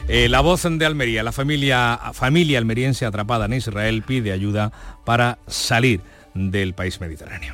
Eh, 0.07 0.27
la 0.27 0.41
voz 0.41 0.63
de 0.69 0.85
Almería, 0.85 1.23
la 1.23 1.31
familia, 1.31 1.99
familia 2.13 2.57
almeriense 2.57 3.05
atrapada 3.05 3.45
en 3.45 3.53
Israel 3.53 4.03
pide 4.03 4.31
ayuda 4.31 4.71
para 5.05 5.39
salir 5.47 6.01
del 6.33 6.73
país 6.73 6.99
mediterráneo. 7.01 7.53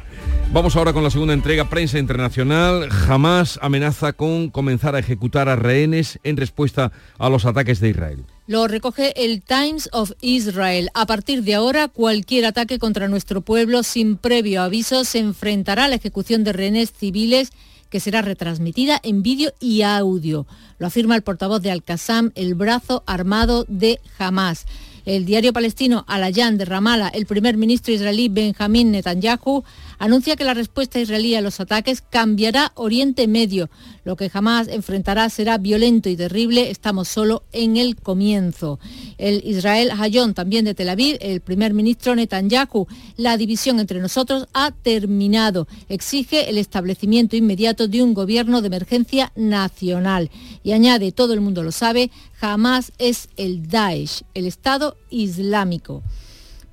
Vamos 0.52 0.76
ahora 0.76 0.94
con 0.94 1.04
la 1.04 1.10
segunda 1.10 1.34
entrega, 1.34 1.70
prensa 1.70 2.00
internacional. 2.00 2.90
Jamás 2.90 3.60
amenaza 3.62 4.14
con 4.14 4.50
comenzar 4.50 4.96
a 4.96 5.00
ejecutar 5.00 5.50
a 5.50 5.56
rehenes 5.56 6.20
en 6.24 6.38
respuesta 6.38 6.92
a 7.18 7.30
los 7.30 7.46
ataques 7.46 7.80
de 7.80 7.90
Israel. 7.90 8.26
Lo 8.48 8.68
recoge 8.68 9.26
el 9.26 9.42
Times 9.42 9.90
of 9.92 10.12
Israel. 10.22 10.92
A 10.94 11.08
partir 11.08 11.42
de 11.42 11.56
ahora, 11.56 11.88
cualquier 11.88 12.46
ataque 12.46 12.78
contra 12.78 13.08
nuestro 13.08 13.42
pueblo 13.42 13.82
sin 13.82 14.18
previo 14.18 14.62
aviso 14.62 15.04
se 15.04 15.18
enfrentará 15.18 15.86
a 15.86 15.88
la 15.88 15.96
ejecución 15.96 16.44
de 16.44 16.54
rehenes 16.54 16.94
civiles 16.94 17.50
que 17.90 18.00
será 18.00 18.22
retransmitida 18.22 19.00
en 19.02 19.24
vídeo 19.24 19.52
y 19.60 19.82
audio. 19.82 20.46
Lo 20.78 20.86
afirma 20.86 21.16
el 21.16 21.24
portavoz 21.24 21.60
de 21.64 21.72
Al-Qassam, 21.72 22.34
el 22.36 22.54
brazo 22.54 23.02
armado 23.08 23.66
de 23.68 24.00
Hamas. 24.20 24.68
El 25.06 25.26
diario 25.26 25.52
palestino 25.52 26.06
Al-Ayan 26.08 26.60
de 26.60 26.66
Ramallah, 26.66 27.10
el 27.10 27.26
primer 27.26 27.58
ministro 27.58 27.94
israelí 27.94 28.30
Benjamín 28.30 28.92
Netanyahu, 28.92 29.64
anuncia 30.00 30.36
que 30.36 30.44
la 30.44 30.54
respuesta 30.54 31.00
israelí 31.00 31.36
a 31.36 31.42
los 31.42 31.60
ataques 31.60 32.02
cambiará 32.02 32.72
Oriente 32.76 33.28
Medio. 33.28 33.70
Lo 34.04 34.16
que 34.16 34.30
jamás 34.30 34.68
enfrentará 34.68 35.30
será 35.30 35.58
violento 35.58 36.10
y 36.10 36.16
terrible. 36.16 36.70
Estamos 36.70 37.08
solo 37.08 37.44
en 37.52 37.78
el 37.78 37.96
comienzo. 37.96 38.80
El 39.18 39.42
Israel 39.46 39.92
Hayón, 39.98 40.34
también 40.34 40.66
de 40.66 40.76
Tel 40.76 40.90
Aviv, 40.90 41.18
el 41.22 41.42
primer 41.42 41.74
ministro 41.74 42.16
Netanyahu, 42.16 42.88
la 43.18 43.38
división 43.38 43.80
entre 43.80 44.00
nosotros 44.00 44.48
ha 44.54 44.72
terminado. 44.72 45.68
Exige 45.90 46.50
el 46.50 46.58
establecimiento 46.58 47.36
inmediato 47.36 47.88
de 47.88 48.04
un 48.04 48.14
gobierno 48.14 48.62
de 48.62 48.68
emergencia 48.68 49.32
nacional. 49.36 50.30
Y 50.64 50.74
añade, 50.74 51.12
todo 51.12 51.34
el 51.34 51.42
mundo 51.42 51.64
lo 51.64 51.72
sabe, 51.72 52.12
jamás 52.34 52.92
es 52.98 53.30
el 53.38 53.68
Daesh, 53.68 54.24
el 54.34 54.46
Estado 54.46 54.98
Islámico. 55.10 56.04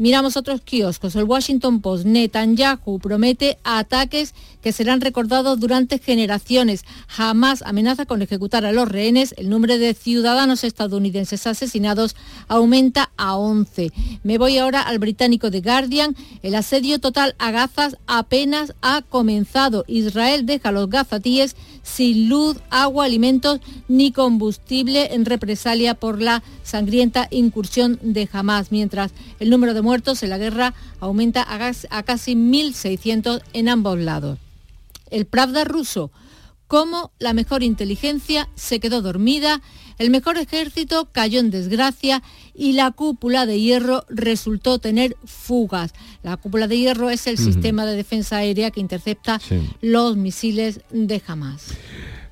Miramos 0.03 0.37
otros 0.37 0.63
kioscos. 0.63 1.15
El 1.15 1.23
Washington 1.23 1.81
Post, 1.81 2.07
Netanyahu 2.07 2.99
promete 2.99 3.59
ataques 3.63 4.35
que 4.61 4.73
serán 4.73 5.01
recordados 5.01 5.61
durante 5.61 6.01
generaciones. 6.01 6.85
Jamás 7.07 7.63
amenaza 7.63 8.05
con 8.05 8.21
ejecutar 8.21 8.65
a 8.65 8.73
los 8.73 8.89
rehenes. 8.89 9.33
El 9.39 9.49
número 9.49 9.79
de 9.79 9.95
ciudadanos 9.95 10.65
estadounidenses 10.65 11.47
asesinados 11.47 12.17
aumenta 12.49 13.13
a 13.17 13.37
11. 13.37 13.93
Me 14.25 14.39
voy 14.39 14.59
ahora 14.59 14.83
al 14.83 14.99
británico 14.99 15.53
The 15.53 15.61
Guardian. 15.61 16.17
El 16.43 16.57
asedio 16.57 16.99
total 16.99 17.37
a 17.39 17.53
Gazas 17.53 17.97
apenas 18.09 18.75
ha 18.83 19.03
comenzado. 19.03 19.85
Israel 19.87 20.47
deja 20.47 20.71
a 20.71 20.73
los 20.73 20.91
gazatíes 20.91 21.55
sin 21.85 22.29
luz, 22.29 22.57
agua, 22.71 23.05
alimentos 23.05 23.61
ni 23.87 24.11
combustible 24.11 25.15
en 25.15 25.25
represalia 25.25 25.95
por 25.95 26.21
la 26.21 26.43
sangrienta 26.63 27.27
incursión 27.31 27.99
de 28.03 28.29
Hamas, 28.33 28.71
mientras 28.71 29.13
el 29.41 29.51
número 29.51 29.75
de 29.75 29.83
muertos 29.83 29.92
en 29.95 30.31
la 30.31 30.39
guerra 30.39 30.75
aumenta 31.01 31.47
a 31.49 32.03
casi 32.03 32.35
1.600 32.35 33.43
en 33.53 33.69
ambos 33.69 33.99
lados. 33.99 34.39
El 35.11 35.27
Pravda 35.27 35.65
ruso, 35.65 36.11
cómo 36.67 37.13
la 37.19 37.35
mejor 37.35 37.63
inteligencia 37.63 38.49
se 38.55 38.81
quedó 38.81 39.03
dormida, 39.03 39.61
el 39.99 40.09
mejor 40.09 40.39
ejército 40.39 41.09
cayó 41.13 41.39
en 41.41 41.51
desgracia 41.51 42.23
y 42.55 42.73
la 42.73 42.91
cúpula 42.91 43.45
de 43.45 43.61
hierro 43.61 44.07
resultó 44.09 44.79
tener 44.79 45.17
fugas. 45.25 45.93
La 46.23 46.39
cúpula 46.39 46.69
de 46.69 46.79
hierro 46.79 47.11
es 47.11 47.27
el 47.27 47.37
sistema 47.37 47.85
de 47.85 47.95
defensa 47.95 48.39
aérea 48.39 48.71
que 48.71 48.81
intercepta 48.81 49.41
los 49.83 50.17
misiles 50.17 50.81
de 50.91 51.23
Hamas. 51.27 51.75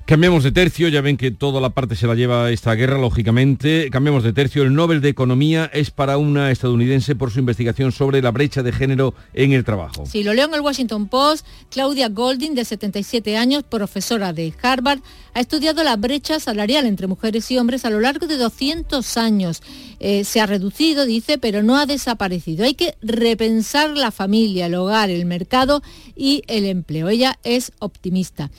Cambiamos 0.05 0.43
de 0.43 0.51
tercio, 0.51 0.89
ya 0.89 0.99
ven 0.99 1.15
que 1.15 1.31
toda 1.31 1.61
la 1.61 1.69
parte 1.69 1.95
se 1.95 2.05
la 2.05 2.15
lleva 2.15 2.51
esta 2.51 2.73
guerra, 2.75 2.97
lógicamente. 2.97 3.89
Cambiamos 3.89 4.23
de 4.23 4.33
tercio. 4.33 4.63
El 4.63 4.73
Nobel 4.73 4.99
de 4.99 5.07
Economía 5.07 5.69
es 5.73 5.89
para 5.89 6.17
una 6.17 6.51
estadounidense 6.51 7.15
por 7.15 7.31
su 7.31 7.39
investigación 7.39 7.93
sobre 7.93 8.21
la 8.21 8.31
brecha 8.31 8.61
de 8.61 8.73
género 8.73 9.13
en 9.33 9.53
el 9.53 9.63
trabajo. 9.63 10.05
Sí, 10.05 10.23
lo 10.23 10.33
leo 10.33 10.47
en 10.47 10.53
el 10.53 10.61
Washington 10.61 11.07
Post. 11.07 11.45
Claudia 11.69 12.09
Golding, 12.09 12.55
de 12.55 12.65
77 12.65 13.37
años, 13.37 13.63
profesora 13.63 14.33
de 14.33 14.53
Harvard, 14.61 14.99
ha 15.33 15.39
estudiado 15.39 15.81
la 15.83 15.95
brecha 15.95 16.41
salarial 16.41 16.87
entre 16.87 17.07
mujeres 17.07 17.49
y 17.49 17.57
hombres 17.57 17.85
a 17.85 17.89
lo 17.89 18.01
largo 18.01 18.27
de 18.27 18.37
200 18.37 19.17
años. 19.17 19.61
Eh, 20.01 20.25
se 20.25 20.41
ha 20.41 20.45
reducido, 20.45 21.05
dice, 21.05 21.37
pero 21.37 21.63
no 21.63 21.77
ha 21.77 21.85
desaparecido. 21.85 22.65
Hay 22.65 22.73
que 22.73 22.95
repensar 23.01 23.91
la 23.91 24.11
familia, 24.11 24.65
el 24.65 24.75
hogar, 24.75 25.09
el 25.09 25.25
mercado 25.25 25.81
y 26.17 26.43
el 26.47 26.65
empleo. 26.65 27.07
Ella 27.07 27.39
es 27.43 27.71
optimista. 27.79 28.51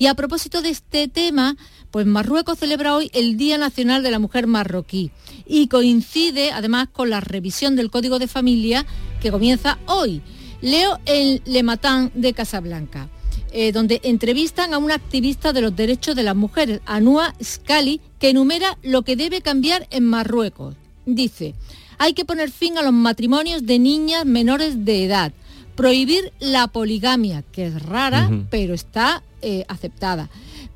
Y 0.00 0.06
a 0.06 0.14
propósito 0.14 0.62
de 0.62 0.70
este 0.70 1.08
tema, 1.08 1.58
pues 1.90 2.06
Marruecos 2.06 2.58
celebra 2.58 2.96
hoy 2.96 3.10
el 3.12 3.36
Día 3.36 3.58
Nacional 3.58 4.02
de 4.02 4.10
la 4.10 4.18
Mujer 4.18 4.46
Marroquí 4.46 5.10
y 5.46 5.68
coincide 5.68 6.52
además 6.52 6.88
con 6.90 7.10
la 7.10 7.20
revisión 7.20 7.76
del 7.76 7.90
Código 7.90 8.18
de 8.18 8.26
Familia 8.26 8.86
que 9.20 9.30
comienza 9.30 9.78
hoy. 9.84 10.22
Leo 10.62 10.98
el 11.04 11.42
Lematán 11.44 12.12
de 12.14 12.32
Casablanca. 12.32 13.10
Eh, 13.52 13.72
donde 13.72 14.00
entrevistan 14.04 14.72
a 14.72 14.78
una 14.78 14.94
activista 14.94 15.52
de 15.52 15.60
los 15.60 15.76
derechos 15.76 16.16
de 16.16 16.22
las 16.22 16.36
mujeres, 16.36 16.80
Anua 16.86 17.34
Scali, 17.42 18.00
que 18.18 18.30
enumera 18.30 18.78
lo 18.82 19.02
que 19.02 19.16
debe 19.16 19.42
cambiar 19.42 19.86
en 19.90 20.06
Marruecos. 20.06 20.76
Dice, 21.04 21.56
hay 21.98 22.14
que 22.14 22.24
poner 22.24 22.50
fin 22.50 22.78
a 22.78 22.82
los 22.82 22.92
matrimonios 22.92 23.66
de 23.66 23.80
niñas 23.80 24.24
menores 24.24 24.84
de 24.84 25.04
edad, 25.04 25.32
prohibir 25.74 26.32
la 26.38 26.68
poligamia, 26.68 27.42
que 27.42 27.66
es 27.66 27.82
rara, 27.82 28.30
pero 28.50 28.72
está 28.72 29.24
eh, 29.42 29.64
aceptada. 29.68 30.28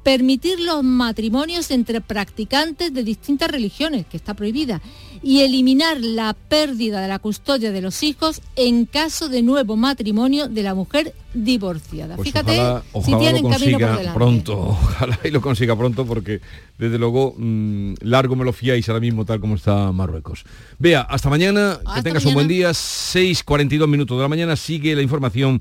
Permitir 0.03 0.61
los 0.61 0.85
matrimonios 0.85 1.71
entre 1.71 2.01
practicantes 2.01 2.93
de 2.93 3.03
distintas 3.05 3.51
religiones, 3.51 4.07
que 4.07 4.17
está 4.17 4.35
prohibida. 4.35 4.83
Y 5.23 5.41
eliminar 5.41 5.99
la 6.01 6.35
pérdida 6.35 7.01
de 7.01 7.09
la 7.09 7.19
custodia 7.19 7.73
de 7.73 7.81
los 7.81 8.03
hijos 8.03 8.43
en 8.57 8.85
caso 8.85 9.31
de 9.31 9.43
nuevo 9.43 9.77
matrimonio 9.77 10.49
de 10.49 10.63
la 10.63 10.75
mujer 10.75 11.15
divorciada. 11.35 12.17
Pues 12.17 12.29
Fíjate 12.29 12.61
ojalá, 12.61 12.83
si 13.05 13.17
tienen 13.17 13.43
lo 13.43 13.49
camino 13.51 13.79
por 13.79 13.97
delante. 13.97 14.15
pronto, 14.15 14.59
ojalá 14.69 15.19
y 15.25 15.31
lo 15.31 15.41
consiga 15.41 15.77
pronto 15.77 16.07
porque 16.07 16.41
desde 16.79 16.99
luego 16.99 17.35
mm, 17.37 17.95
largo 18.01 18.37
me 18.37 18.45
lo 18.45 18.53
fiáis 18.53 18.89
ahora 18.89 19.01
mismo 19.01 19.25
tal 19.25 19.41
como 19.41 19.57
está 19.57 19.91
Marruecos. 19.93 20.45
Vea, 20.79 21.03
hasta 21.03 21.29
mañana, 21.29 21.79
que 21.95 22.03
tengas 22.03 22.25
un 22.25 22.35
buen 22.35 22.49
día, 22.49 22.71
6.42 22.71 23.89
minutos 23.89 24.17
de 24.17 24.23
la 24.23 24.29
mañana, 24.29 24.57
sigue 24.57 24.95
la 24.95 25.03
información 25.03 25.61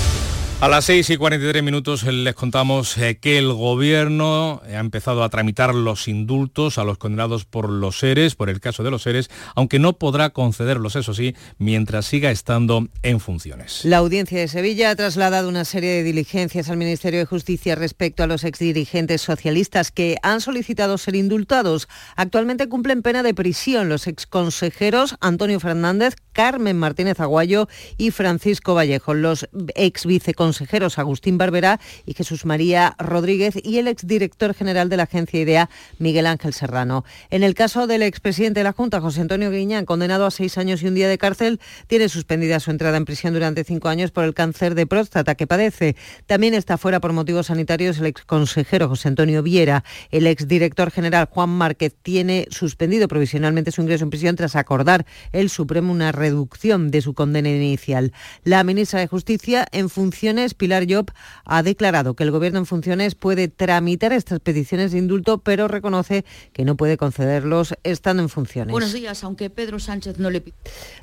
A 0.61 0.67
las 0.69 0.85
6 0.85 1.09
y 1.09 1.17
43 1.17 1.63
minutos 1.63 2.03
eh, 2.03 2.11
les 2.11 2.35
contamos 2.35 2.95
eh, 2.99 3.17
que 3.17 3.39
el 3.39 3.51
gobierno 3.51 4.61
ha 4.63 4.77
empezado 4.77 5.23
a 5.23 5.29
tramitar 5.29 5.73
los 5.73 6.07
indultos 6.07 6.77
a 6.77 6.83
los 6.83 6.99
condenados 6.99 7.45
por 7.45 7.67
los 7.67 7.97
seres, 7.97 8.35
por 8.35 8.47
el 8.47 8.59
caso 8.59 8.83
de 8.83 8.91
los 8.91 9.01
seres, 9.01 9.31
aunque 9.55 9.79
no 9.79 9.93
podrá 9.93 10.29
concederlos, 10.29 10.95
eso 10.95 11.15
sí, 11.15 11.35
mientras 11.57 12.05
siga 12.05 12.29
estando 12.29 12.87
en 13.01 13.19
funciones. 13.19 13.83
La 13.85 13.97
audiencia 13.97 14.39
de 14.39 14.47
Sevilla 14.47 14.91
ha 14.91 14.95
trasladado 14.95 15.49
una 15.49 15.65
serie 15.65 15.89
de 15.89 16.03
diligencias 16.03 16.69
al 16.69 16.77
Ministerio 16.77 17.21
de 17.21 17.25
Justicia 17.25 17.73
respecto 17.73 18.21
a 18.21 18.27
los 18.27 18.43
exdirigentes 18.43 19.23
socialistas 19.23 19.89
que 19.89 20.17
han 20.21 20.41
solicitado 20.41 20.99
ser 20.99 21.15
indultados. 21.15 21.87
Actualmente 22.15 22.69
cumplen 22.69 23.01
pena 23.01 23.23
de 23.23 23.33
prisión 23.33 23.89
los 23.89 24.05
exconsejeros 24.05 25.15
Antonio 25.21 25.59
Fernández, 25.59 26.13
Carmen 26.33 26.77
Martínez 26.77 27.19
Aguayo 27.19 27.67
y 27.97 28.11
Francisco 28.11 28.75
Vallejo, 28.75 29.15
los 29.15 29.49
ex 29.73 30.05
viceconsejeros 30.51 30.99
Agustín 30.99 31.37
Barberá 31.37 31.79
y 32.05 32.13
Jesús 32.13 32.45
María 32.45 32.95
Rodríguez 32.99 33.55
y 33.63 33.77
el 33.77 33.87
exdirector 33.87 34.53
general 34.53 34.89
de 34.89 34.97
la 34.97 35.03
agencia 35.03 35.39
IDEA, 35.39 35.69
Miguel 35.97 36.27
Ángel 36.27 36.53
Serrano. 36.53 37.05
En 37.29 37.43
el 37.43 37.53
caso 37.53 37.87
del 37.87 38.03
expresidente 38.03 38.59
de 38.59 38.63
la 38.65 38.73
Junta, 38.73 39.01
José 39.01 39.21
Antonio 39.21 39.49
Guiñán, 39.49 39.85
condenado 39.85 40.25
a 40.25 40.31
seis 40.31 40.57
años 40.57 40.83
y 40.83 40.87
un 40.87 40.95
día 40.95 41.07
de 41.07 41.17
cárcel, 41.17 41.59
tiene 41.87 42.09
suspendida 42.09 42.59
su 42.59 42.71
entrada 42.71 42.97
en 42.97 43.05
prisión 43.05 43.33
durante 43.33 43.63
cinco 43.63 43.87
años 43.87 44.11
por 44.11 44.25
el 44.25 44.33
cáncer 44.33 44.75
de 44.75 44.85
próstata 44.85 45.35
que 45.35 45.47
padece. 45.47 45.95
También 46.25 46.53
está 46.53 46.77
fuera 46.77 46.99
por 46.99 47.13
motivos 47.13 47.47
sanitarios 47.47 47.99
el 47.99 48.07
exconsejero 48.07 48.89
José 48.89 49.07
Antonio 49.07 49.43
Viera. 49.43 49.83
El 50.11 50.27
exdirector 50.27 50.91
general 50.91 51.27
Juan 51.31 51.49
Márquez 51.49 51.95
tiene 52.01 52.47
suspendido 52.49 53.07
provisionalmente 53.07 53.71
su 53.71 53.81
ingreso 53.81 54.03
en 54.03 54.09
prisión 54.09 54.35
tras 54.35 54.55
acordar 54.55 55.05
el 55.31 55.49
Supremo 55.49 55.91
una 55.91 56.11
reducción 56.11 56.91
de 56.91 57.01
su 57.01 57.13
condena 57.13 57.49
inicial. 57.49 58.13
La 58.43 58.63
ministra 58.63 58.99
de 58.99 59.07
Justicia, 59.07 59.67
en 59.71 59.89
funciones, 59.89 60.40
peticiones, 60.41 60.53
Pilar 60.53 60.85
Job 60.89 61.11
ha 61.45 61.63
declarado 61.63 62.15
que 62.15 62.23
el 62.23 62.31
Gobierno 62.31 62.59
en 62.59 62.65
funciones 62.65 63.15
puede 63.15 63.47
tramitar 63.47 64.13
estas 64.13 64.39
peticiones 64.39 64.91
de 64.91 64.97
indulto, 64.97 65.39
pero 65.39 65.67
reconoce 65.67 66.25
que 66.53 66.65
no 66.65 66.75
puede 66.75 66.97
concederlos 66.97 67.73
estando 67.83 68.23
en 68.23 68.29
funciones. 68.29 68.71
Buenos 68.71 68.93
días, 68.93 69.23
aunque 69.23 69.49
Pedro 69.49 69.79
Sánchez 69.79 70.17
no 70.17 70.29
le... 70.29 70.43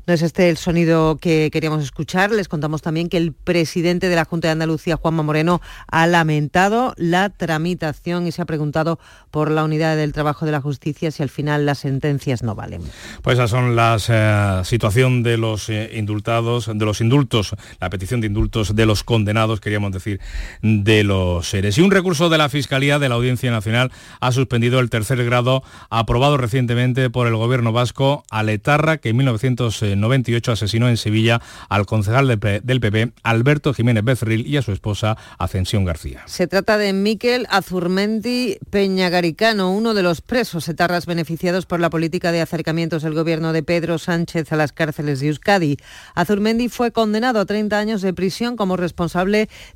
No 0.07 0.15
es 0.15 0.23
este 0.23 0.49
el 0.49 0.57
sonido 0.57 1.17
que 1.17 1.51
queríamos 1.53 1.83
escuchar. 1.83 2.31
Les 2.33 2.49
contamos 2.49 2.83
también 2.83 3.09
que 3.09 3.17
el 3.17 3.33
presidente 3.33 4.09
de 4.09 4.17
la 4.17 4.25
Junta 4.25 4.49
de 4.49 4.53
Andalucía, 4.53 4.97
Juanma 4.97 5.23
Moreno, 5.23 5.61
ha 5.87 6.07
lamentado 6.07 6.95
la 6.97 7.31
tramitación 7.31 8.27
y 8.27 8.33
se 8.33 8.43
ha 8.43 8.47
preguntado 8.47 8.99
por 9.31 9.51
la 9.51 9.65
unidad 9.65 9.97
del 9.97 10.13
trabajo 10.13 10.47
de 10.47 10.53
la 10.53 10.61
justicia 10.61 11.11
si 11.11 11.23
al 11.23 11.29
final 11.29 11.67
las 11.67 11.79
sentencias 11.79 12.43
no 12.43 12.55
valen. 12.55 12.83
Pues 13.23 13.39
esas 13.39 13.51
son 13.51 13.77
las 13.77 14.07
eh, 14.09 14.61
situación 14.65 15.23
de 15.23 15.37
los 15.37 15.69
eh, 15.69 15.91
indultados, 15.95 16.67
de 16.67 16.85
los 16.85 17.01
indultos, 17.01 17.55
la 17.81 17.91
petición 17.91 18.21
de 18.21 18.27
indultos 18.27 18.75
de 18.75 18.87
los 18.87 19.05
condenados, 19.05 19.28
queríamos 19.61 19.93
decir, 19.93 20.21
de 20.63 21.05
los 21.05 21.49
seres. 21.49 21.79
Y 21.79 21.81
un 21.81 21.91
recurso 21.91 22.29
de 22.29 22.39
la 22.39 22.49
Fiscalía 22.49 22.99
de 22.99 23.09
la 23.09 23.15
Audiencia 23.15 23.51
Nacional 23.51 23.91
ha 24.21 24.33
suspendido 24.33 24.81
el 24.81 24.91
tercer 24.91 25.25
grado 25.25 25.63
aprobado 25.91 26.37
recientemente 26.37 27.11
por 27.11 27.27
el 27.27 27.37
gobierno 27.37 27.73
vasco 27.73 28.25
a 28.31 28.43
Letarra, 28.43 28.99
que 28.99 29.11
en 29.11 29.17
1998 29.19 30.53
asesinó 30.53 30.89
en 30.89 30.97
Sevilla 30.97 31.41
al 31.69 31.87
concejal 31.87 32.27
del 32.27 32.81
PP, 32.81 33.13
Alberto 33.23 33.75
Jiménez 33.75 34.05
Becerril, 34.05 34.47
y 34.47 34.57
a 34.57 34.63
su 34.63 34.73
esposa, 34.73 35.17
Ascensión 35.39 35.85
García. 35.85 36.23
Se 36.27 36.47
trata 36.47 36.79
de 36.79 36.93
Miquel 36.93 37.47
Azurmendi 37.51 38.59
Peñagaricano, 38.71 39.73
uno 39.73 39.95
de 39.95 40.03
los 40.03 40.21
presos 40.21 40.69
etarras 40.69 41.07
beneficiados 41.07 41.67
por 41.67 41.81
la 41.81 41.91
política 41.91 42.33
de 42.33 42.41
acercamientos 42.41 43.03
del 43.03 43.15
gobierno 43.15 43.53
de 43.53 43.63
Pedro 43.63 43.99
Sánchez 43.99 44.53
a 44.53 44.57
las 44.57 44.73
cárceles 44.73 45.21
de 45.21 45.29
Euskadi. 45.29 45.77
Azurmendi 46.15 46.69
fue 46.69 46.93
condenado 46.93 47.41
a 47.41 47.47
30 47.47 47.79
años 47.79 48.03
de 48.03 48.13
prisión 48.13 48.57
como 48.57 48.77
responsable 48.77 49.08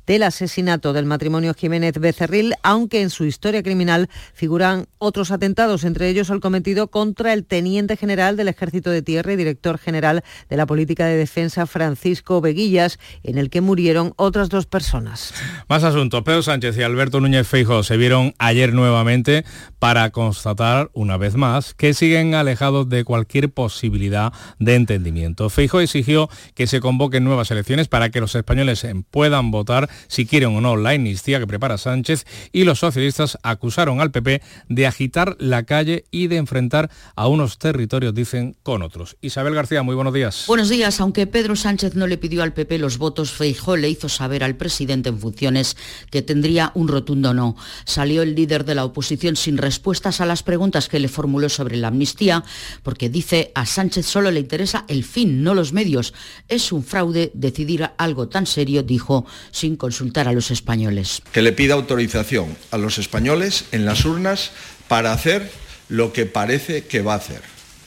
del 0.05 0.23
asesinato 0.23 0.93
del 0.93 1.05
matrimonio 1.05 1.53
Jiménez 1.53 1.99
Becerril, 1.99 2.53
aunque 2.63 3.01
en 3.01 3.09
su 3.09 3.25
historia 3.25 3.63
criminal 3.63 4.09
figuran 4.33 4.87
otros 4.97 5.31
atentados, 5.31 5.83
entre 5.83 6.09
ellos 6.09 6.29
el 6.29 6.39
cometido 6.39 6.87
contra 6.87 7.33
el 7.33 7.45
teniente 7.45 7.97
general 7.97 8.37
del 8.37 8.47
Ejército 8.47 8.89
de 8.89 9.01
Tierra 9.01 9.33
y 9.33 9.35
director 9.35 9.77
general 9.77 10.23
de 10.49 10.57
la 10.57 10.65
Política 10.65 11.05
de 11.05 11.17
Defensa, 11.17 11.65
Francisco 11.65 12.41
Veguillas, 12.41 12.99
en 13.23 13.37
el 13.37 13.49
que 13.49 13.61
murieron 13.61 14.13
otras 14.15 14.49
dos 14.49 14.65
personas. 14.65 15.33
Más 15.67 15.83
asuntos. 15.83 16.23
Pedro 16.23 16.41
Sánchez 16.41 16.77
y 16.77 16.83
Alberto 16.83 17.19
Núñez 17.19 17.47
Feijóo 17.47 17.83
se 17.83 17.97
vieron 17.97 18.33
ayer 18.37 18.73
nuevamente 18.73 19.45
para 19.79 20.09
constatar 20.11 20.89
una 20.93 21.17
vez 21.17 21.35
más 21.35 21.73
que 21.73 21.93
siguen 21.93 22.35
alejados 22.35 22.89
de 22.89 23.03
cualquier 23.03 23.51
posibilidad 23.51 24.31
de 24.59 24.75
entendimiento. 24.75 25.49
Feijóo 25.49 25.81
exigió 25.81 26.29
que 26.55 26.67
se 26.67 26.79
convoquen 26.79 27.23
nuevas 27.23 27.51
elecciones 27.51 27.87
para 27.87 28.09
que 28.09 28.21
los 28.21 28.35
españoles 28.35 28.83
puedan 29.23 29.51
votar 29.51 29.89
si 30.09 30.25
quieren 30.25 30.53
o 30.53 30.59
no 30.59 30.75
la 30.75 30.89
amnistía 30.89 31.39
que 31.39 31.47
prepara 31.47 31.77
Sánchez 31.77 32.25
y 32.51 32.65
los 32.65 32.79
socialistas 32.79 33.37
acusaron 33.41 34.01
al 34.01 34.11
PP 34.11 34.41
de 34.67 34.85
agitar 34.85 35.37
la 35.39 35.63
calle 35.63 36.03
y 36.11 36.27
de 36.27 36.35
enfrentar 36.35 36.91
a 37.15 37.29
unos 37.29 37.57
territorios, 37.57 38.13
dicen, 38.13 38.57
con 38.63 38.81
otros. 38.81 39.15
Isabel 39.21 39.55
García, 39.55 39.81
muy 39.81 39.95
buenos 39.95 40.13
días. 40.13 40.43
Buenos 40.45 40.67
días. 40.67 40.99
Aunque 40.99 41.25
Pedro 41.25 41.55
Sánchez 41.55 41.95
no 41.95 42.05
le 42.05 42.17
pidió 42.17 42.43
al 42.43 42.51
PP 42.51 42.79
los 42.79 42.97
votos, 42.97 43.31
Feijóo 43.31 43.77
le 43.77 43.89
hizo 43.89 44.09
saber 44.09 44.43
al 44.43 44.57
presidente 44.57 45.07
en 45.07 45.17
funciones 45.17 45.77
que 46.11 46.21
tendría 46.21 46.73
un 46.75 46.89
rotundo 46.89 47.33
no. 47.33 47.55
Salió 47.85 48.23
el 48.23 48.35
líder 48.35 48.65
de 48.65 48.75
la 48.75 48.83
oposición 48.83 49.37
sin 49.37 49.57
respuestas 49.57 50.19
a 50.19 50.25
las 50.25 50.43
preguntas 50.43 50.89
que 50.89 50.99
le 50.99 51.07
formuló 51.07 51.47
sobre 51.47 51.77
la 51.77 51.87
amnistía, 51.87 52.43
porque 52.83 53.07
dice 53.07 53.53
a 53.55 53.65
Sánchez 53.65 54.05
solo 54.05 54.31
le 54.31 54.41
interesa 54.41 54.83
el 54.89 55.05
fin, 55.05 55.43
no 55.43 55.53
los 55.53 55.71
medios. 55.71 56.13
Es 56.49 56.73
un 56.73 56.83
fraude 56.83 57.31
decidir 57.33 57.89
algo 57.97 58.27
tan 58.27 58.45
serio, 58.45 58.83
dijo, 58.83 59.12
sin 59.51 59.75
consultar 59.75 60.27
a 60.27 60.33
los 60.33 60.51
españoles. 60.51 61.21
Que 61.31 61.41
le 61.41 61.53
pida 61.53 61.73
autorización 61.73 62.55
a 62.71 62.77
los 62.77 62.97
españoles 62.97 63.65
en 63.71 63.85
las 63.85 64.05
urnas 64.05 64.51
para 64.87 65.11
hacer 65.11 65.51
lo 65.89 66.13
que 66.13 66.25
parece 66.25 66.85
que 66.85 67.01
va 67.01 67.13
a 67.13 67.17
hacer. 67.17 67.41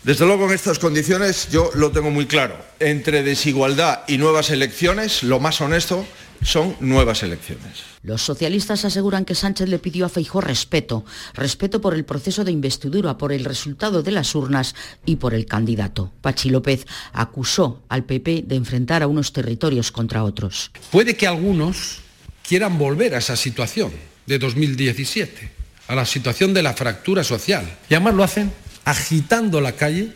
Desde 0.04 0.24
luego 0.24 0.46
en 0.46 0.52
estas 0.52 0.78
condiciones 0.78 1.48
yo 1.50 1.70
lo 1.74 1.90
tengo 1.90 2.10
muy 2.10 2.26
claro. 2.26 2.56
Entre 2.78 3.24
desigualdad 3.24 4.02
y 4.06 4.18
nuevas 4.18 4.50
elecciones, 4.50 5.24
lo 5.24 5.40
más 5.40 5.60
honesto 5.60 6.06
son 6.42 6.76
nuevas 6.80 7.22
elecciones. 7.22 7.84
Los 8.02 8.22
socialistas 8.22 8.84
aseguran 8.84 9.24
que 9.24 9.34
Sánchez 9.34 9.68
le 9.68 9.78
pidió 9.78 10.06
a 10.06 10.08
Feijó 10.08 10.40
respeto, 10.40 11.04
respeto 11.34 11.80
por 11.80 11.94
el 11.94 12.04
proceso 12.04 12.44
de 12.44 12.52
investidura, 12.52 13.18
por 13.18 13.32
el 13.32 13.44
resultado 13.44 14.02
de 14.02 14.12
las 14.12 14.34
urnas 14.34 14.74
y 15.04 15.16
por 15.16 15.34
el 15.34 15.46
candidato. 15.46 16.12
Pachi 16.20 16.50
López 16.50 16.86
acusó 17.12 17.82
al 17.88 18.04
PP 18.04 18.44
de 18.46 18.56
enfrentar 18.56 19.02
a 19.02 19.06
unos 19.06 19.32
territorios 19.32 19.92
contra 19.92 20.24
otros. 20.24 20.70
Puede 20.90 21.16
que 21.16 21.26
algunos 21.26 21.98
quieran 22.46 22.78
volver 22.78 23.14
a 23.14 23.18
esa 23.18 23.36
situación 23.36 23.92
de 24.26 24.38
2017, 24.38 25.50
a 25.88 25.94
la 25.94 26.04
situación 26.04 26.54
de 26.54 26.62
la 26.62 26.74
fractura 26.74 27.24
social. 27.24 27.78
Y 27.88 27.94
además 27.94 28.14
lo 28.14 28.24
hacen 28.24 28.52
agitando 28.84 29.60
la 29.60 29.72
calle 29.72 30.12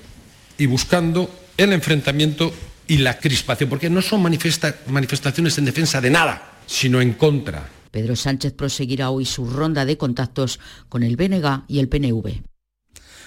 y 0.58 0.66
buscando 0.66 1.30
el 1.56 1.72
enfrentamiento 1.72 2.52
y 2.90 2.98
la 2.98 3.20
crispación, 3.20 3.70
porque 3.70 3.88
no 3.88 4.02
son 4.02 4.20
manifestaciones 4.20 5.56
en 5.58 5.64
defensa 5.64 6.00
de 6.00 6.10
nada, 6.10 6.58
sino 6.66 7.00
en 7.00 7.12
contra. 7.12 7.68
Pedro 7.92 8.16
Sánchez 8.16 8.52
proseguirá 8.52 9.10
hoy 9.10 9.24
su 9.26 9.48
ronda 9.48 9.84
de 9.84 9.96
contactos 9.96 10.58
con 10.88 11.04
el 11.04 11.14
BNG 11.14 11.62
y 11.68 11.78
el 11.78 11.88
PNV. 11.88 12.49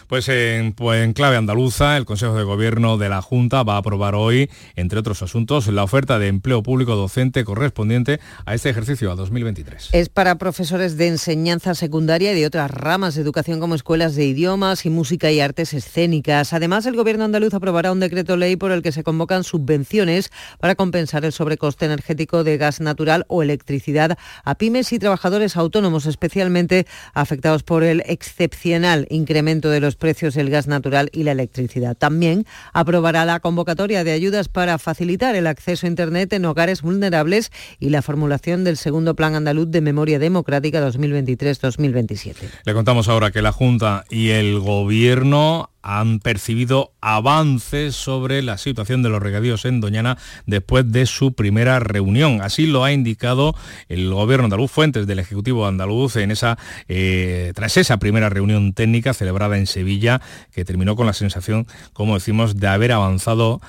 Pues 0.08 0.28
en, 0.30 0.74
pues 0.74 1.04
en, 1.04 1.14
clave 1.14 1.38
andaluza, 1.38 1.97
el 1.97 2.06
Consejo 2.06 2.36
de 2.36 2.43
Gobierno 2.43 2.97
de 2.97 3.10
la 3.10 3.22
Junta 3.22 3.64
va 3.64 3.76
a 3.76 3.78
aprobar 3.78 4.16
hoy, 4.16 4.49
entre 4.76 4.99
otros 4.99 5.22
asuntos, 5.22 5.68
la 5.68 5.84
oferta 5.84 6.20
de 6.20 6.28
empleo 6.28 6.64
público 6.64 6.95
docente 6.95 7.43
correspondiente 7.43 8.20
a 8.45 8.54
este 8.54 8.70
ejercicio, 8.70 9.12
a 9.12 9.16
2023. 9.16 9.89
Es 9.91 10.10
para 10.10 10.38
profesores 10.38 10.97
de 10.97 11.08
enseñanza 11.08 11.76
secundaria 11.76 12.32
y 12.34 12.36
de 12.36 12.45
otras 12.45 12.70
ramas 12.72 13.16
de 13.16 13.22
educación 13.22 13.60
como 13.60 13.76
escuelas 13.76 14.16
de 14.16 14.26
idiomas 14.26 14.86
y 14.86 14.89
música 14.89 15.32
y 15.32 15.39
artes 15.39 15.74
escénicas. 15.74 16.54
Además, 16.54 16.86
el 16.86 16.95
Gobierno 16.95 17.26
andaluz 17.26 17.54
aprobará 17.54 17.91
un 17.91 17.99
decreto 17.99 18.38
ley 18.38 18.56
por 18.56 18.72
el 18.72 18.82
que 18.82 18.91
se 18.91 19.04
convocan 19.04 19.43
subvenciones 19.43 20.32
para 20.60 20.76
compensar 20.76 21.26
el 21.26 21.32
sobrecoste 21.32 21.86
energético 21.86 22.43
de 22.43 22.58
gas 22.58 22.82
natural 22.82 23.26
o 23.28 23.43
electricidad 23.43 24.18
a 24.43 24.56
pymes 24.56 24.91
y 24.93 24.99
trabajadores 24.99 25.58
autónomos, 25.58 26.06
especialmente 26.06 26.86
afectados 27.14 27.64
por 27.64 27.84
el 27.84 28.04
excepcional 28.06 29.08
incremento 29.10 29.70
de 29.70 29.80
los 29.94 29.96
precios 29.96 30.34
del 30.34 30.50
gas 30.50 30.66
natural 30.66 31.10
y 31.14 31.24
la 31.24 31.34
electricidad. 31.34 31.96
También 31.96 32.46
aprobará 32.74 33.26
la 33.26 33.39
convocatoria 33.39 34.04
de 34.04 34.12
ayudas 34.12 34.50
para 34.50 34.80
facilitar 34.80 35.36
el 35.36 35.46
acceso 35.46 35.86
a 35.86 35.89
Internet 35.89 36.34
en 36.34 36.46
hogares 36.46 36.82
vulnerables 36.82 37.52
y 37.80 37.89
la 37.89 38.02
formulación 38.02 38.64
del 38.64 38.78
segundo 38.78 39.16
Plan 39.16 39.36
Andaluz 39.36 39.70
de 39.70 39.82
Memoria 39.82 40.18
Democrática 40.18 40.84
2023-2027. 40.88 42.36
Le 42.66 42.74
contamos 42.74 43.08
ahora 43.08 43.30
que 43.30 43.44
la 43.44 43.52
Junta 43.52 44.04
y 44.10 44.30
el 44.30 44.60
Gobierno 44.60 45.70
han 45.84 46.19
percibido 46.19 46.93
avances 47.01 47.95
sobre 47.95 48.41
la 48.41 48.57
situación 48.57 49.03
de 49.03 49.09
los 49.09 49.21
regadíos 49.21 49.65
en 49.65 49.81
Doñana 49.81 50.17
después 50.45 50.91
de 50.91 51.05
su 51.05 51.34
primera 51.34 51.79
reunión. 51.79 52.41
Así 52.41 52.65
lo 52.65 52.84
ha 52.84 52.91
indicado 52.91 53.53
el 53.89 54.11
gobierno 54.11 54.45
andaluz, 54.45 54.71
fuentes 54.71 55.05
del 55.05 55.19
Ejecutivo 55.19 55.67
andaluz, 55.67 56.15
en 56.15 56.31
esa, 56.31 56.57
eh, 56.88 57.51
tras 57.55 57.77
esa 57.77 57.97
primera 57.97 58.29
reunión 58.29 58.73
técnica 58.73 59.13
celebrada 59.13 59.57
en 59.57 59.67
Sevilla, 59.67 60.21
que 60.51 60.65
terminó 60.65 60.95
con 60.95 61.05
la 61.05 61.13
sensación, 61.13 61.67
como 61.91 62.15
decimos, 62.15 62.55
de 62.57 62.67
haber 62.67 62.93
avanzado 62.93 63.61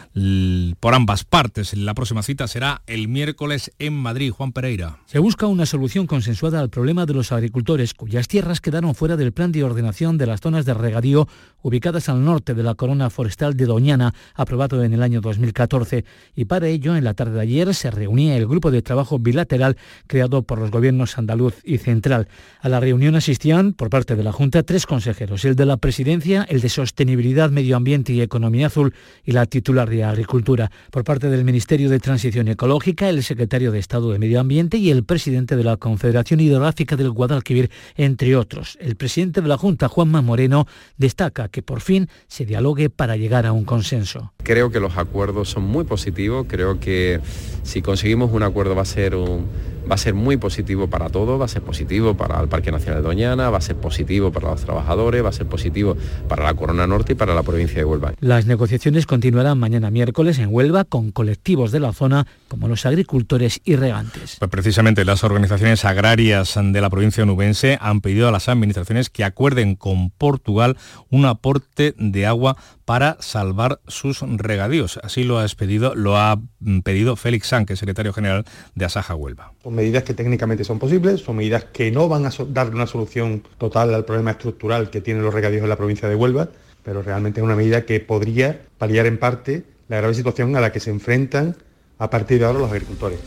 por 0.80 0.94
ambas 0.94 1.24
partes. 1.24 1.74
La 1.76 1.94
próxima 1.94 2.22
cita 2.22 2.46
será 2.48 2.82
el 2.86 3.08
miércoles 3.08 3.72
en 3.78 3.94
Madrid. 3.94 4.30
Juan 4.30 4.52
Pereira. 4.52 4.98
Se 5.06 5.18
busca 5.18 5.46
una 5.46 5.66
solución 5.66 6.06
consensuada 6.06 6.60
al 6.60 6.70
problema 6.70 7.06
de 7.06 7.14
los 7.14 7.32
agricultores 7.32 7.94
cuyas 7.94 8.28
tierras 8.28 8.60
quedaron 8.60 8.94
fuera 8.94 9.16
del 9.16 9.32
plan 9.32 9.52
de 9.52 9.64
ordenación 9.64 10.18
de 10.18 10.26
las 10.26 10.40
zonas 10.40 10.64
de 10.64 10.74
regadío 10.74 11.28
ubicadas 11.62 12.03
al 12.09 12.24
norte 12.24 12.55
de 12.55 12.62
la 12.62 12.74
corona 12.74 13.11
forestal 13.11 13.57
de 13.57 13.66
Doñana, 13.66 14.14
aprobado 14.34 14.82
en 14.82 14.92
el 14.92 15.02
año 15.02 15.20
2014. 15.20 16.05
Y 16.34 16.44
para 16.46 16.68
ello, 16.68 16.96
en 16.96 17.05
la 17.05 17.14
tarde 17.14 17.34
de 17.34 17.40
ayer, 17.40 17.74
se 17.74 17.90
reunía 17.90 18.36
el 18.36 18.46
grupo 18.46 18.70
de 18.70 18.82
trabajo 18.82 19.18
bilateral 19.18 19.76
creado 20.07 20.42
por 20.42 20.59
los 20.59 20.70
gobiernos 20.70 21.18
andaluz 21.18 21.55
y 21.64 21.78
central. 21.78 22.28
A 22.61 22.68
la 22.68 22.80
reunión 22.80 23.14
asistían, 23.14 23.72
por 23.72 23.90
parte 23.90 24.16
de 24.16 24.22
la 24.22 24.32
Junta, 24.32 24.62
tres 24.62 24.86
consejeros, 24.86 25.44
el 25.44 25.57
de 25.57 25.66
la 25.66 25.76
Presidencia, 25.76 26.46
el 26.48 26.61
de 26.61 26.68
Sostenibilidad, 26.68 27.50
Medio 27.50 27.76
Ambiente 27.76 28.12
y 28.12 28.20
Economía 28.20 28.66
Azul 28.66 28.94
y 29.24 29.32
la 29.32 29.46
titular 29.46 29.88
de 29.88 30.05
Agricultura. 30.05 30.70
Por 30.90 31.05
parte 31.05 31.28
del 31.28 31.44
Ministerio 31.44 31.88
de 31.90 32.00
Transición 32.00 32.48
Ecológica, 32.48 33.09
el 33.09 33.22
secretario 33.22 33.70
de 33.70 33.78
Estado 33.78 34.11
de 34.11 34.18
Medio 34.18 34.40
Ambiente 34.40 34.76
y 34.76 34.90
el 34.90 35.05
presidente 35.05 35.57
de 35.57 35.64
la 35.64 35.76
Confederación 35.76 36.40
Hidrográfica 36.40 36.96
del 36.96 37.11
Guadalquivir, 37.11 37.70
entre 37.96 38.36
otros. 38.36 38.76
El 38.80 38.96
presidente 38.96 39.40
de 39.40 39.48
la 39.48 39.59
Junta, 39.59 39.88
Juanma 39.88 40.22
Moreno, 40.22 40.66
destaca 40.96 41.48
que 41.48 41.62
por 41.62 41.80
fin 41.80 41.93
se 42.28 42.45
dialogue 42.45 42.90
para 42.90 43.16
llegar 43.16 43.47
a 43.47 43.53
un 43.53 43.64
consenso. 43.64 44.32
Creo 44.42 44.70
que 44.70 44.80
los 44.80 44.97
acuerdos 44.97 45.49
son 45.51 45.64
muy 45.64 45.84
positivos, 45.84 46.47
creo 46.49 46.80
que 46.80 47.20
si 47.62 47.82
conseguimos 47.82 48.30
un 48.32 48.42
acuerdo 48.42 48.74
va 48.74 48.82
a 48.82 48.86
ser 48.86 49.14
un, 49.14 49.47
va 49.91 49.95
a 49.95 49.99
ser 49.99 50.14
muy 50.14 50.37
positivo 50.37 50.89
para 50.89 51.09
todos, 51.09 51.41
va 51.41 51.45
a 51.45 51.49
ser 51.49 51.62
positivo 51.62 52.14
para 52.14 52.41
el 52.41 52.49
Parque 52.49 52.72
Nacional 52.72 53.03
de 53.03 53.09
Doñana, 53.09 53.51
va 53.51 53.59
a 53.59 53.61
ser 53.61 53.76
positivo 53.76 54.32
para 54.32 54.51
los 54.51 54.62
trabajadores, 54.62 55.24
va 55.24 55.28
a 55.28 55.32
ser 55.32 55.47
positivo 55.47 55.97
para 56.28 56.45
la 56.45 56.55
Corona 56.55 56.87
Norte 56.87 57.12
y 57.12 57.16
para 57.16 57.35
la 57.35 57.43
provincia 57.43 57.78
de 57.78 57.85
Huelva. 57.85 58.14
Las 58.20 58.47
negociaciones 58.47 59.07
continuarán 59.07 59.59
mañana 59.59 59.91
miércoles 59.91 60.39
en 60.39 60.49
Huelva 60.53 60.85
con 60.85 61.11
colectivos 61.11 61.72
de 61.72 61.80
la 61.80 61.93
zona 61.93 62.26
como 62.49 62.68
los 62.68 62.87
agricultores 62.87 63.61
y 63.64 63.76
regantes. 63.76 64.37
Pues 64.39 64.51
precisamente 64.51 65.05
las 65.05 65.24
organizaciones 65.24 65.85
agrarias 65.85 66.55
de 66.57 66.80
la 66.80 66.91
provincia 66.91 67.24
nubense 67.24 67.78
han 67.80 68.01
pedido 68.01 68.28
a 68.28 68.32
las 68.32 68.49
administraciones 68.49 69.11
que 69.11 69.24
acuerden 69.24 69.76
con 69.76 70.11
Portugal 70.11 70.76
un 71.11 71.24
aporte 71.26 71.95
de 71.99 72.26
agua 72.26 72.57
para 72.85 73.16
salvar 73.20 73.80
sus 73.87 74.20
regadíos. 74.20 75.01
Así 75.03 75.24
lo 75.24 75.39
ha 75.39 75.47
pedido, 75.57 75.95
lo 75.95 76.16
ha 76.16 76.41
pedido 76.82 77.16
Félix 77.16 77.49
Sánchez, 77.49 77.78
secretario 77.78 78.12
general 78.12 78.45
de 78.74 78.85
Asaja 78.85 79.14
Huelva. 79.14 79.53
Son 79.64 79.74
medidas 79.74 80.02
que 80.02 80.12
técnicamente 80.12 80.62
son 80.62 80.78
posibles, 80.78 81.22
son 81.22 81.36
medidas 81.36 81.64
que 81.64 81.90
no 81.90 82.06
van 82.06 82.26
a 82.26 82.30
dar 82.50 82.68
una 82.68 82.86
solución 82.86 83.42
total 83.56 83.94
al 83.94 84.04
problema 84.04 84.32
estructural 84.32 84.90
que 84.90 85.00
tienen 85.00 85.22
los 85.22 85.32
regadíos 85.32 85.62
en 85.62 85.70
la 85.70 85.76
provincia 85.76 86.06
de 86.06 86.14
Huelva, 86.14 86.50
pero 86.82 87.02
realmente 87.02 87.40
es 87.40 87.44
una 87.44 87.56
medida 87.56 87.86
que 87.86 87.98
podría 87.98 88.60
paliar 88.76 89.06
en 89.06 89.16
parte 89.16 89.64
la 89.88 89.96
grave 89.96 90.12
situación 90.12 90.54
a 90.54 90.60
la 90.60 90.70
que 90.70 90.80
se 90.80 90.90
enfrentan 90.90 91.56
a 91.98 92.10
partir 92.10 92.40
de 92.40 92.44
ahora 92.44 92.58
los 92.58 92.70
agricultores. 92.70 93.18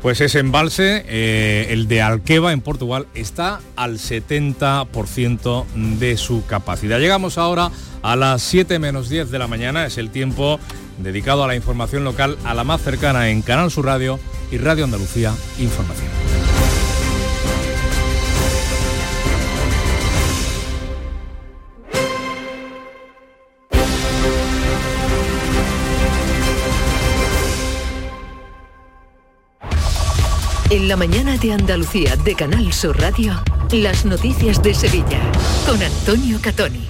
Pues 0.00 0.22
ese 0.22 0.38
embalse, 0.38 1.04
eh, 1.08 1.66
el 1.68 1.88
de 1.88 2.00
Alqueva 2.00 2.54
en 2.54 2.62
Portugal, 2.62 3.06
está 3.14 3.60
al 3.76 3.98
70% 3.98 5.66
de 5.98 6.16
su 6.16 6.46
capacidad. 6.46 6.98
Llegamos 6.98 7.36
ahora 7.36 7.70
a 8.00 8.16
las 8.16 8.40
7 8.42 8.78
menos 8.78 9.10
10 9.10 9.30
de 9.30 9.38
la 9.38 9.46
mañana, 9.46 9.84
es 9.84 9.98
el 9.98 10.08
tiempo 10.08 10.58
dedicado 10.98 11.44
a 11.44 11.46
la 11.46 11.54
información 11.54 12.04
local, 12.04 12.38
a 12.44 12.54
la 12.54 12.64
más 12.64 12.82
cercana 12.82 13.30
en 13.30 13.42
Canal 13.42 13.70
Sur 13.70 13.86
Radio 13.86 14.18
y 14.50 14.58
Radio 14.58 14.84
Andalucía 14.84 15.34
Información. 15.58 16.10
En 30.68 30.88
la 30.88 30.96
mañana 30.96 31.36
de 31.36 31.52
Andalucía 31.52 32.16
de 32.16 32.34
Canal 32.34 32.72
Sur 32.72 33.00
Radio, 33.00 33.40
las 33.70 34.04
noticias 34.04 34.60
de 34.62 34.74
Sevilla 34.74 35.20
con 35.64 35.80
Antonio 35.80 36.40
Catoni. 36.42 36.88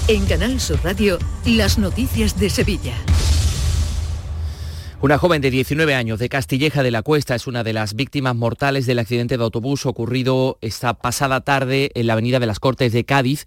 En 0.06 0.26
Canal 0.26 0.60
Sur 0.60 0.78
Radio, 0.84 1.18
las 1.46 1.78
noticias 1.78 2.38
de 2.38 2.50
Sevilla. 2.50 2.92
Una 5.00 5.16
joven 5.16 5.40
de 5.40 5.50
19 5.50 5.94
años 5.94 6.18
de 6.18 6.28
Castilleja 6.28 6.82
de 6.82 6.90
la 6.90 7.00
Cuesta 7.00 7.34
es 7.34 7.46
una 7.46 7.64
de 7.64 7.72
las 7.72 7.94
víctimas 7.94 8.36
mortales 8.36 8.84
del 8.84 8.98
accidente 8.98 9.38
de 9.38 9.44
autobús 9.44 9.86
ocurrido 9.86 10.58
esta 10.60 10.92
pasada 10.92 11.40
tarde 11.40 11.90
en 11.94 12.06
la 12.06 12.12
avenida 12.12 12.38
de 12.38 12.44
las 12.44 12.60
Cortes 12.60 12.92
de 12.92 13.04
Cádiz. 13.04 13.46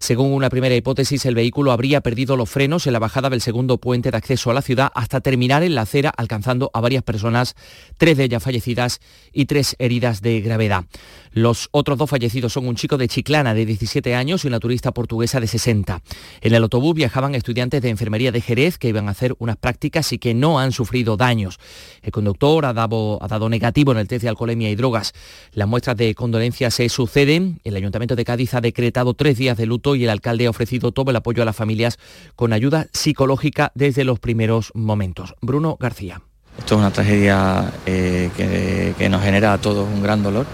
Según 0.00 0.32
una 0.32 0.48
primera 0.48 0.74
hipótesis, 0.74 1.26
el 1.26 1.34
vehículo 1.34 1.72
habría 1.72 2.00
perdido 2.00 2.34
los 2.34 2.48
frenos 2.48 2.86
en 2.86 2.94
la 2.94 2.98
bajada 2.98 3.28
del 3.28 3.42
segundo 3.42 3.76
puente 3.76 4.10
de 4.10 4.16
acceso 4.16 4.50
a 4.50 4.54
la 4.54 4.62
ciudad 4.62 4.90
hasta 4.94 5.20
terminar 5.20 5.62
en 5.62 5.74
la 5.74 5.82
acera, 5.82 6.08
alcanzando 6.08 6.70
a 6.72 6.80
varias 6.80 7.02
personas, 7.02 7.54
tres 7.98 8.16
de 8.16 8.24
ellas 8.24 8.42
fallecidas 8.42 9.00
y 9.30 9.44
tres 9.44 9.76
heridas 9.78 10.22
de 10.22 10.40
gravedad. 10.40 10.86
Los 11.32 11.68
otros 11.70 11.98
dos 11.98 12.08
fallecidos 12.08 12.54
son 12.54 12.66
un 12.66 12.76
chico 12.76 12.96
de 12.96 13.08
Chiclana 13.08 13.52
de 13.52 13.66
17 13.66 14.14
años 14.14 14.42
y 14.42 14.48
una 14.48 14.58
turista 14.58 14.90
portuguesa 14.90 15.38
de 15.38 15.46
60. 15.46 16.00
En 16.40 16.54
el 16.54 16.62
autobús 16.62 16.94
viajaban 16.94 17.34
estudiantes 17.34 17.82
de 17.82 17.90
enfermería 17.90 18.32
de 18.32 18.40
Jerez 18.40 18.78
que 18.78 18.88
iban 18.88 19.06
a 19.06 19.12
hacer 19.12 19.36
unas 19.38 19.58
prácticas 19.58 20.12
y 20.14 20.18
que 20.18 20.32
no 20.32 20.58
han 20.58 20.72
sufrido 20.72 21.18
daños. 21.18 21.58
El 22.02 22.10
conductor 22.10 22.64
ha 22.64 22.72
dado, 22.72 23.48
negativo 23.50 23.92
en 23.92 23.98
el 23.98 24.08
test 24.08 24.22
de 24.22 24.30
alcoholemia 24.30 24.70
y 24.70 24.76
drogas. 24.76 25.12
Las 25.52 25.68
muestras 25.68 25.98
de 25.98 26.14
condolencia 26.14 26.70
se 26.70 26.88
suceden. 26.88 27.60
El 27.64 27.76
Ayuntamiento 27.76 28.16
de 28.16 28.24
Cádiz 28.24 28.54
ha 28.54 28.62
decretado 28.62 29.12
tres 29.12 29.36
días 29.36 29.58
de 29.58 29.66
luto 29.66 29.89
y 29.94 30.04
el 30.04 30.10
alcalde 30.10 30.46
ha 30.46 30.50
ofrecido 30.50 30.92
todo 30.92 31.10
el 31.10 31.16
apoyo 31.16 31.42
a 31.42 31.46
las 31.46 31.56
familias 31.56 31.98
con 32.36 32.52
ayuda 32.52 32.86
psicológica 32.92 33.72
desde 33.74 34.04
los 34.04 34.18
primeros 34.18 34.72
momentos. 34.74 35.34
Bruno 35.40 35.76
García. 35.80 36.22
Esto 36.58 36.74
es 36.74 36.78
una 36.78 36.90
tragedia 36.90 37.72
eh, 37.86 38.30
que, 38.36 38.94
que 38.98 39.08
nos 39.08 39.22
genera 39.22 39.52
a 39.52 39.58
todos 39.58 39.88
un 39.88 40.02
gran 40.02 40.22
dolor 40.22 40.46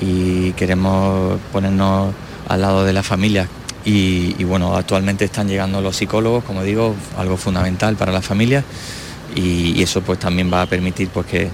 y 0.00 0.52
queremos 0.52 1.38
ponernos 1.52 2.14
al 2.48 2.60
lado 2.60 2.84
de 2.84 2.92
las 2.92 3.06
familias. 3.06 3.48
Y, 3.84 4.44
bueno, 4.44 4.76
actualmente 4.76 5.24
están 5.24 5.48
llegando 5.48 5.80
los 5.80 5.96
psicólogos, 5.96 6.44
como 6.44 6.62
digo, 6.62 6.94
algo 7.16 7.38
fundamental 7.38 7.96
para 7.96 8.12
las 8.12 8.26
familias 8.26 8.64
y, 9.34 9.82
eso 9.82 10.02
pues 10.02 10.18
también 10.18 10.52
va 10.52 10.62
a 10.62 10.66
permitir 10.66 11.08
pues, 11.08 11.24
que, 11.26 11.48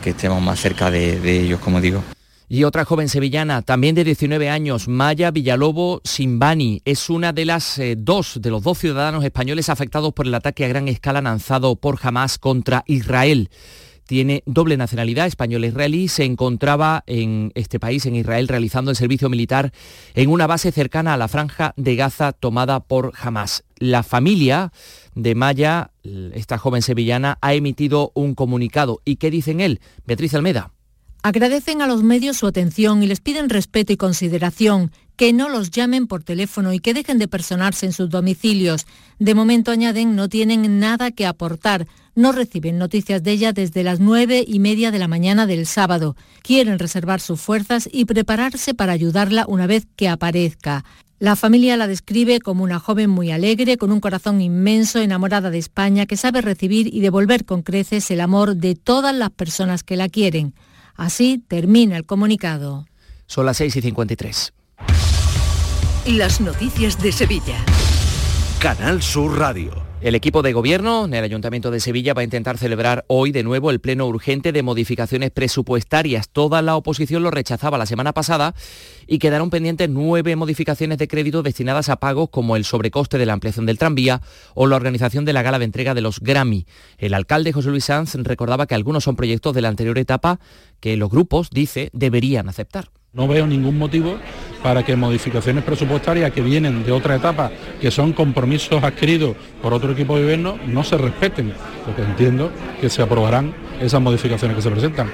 que 0.00 0.10
estemos 0.10 0.40
más 0.40 0.60
cerca 0.60 0.92
de 0.92 1.40
ellos, 1.40 1.58
como 1.58 1.80
digo. 1.80 2.02
Y 2.52 2.64
otra 2.64 2.84
joven 2.84 3.08
sevillana, 3.08 3.62
también 3.62 3.94
de 3.94 4.04
19 4.04 4.50
años, 4.50 4.86
Maya 4.86 5.30
Villalobo 5.30 6.02
Simbani, 6.04 6.82
es 6.84 7.08
una 7.08 7.32
de 7.32 7.46
las 7.46 7.78
eh, 7.78 7.94
dos, 7.96 8.40
de 8.42 8.50
los 8.50 8.62
dos 8.62 8.76
ciudadanos 8.76 9.24
españoles 9.24 9.70
afectados 9.70 10.12
por 10.12 10.26
el 10.26 10.34
ataque 10.34 10.66
a 10.66 10.68
gran 10.68 10.86
escala 10.86 11.22
lanzado 11.22 11.76
por 11.76 11.98
Hamas 12.02 12.36
contra 12.36 12.84
Israel 12.86 13.48
tiene 14.06 14.42
doble 14.44 14.76
nacionalidad 14.76 15.26
española-israelí, 15.26 16.08
se 16.08 16.24
encontraba 16.24 17.04
en 17.06 17.52
este 17.54 17.80
país, 17.80 18.04
en 18.04 18.16
Israel, 18.16 18.48
realizando 18.48 18.90
el 18.90 18.96
servicio 18.98 19.30
militar 19.30 19.72
en 20.12 20.28
una 20.28 20.46
base 20.46 20.72
cercana 20.72 21.14
a 21.14 21.16
la 21.16 21.28
franja 21.28 21.72
de 21.78 21.96
Gaza 21.96 22.32
tomada 22.32 22.80
por 22.80 23.12
Hamas. 23.18 23.64
La 23.78 24.02
familia 24.02 24.72
de 25.14 25.34
Maya, 25.34 25.92
esta 26.34 26.58
joven 26.58 26.82
sevillana, 26.82 27.38
ha 27.40 27.54
emitido 27.54 28.12
un 28.14 28.34
comunicado. 28.34 29.00
¿Y 29.06 29.16
qué 29.16 29.30
dicen 29.30 29.60
él? 29.60 29.80
Beatriz 30.04 30.34
Almeda. 30.34 30.72
Agradecen 31.24 31.82
a 31.82 31.86
los 31.86 32.02
medios 32.02 32.36
su 32.36 32.48
atención 32.48 33.00
y 33.00 33.06
les 33.06 33.20
piden 33.20 33.48
respeto 33.48 33.92
y 33.92 33.96
consideración, 33.96 34.90
que 35.14 35.32
no 35.32 35.48
los 35.48 35.70
llamen 35.70 36.08
por 36.08 36.24
teléfono 36.24 36.72
y 36.72 36.80
que 36.80 36.94
dejen 36.94 37.18
de 37.18 37.28
personarse 37.28 37.86
en 37.86 37.92
sus 37.92 38.10
domicilios. 38.10 38.86
De 39.20 39.36
momento, 39.36 39.70
añaden, 39.70 40.16
no 40.16 40.28
tienen 40.28 40.80
nada 40.80 41.12
que 41.12 41.24
aportar. 41.24 41.86
No 42.16 42.32
reciben 42.32 42.76
noticias 42.76 43.22
de 43.22 43.30
ella 43.30 43.52
desde 43.52 43.84
las 43.84 44.00
nueve 44.00 44.44
y 44.44 44.58
media 44.58 44.90
de 44.90 44.98
la 44.98 45.06
mañana 45.06 45.46
del 45.46 45.66
sábado. 45.66 46.16
Quieren 46.42 46.80
reservar 46.80 47.20
sus 47.20 47.40
fuerzas 47.40 47.88
y 47.92 48.04
prepararse 48.04 48.74
para 48.74 48.92
ayudarla 48.92 49.44
una 49.46 49.68
vez 49.68 49.86
que 49.94 50.08
aparezca. 50.08 50.84
La 51.20 51.36
familia 51.36 51.76
la 51.76 51.86
describe 51.86 52.40
como 52.40 52.64
una 52.64 52.80
joven 52.80 53.10
muy 53.10 53.30
alegre, 53.30 53.76
con 53.76 53.92
un 53.92 54.00
corazón 54.00 54.40
inmenso, 54.40 54.98
enamorada 54.98 55.50
de 55.50 55.58
España, 55.58 56.06
que 56.06 56.16
sabe 56.16 56.40
recibir 56.40 56.92
y 56.92 56.98
devolver 56.98 57.44
con 57.44 57.62
creces 57.62 58.10
el 58.10 58.20
amor 58.20 58.56
de 58.56 58.74
todas 58.74 59.14
las 59.14 59.30
personas 59.30 59.84
que 59.84 59.96
la 59.96 60.08
quieren. 60.08 60.52
Así 60.96 61.42
termina 61.46 61.96
el 61.96 62.04
comunicado. 62.04 62.86
Son 63.26 63.46
las 63.46 63.56
6 63.56 63.76
y 63.76 63.82
53. 63.82 64.52
Las 66.06 66.40
noticias 66.40 67.00
de 67.00 67.12
Sevilla. 67.12 67.64
Canal 68.58 69.02
Sur 69.02 69.38
Radio. 69.38 69.91
El 70.02 70.16
equipo 70.16 70.42
de 70.42 70.52
gobierno 70.52 71.04
en 71.04 71.14
el 71.14 71.22
Ayuntamiento 71.22 71.70
de 71.70 71.78
Sevilla 71.78 72.12
va 72.12 72.22
a 72.22 72.24
intentar 72.24 72.58
celebrar 72.58 73.04
hoy 73.06 73.30
de 73.30 73.44
nuevo 73.44 73.70
el 73.70 73.78
pleno 73.78 74.04
urgente 74.08 74.50
de 74.50 74.64
modificaciones 74.64 75.30
presupuestarias. 75.30 76.28
Toda 76.28 76.60
la 76.60 76.74
oposición 76.74 77.22
lo 77.22 77.30
rechazaba 77.30 77.78
la 77.78 77.86
semana 77.86 78.12
pasada 78.12 78.56
y 79.06 79.20
quedaron 79.20 79.48
pendientes 79.48 79.88
nueve 79.88 80.34
modificaciones 80.34 80.98
de 80.98 81.06
crédito 81.06 81.44
destinadas 81.44 81.88
a 81.88 82.00
pagos 82.00 82.30
como 82.30 82.56
el 82.56 82.64
sobrecoste 82.64 83.16
de 83.16 83.26
la 83.26 83.34
ampliación 83.34 83.64
del 83.64 83.78
tranvía 83.78 84.22
o 84.56 84.66
la 84.66 84.74
organización 84.74 85.24
de 85.24 85.34
la 85.34 85.42
gala 85.42 85.60
de 85.60 85.66
entrega 85.66 85.94
de 85.94 86.00
los 86.00 86.18
Grammy. 86.18 86.66
El 86.98 87.14
alcalde 87.14 87.52
José 87.52 87.68
Luis 87.68 87.84
Sanz 87.84 88.16
recordaba 88.16 88.66
que 88.66 88.74
algunos 88.74 89.04
son 89.04 89.14
proyectos 89.14 89.54
de 89.54 89.62
la 89.62 89.68
anterior 89.68 89.96
etapa 89.98 90.40
que 90.80 90.96
los 90.96 91.10
grupos, 91.10 91.48
dice, 91.50 91.90
deberían 91.92 92.48
aceptar. 92.48 92.90
No 93.14 93.28
veo 93.28 93.46
ningún 93.46 93.76
motivo 93.76 94.16
para 94.62 94.82
que 94.84 94.96
modificaciones 94.96 95.62
presupuestarias 95.64 96.32
que 96.32 96.40
vienen 96.40 96.82
de 96.82 96.92
otra 96.92 97.14
etapa, 97.14 97.50
que 97.78 97.90
son 97.90 98.14
compromisos 98.14 98.82
adquiridos 98.82 99.36
por 99.60 99.74
otro 99.74 99.92
equipo 99.92 100.16
de 100.16 100.22
gobierno, 100.22 100.58
no 100.66 100.82
se 100.82 100.96
respeten, 100.96 101.52
porque 101.84 102.00
entiendo 102.00 102.50
que 102.80 102.88
se 102.88 103.02
aprobarán 103.02 103.52
esas 103.82 104.00
modificaciones 104.00 104.56
que 104.56 104.62
se 104.62 104.70
presentan. 104.70 105.10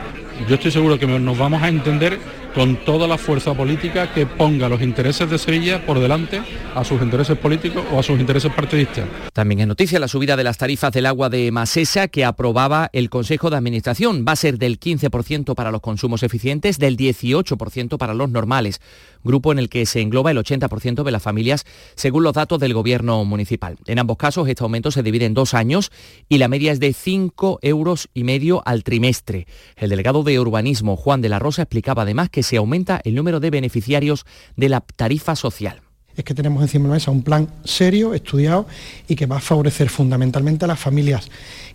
Yo 0.47 0.55
estoy 0.55 0.71
seguro 0.71 0.99
que 0.99 1.07
nos 1.07 1.39
vamos 1.39 1.63
a 1.63 1.69
entender 1.69 2.19
con 2.55 2.77
toda 2.85 3.07
la 3.07 3.19
fuerza 3.19 3.55
política 3.55 4.13
que 4.13 4.27
ponga 4.27 4.69
los 4.69 4.83
intereses 4.83 5.29
de 5.31 5.39
Sevilla 5.39 5.85
por 5.85 6.01
delante 6.01 6.43
a 6.75 6.85
sus 6.85 7.01
intereses 7.03 7.39
políticos 7.39 7.85
o 7.93 7.99
a 7.99 8.03
sus 8.03 8.19
intereses 8.19 8.53
partidistas. 8.53 9.07
También 9.33 9.61
es 9.61 9.67
noticia 9.67 9.99
la 9.99 10.09
subida 10.09 10.37
de 10.37 10.45
las 10.45 10.59
tarifas 10.59 10.93
del 10.93 11.07
agua 11.07 11.29
de 11.29 11.51
Masesa 11.53 12.09
que 12.09 12.25
aprobaba 12.25 12.91
el 12.93 13.11
Consejo 13.11 13.51
de 13.51 13.57
Administración. 13.57 14.25
Va 14.27 14.33
a 14.33 14.37
ser 14.37 14.59
del 14.59 14.81
15% 14.81 15.55
para 15.55 15.71
los 15.71 15.81
consumos 15.81 16.23
eficientes, 16.23 16.79
del 16.79 16.97
18% 16.97 17.97
para 17.99 18.15
los 18.15 18.31
normales, 18.31 18.81
grupo 19.23 19.53
en 19.53 19.59
el 19.59 19.69
que 19.69 19.87
se 19.87 20.01
engloba 20.01 20.31
el 20.31 20.39
80% 20.39 21.03
de 21.03 21.11
las 21.11 21.23
familias 21.23 21.65
según 21.95 22.25
los 22.25 22.33
datos 22.33 22.59
del 22.59 22.75
Gobierno 22.75 23.25
municipal. 23.25 23.77
En 23.87 23.99
ambos 23.99 24.17
casos 24.17 24.49
este 24.49 24.65
aumento 24.65 24.91
se 24.91 25.03
divide 25.03 25.27
en 25.27 25.35
dos 25.35 25.55
años 25.55 25.93
y 26.29 26.39
la 26.39 26.49
media 26.49 26.73
es 26.73 26.81
de 26.81 26.93
5 26.93 27.61
euros 27.63 28.09
y 28.15 28.25
medio 28.25 28.63
al 28.67 28.83
trimestre. 28.83 29.47
El 29.77 29.91
delegado 29.91 30.23
de 30.29 30.41
Urbanismo, 30.41 30.97
Juan 30.97 31.21
de 31.21 31.29
la 31.29 31.39
Rosa, 31.39 31.63
explicaba 31.63 32.03
además 32.03 32.31
que 32.31 32.43
se 32.43 32.57
aumenta 32.57 33.01
el 33.05 33.15
número 33.15 33.41
de 33.41 33.51
beneficiarios 33.51 34.27
de 34.57 34.69
la 34.69 34.81
tarifa 34.81 35.35
social 35.35 35.83
es 36.19 36.25
que 36.25 36.35
tenemos 36.35 36.63
encima 36.63 36.85
de 36.85 36.89
la 36.89 36.95
mesa 36.95 37.11
un 37.11 37.23
plan 37.23 37.49
serio, 37.65 38.13
estudiado 38.13 38.67
y 39.07 39.15
que 39.15 39.27
va 39.27 39.37
a 39.37 39.41
favorecer 39.41 39.89
fundamentalmente 39.89 40.65
a 40.65 40.69
las 40.69 40.79
familias 40.79 41.29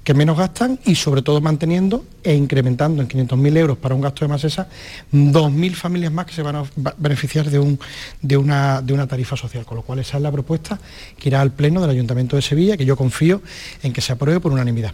que 0.03 0.13
menos 0.13 0.37
gastan 0.37 0.79
y 0.85 0.95
sobre 0.95 1.21
todo 1.21 1.39
manteniendo 1.39 2.03
e 2.23 2.35
incrementando 2.35 3.01
en 3.01 3.07
500.000 3.07 3.57
euros 3.57 3.77
para 3.77 3.95
un 3.95 4.01
gasto 4.01 4.25
de 4.25 4.29
más 4.29 4.43
esa 4.43 4.67
2.000 5.13 5.73
familias 5.75 6.11
más 6.11 6.25
que 6.25 6.33
se 6.33 6.41
van 6.41 6.57
a 6.57 6.63
beneficiar 6.97 7.49
de, 7.49 7.59
un, 7.59 7.79
de, 8.21 8.35
una, 8.35 8.81
de 8.81 8.93
una 8.93 9.07
tarifa 9.07 9.37
social, 9.37 9.65
con 9.65 9.77
lo 9.77 9.83
cual 9.83 9.99
esa 9.99 10.17
es 10.17 10.23
la 10.23 10.31
propuesta 10.31 10.77
que 11.17 11.29
irá 11.29 11.39
al 11.39 11.51
Pleno 11.51 11.79
del 11.79 11.91
Ayuntamiento 11.91 12.35
de 12.35 12.41
Sevilla, 12.41 12.75
que 12.75 12.85
yo 12.85 12.97
confío 12.97 13.41
en 13.81 13.93
que 13.93 14.01
se 14.01 14.11
apruebe 14.11 14.41
por 14.41 14.51
unanimidad. 14.51 14.93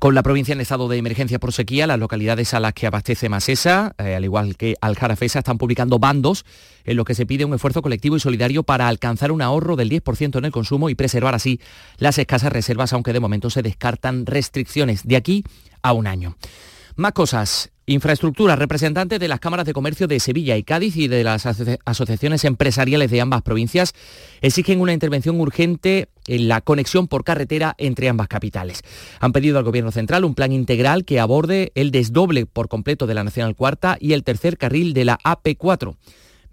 Con 0.00 0.14
la 0.14 0.22
provincia 0.22 0.54
en 0.54 0.62
estado 0.62 0.88
de 0.88 0.96
emergencia 0.96 1.38
por 1.38 1.52
sequía, 1.52 1.86
las 1.86 1.98
localidades 1.98 2.54
a 2.54 2.60
las 2.60 2.72
que 2.72 2.86
abastece 2.86 3.28
Masesa, 3.28 3.94
eh, 3.98 4.14
al 4.14 4.24
igual 4.24 4.56
que 4.56 4.74
Aljarafesa, 4.80 5.40
están 5.40 5.58
publicando 5.58 5.98
bandos 5.98 6.46
en 6.86 6.96
los 6.96 7.04
que 7.04 7.14
se 7.14 7.26
pide 7.26 7.44
un 7.44 7.52
esfuerzo 7.52 7.82
colectivo 7.82 8.16
y 8.16 8.20
solidario 8.20 8.62
para 8.62 8.88
alcanzar 8.88 9.30
un 9.30 9.42
ahorro 9.42 9.76
del 9.76 9.90
10% 9.90 10.38
en 10.38 10.46
el 10.46 10.52
consumo 10.52 10.88
y 10.88 10.94
preservar 10.94 11.34
así 11.34 11.60
las 11.98 12.16
escasas 12.16 12.50
reservas, 12.50 12.94
aunque 12.94 13.12
de 13.12 13.20
momento 13.20 13.50
se 13.50 13.60
descartan 13.60 14.24
restricciones 14.24 15.06
de 15.06 15.16
aquí 15.16 15.44
a 15.82 15.92
un 15.92 16.06
año. 16.06 16.34
Más 16.96 17.12
cosas. 17.12 17.70
Infraestructura, 17.90 18.54
representantes 18.54 19.18
de 19.18 19.26
las 19.26 19.40
cámaras 19.40 19.66
de 19.66 19.72
comercio 19.72 20.06
de 20.06 20.20
Sevilla 20.20 20.56
y 20.56 20.62
Cádiz 20.62 20.96
y 20.96 21.08
de 21.08 21.24
las 21.24 21.44
asociaciones 21.44 22.44
empresariales 22.44 23.10
de 23.10 23.20
ambas 23.20 23.42
provincias 23.42 23.94
exigen 24.42 24.80
una 24.80 24.92
intervención 24.92 25.40
urgente 25.40 26.08
en 26.28 26.46
la 26.46 26.60
conexión 26.60 27.08
por 27.08 27.24
carretera 27.24 27.74
entre 27.78 28.08
ambas 28.08 28.28
capitales. 28.28 28.82
Han 29.18 29.32
pedido 29.32 29.58
al 29.58 29.64
Gobierno 29.64 29.90
Central 29.90 30.24
un 30.24 30.36
plan 30.36 30.52
integral 30.52 31.04
que 31.04 31.18
aborde 31.18 31.72
el 31.74 31.90
desdoble 31.90 32.46
por 32.46 32.68
completo 32.68 33.08
de 33.08 33.14
la 33.14 33.24
Nacional 33.24 33.56
Cuarta 33.56 33.96
y 33.98 34.12
el 34.12 34.22
tercer 34.22 34.56
carril 34.56 34.92
de 34.94 35.06
la 35.06 35.18
AP4. 35.24 35.96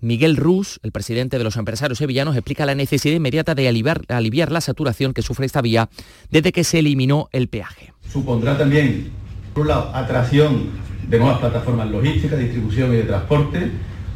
Miguel 0.01 0.37
Rus, 0.37 0.79
el 0.81 0.91
presidente 0.91 1.37
de 1.37 1.43
los 1.43 1.55
empresarios 1.55 1.99
sevillanos, 1.99 2.35
explica 2.35 2.65
la 2.65 2.73
necesidad 2.73 3.13
inmediata 3.13 3.53
de 3.53 3.67
aliviar, 3.67 4.01
aliviar 4.07 4.51
la 4.51 4.61
saturación 4.61 5.13
que 5.13 5.21
sufre 5.21 5.45
esta 5.45 5.61
vía 5.61 5.87
desde 6.31 6.51
que 6.51 6.63
se 6.63 6.79
eliminó 6.79 7.29
el 7.31 7.47
peaje. 7.47 7.93
Supondrá 8.11 8.57
también, 8.57 9.11
por 9.57 9.63
un 9.63 9.69
lado, 9.69 9.91
atracción 9.91 10.69
de 11.09 11.17
nuevas 11.17 11.39
plataformas 11.39 11.89
logísticas, 11.89 12.37
distribución 12.37 12.93
y 12.93 12.97
de 12.97 13.03
transporte, 13.03 13.71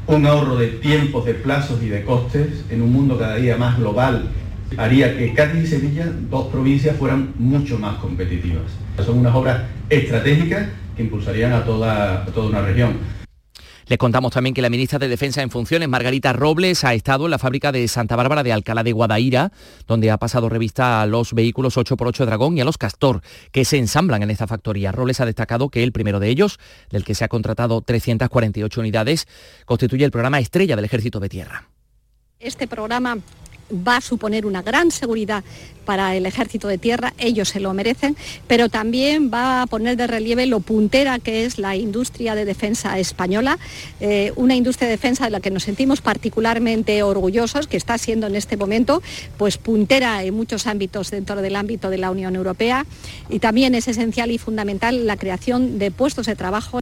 un 0.05 0.27
ahorro 0.27 0.55
de 0.55 0.67
tiempos, 0.67 1.25
de 1.25 1.33
plazos 1.33 1.81
y 1.81 1.89
de 1.89 2.03
costes 2.03 2.63
en 2.69 2.83
un 2.83 2.93
mundo 2.93 3.17
cada 3.17 3.37
día 3.37 3.57
más 3.57 3.75
global, 3.79 4.25
haría 4.77 5.17
que 5.17 5.33
Cádiz 5.33 5.63
y 5.63 5.67
Sevilla, 5.67 6.05
dos 6.29 6.49
provincias, 6.49 6.95
fueran 6.95 7.33
mucho 7.39 7.79
más 7.79 7.95
competitivas. 7.95 8.65
Son 9.03 9.17
unas 9.17 9.33
obras 9.33 9.63
estratégicas 9.89 10.67
que 10.95 11.01
impulsarían 11.01 11.53
a 11.53 11.65
toda, 11.65 12.21
a 12.21 12.25
toda 12.27 12.47
una 12.47 12.61
región. 12.61 13.20
Les 13.91 13.97
contamos 13.97 14.31
también 14.31 14.53
que 14.53 14.61
la 14.61 14.69
ministra 14.69 14.99
de 14.99 15.09
Defensa 15.09 15.41
en 15.41 15.49
funciones, 15.49 15.89
Margarita 15.89 16.31
Robles, 16.31 16.85
ha 16.85 16.93
estado 16.93 17.25
en 17.25 17.31
la 17.31 17.37
fábrica 17.37 17.73
de 17.73 17.85
Santa 17.89 18.15
Bárbara 18.15 18.41
de 18.41 18.53
Alcalá 18.53 18.83
de 18.83 18.93
Guadaira, 18.93 19.51
donde 19.85 20.11
ha 20.11 20.17
pasado 20.17 20.47
revista 20.47 21.01
a 21.01 21.05
los 21.05 21.33
vehículos 21.33 21.75
8x8 21.75 22.25
Dragón 22.25 22.57
y 22.57 22.61
a 22.61 22.63
los 22.63 22.77
Castor, 22.77 23.21
que 23.51 23.65
se 23.65 23.77
ensamblan 23.77 24.23
en 24.23 24.31
esta 24.31 24.47
factoría. 24.47 24.93
Robles 24.93 25.19
ha 25.19 25.25
destacado 25.25 25.67
que 25.67 25.83
el 25.83 25.91
primero 25.91 26.21
de 26.21 26.29
ellos, 26.29 26.57
del 26.89 27.03
que 27.03 27.15
se 27.15 27.25
ha 27.25 27.27
contratado 27.27 27.81
348 27.81 28.79
unidades, 28.79 29.27
constituye 29.65 30.05
el 30.05 30.11
programa 30.11 30.39
estrella 30.39 30.77
del 30.77 30.85
Ejército 30.85 31.19
de 31.19 31.27
Tierra. 31.27 31.67
Este 32.39 32.67
programa 32.67 33.17
va 33.71 33.97
a 33.97 34.01
suponer 34.01 34.45
una 34.45 34.61
gran 34.61 34.91
seguridad 34.91 35.43
para 35.85 36.15
el 36.15 36.25
ejército 36.25 36.67
de 36.67 36.77
tierra, 36.77 37.13
ellos 37.17 37.49
se 37.49 37.59
lo 37.59 37.73
merecen, 37.73 38.15
pero 38.47 38.69
también 38.69 39.31
va 39.33 39.63
a 39.63 39.67
poner 39.67 39.97
de 39.97 40.07
relieve 40.07 40.45
lo 40.45 40.59
puntera 40.59 41.19
que 41.19 41.45
es 41.45 41.57
la 41.57 41.75
industria 41.75 42.35
de 42.35 42.45
defensa 42.45 42.99
española, 42.99 43.57
eh, 43.99 44.31
una 44.35 44.55
industria 44.55 44.87
de 44.87 44.95
defensa 44.95 45.25
de 45.25 45.31
la 45.31 45.39
que 45.39 45.51
nos 45.51 45.63
sentimos 45.63 46.01
particularmente 46.01 47.01
orgullosos, 47.03 47.67
que 47.67 47.77
está 47.77 47.97
siendo 47.97 48.27
en 48.27 48.35
este 48.35 48.57
momento 48.57 49.01
pues 49.37 49.57
puntera 49.57 50.23
en 50.23 50.33
muchos 50.33 50.67
ámbitos 50.67 51.11
dentro 51.11 51.41
del 51.41 51.55
ámbito 51.55 51.89
de 51.89 51.97
la 51.97 52.11
Unión 52.11 52.35
Europea 52.35 52.85
y 53.29 53.39
también 53.39 53.75
es 53.75 53.87
esencial 53.87 54.31
y 54.31 54.37
fundamental 54.37 55.07
la 55.07 55.17
creación 55.17 55.79
de 55.79 55.91
puestos 55.91 56.27
de 56.27 56.35
trabajo. 56.35 56.79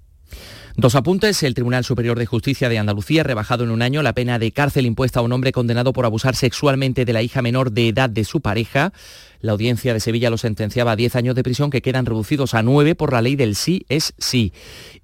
Dos 0.79 0.95
apuntes. 0.95 1.43
El 1.43 1.55
Tribunal 1.55 1.83
Superior 1.83 2.17
de 2.17 2.25
Justicia 2.25 2.69
de 2.69 2.79
Andalucía 2.79 3.19
ha 3.19 3.23
rebajado 3.25 3.65
en 3.65 3.71
un 3.71 3.81
año 3.81 4.01
la 4.01 4.13
pena 4.13 4.39
de 4.39 4.53
cárcel 4.53 4.85
impuesta 4.85 5.19
a 5.19 5.23
un 5.23 5.33
hombre 5.33 5.51
condenado 5.51 5.91
por 5.91 6.05
abusar 6.05 6.37
sexualmente 6.37 7.03
de 7.03 7.11
la 7.11 7.21
hija 7.21 7.41
menor 7.41 7.73
de 7.73 7.89
edad 7.89 8.09
de 8.09 8.23
su 8.23 8.39
pareja. 8.39 8.93
La 9.41 9.53
audiencia 9.53 9.93
de 9.93 9.99
Sevilla 9.99 10.29
lo 10.29 10.37
sentenciaba 10.37 10.91
a 10.91 10.95
10 10.95 11.15
años 11.15 11.35
de 11.35 11.43
prisión 11.43 11.69
que 11.69 11.81
quedan 11.81 12.05
reducidos 12.05 12.53
a 12.53 12.61
9 12.61 12.95
por 12.95 13.13
la 13.13 13.21
ley 13.21 13.35
del 13.35 13.55
sí 13.55 13.85
es 13.87 14.13
sí. 14.17 14.53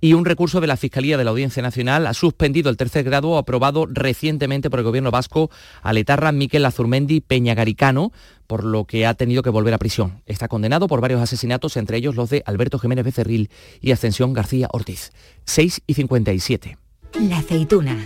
Y 0.01 0.13
un 0.13 0.25
recurso 0.25 0.59
de 0.59 0.67
la 0.67 0.77
Fiscalía 0.77 1.17
de 1.17 1.23
la 1.23 1.31
Audiencia 1.31 1.63
Nacional 1.63 2.05
ha 2.05 2.13
suspendido 2.13 2.69
el 2.69 2.77
tercer 2.77 3.03
grado 3.03 3.37
aprobado 3.37 3.85
recientemente 3.89 4.69
por 4.69 4.79
el 4.79 4.85
gobierno 4.85 5.11
vasco 5.11 5.49
a 5.81 5.93
Letarra 5.93 6.31
Miquel 6.31 6.65
Azurmendi 6.65 7.21
Peñagaricano, 7.21 8.11
por 8.47 8.63
lo 8.63 8.85
que 8.85 9.05
ha 9.05 9.13
tenido 9.13 9.41
que 9.41 9.49
volver 9.49 9.73
a 9.73 9.77
prisión. 9.77 10.21
Está 10.25 10.47
condenado 10.47 10.87
por 10.87 11.01
varios 11.01 11.21
asesinatos, 11.21 11.77
entre 11.77 11.97
ellos 11.97 12.15
los 12.15 12.29
de 12.29 12.43
Alberto 12.45 12.77
Jiménez 12.77 13.05
Becerril 13.05 13.49
y 13.79 13.91
Ascensión 13.91 14.33
García 14.33 14.67
Ortiz. 14.71 15.11
6 15.45 15.81
y 15.87 15.93
57. 15.93 16.77
La 17.21 17.37
aceituna 17.37 18.05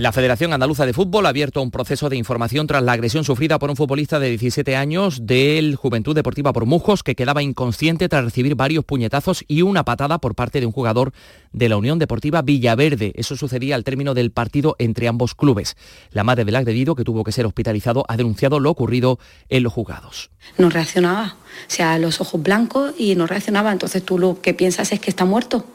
La 0.00 0.12
Federación 0.12 0.54
Andaluza 0.54 0.86
de 0.86 0.94
Fútbol 0.94 1.26
ha 1.26 1.28
abierto 1.28 1.60
un 1.60 1.70
proceso 1.70 2.08
de 2.08 2.16
información 2.16 2.66
tras 2.66 2.82
la 2.82 2.92
agresión 2.92 3.22
sufrida 3.22 3.58
por 3.58 3.68
un 3.68 3.76
futbolista 3.76 4.18
de 4.18 4.30
17 4.30 4.74
años 4.74 5.26
del 5.26 5.76
Juventud 5.76 6.14
Deportiva 6.14 6.54
por 6.54 6.64
Mujos, 6.64 7.02
que 7.02 7.14
quedaba 7.14 7.42
inconsciente 7.42 8.08
tras 8.08 8.24
recibir 8.24 8.54
varios 8.54 8.82
puñetazos 8.86 9.44
y 9.46 9.60
una 9.60 9.84
patada 9.84 10.16
por 10.16 10.34
parte 10.34 10.58
de 10.58 10.64
un 10.64 10.72
jugador 10.72 11.12
de 11.52 11.68
la 11.68 11.76
Unión 11.76 11.98
Deportiva 11.98 12.40
Villaverde. 12.40 13.12
Eso 13.14 13.36
sucedía 13.36 13.74
al 13.74 13.84
término 13.84 14.14
del 14.14 14.30
partido 14.30 14.74
entre 14.78 15.06
ambos 15.06 15.34
clubes. 15.34 15.76
La 16.12 16.24
madre 16.24 16.46
del 16.46 16.56
agredido, 16.56 16.94
que 16.94 17.04
tuvo 17.04 17.22
que 17.22 17.32
ser 17.32 17.44
hospitalizado, 17.44 18.06
ha 18.08 18.16
denunciado 18.16 18.58
lo 18.58 18.70
ocurrido 18.70 19.18
en 19.50 19.64
los 19.64 19.74
juzgados. 19.74 20.30
No 20.56 20.70
reaccionaba, 20.70 21.36
o 21.36 21.70
sea, 21.70 21.98
los 21.98 22.22
ojos 22.22 22.42
blancos 22.42 22.94
y 22.96 23.16
no 23.16 23.26
reaccionaba, 23.26 23.70
entonces 23.70 24.02
tú 24.02 24.18
lo 24.18 24.40
que 24.40 24.54
piensas 24.54 24.92
es 24.92 25.00
que 25.00 25.10
está 25.10 25.26
muerto. 25.26 25.66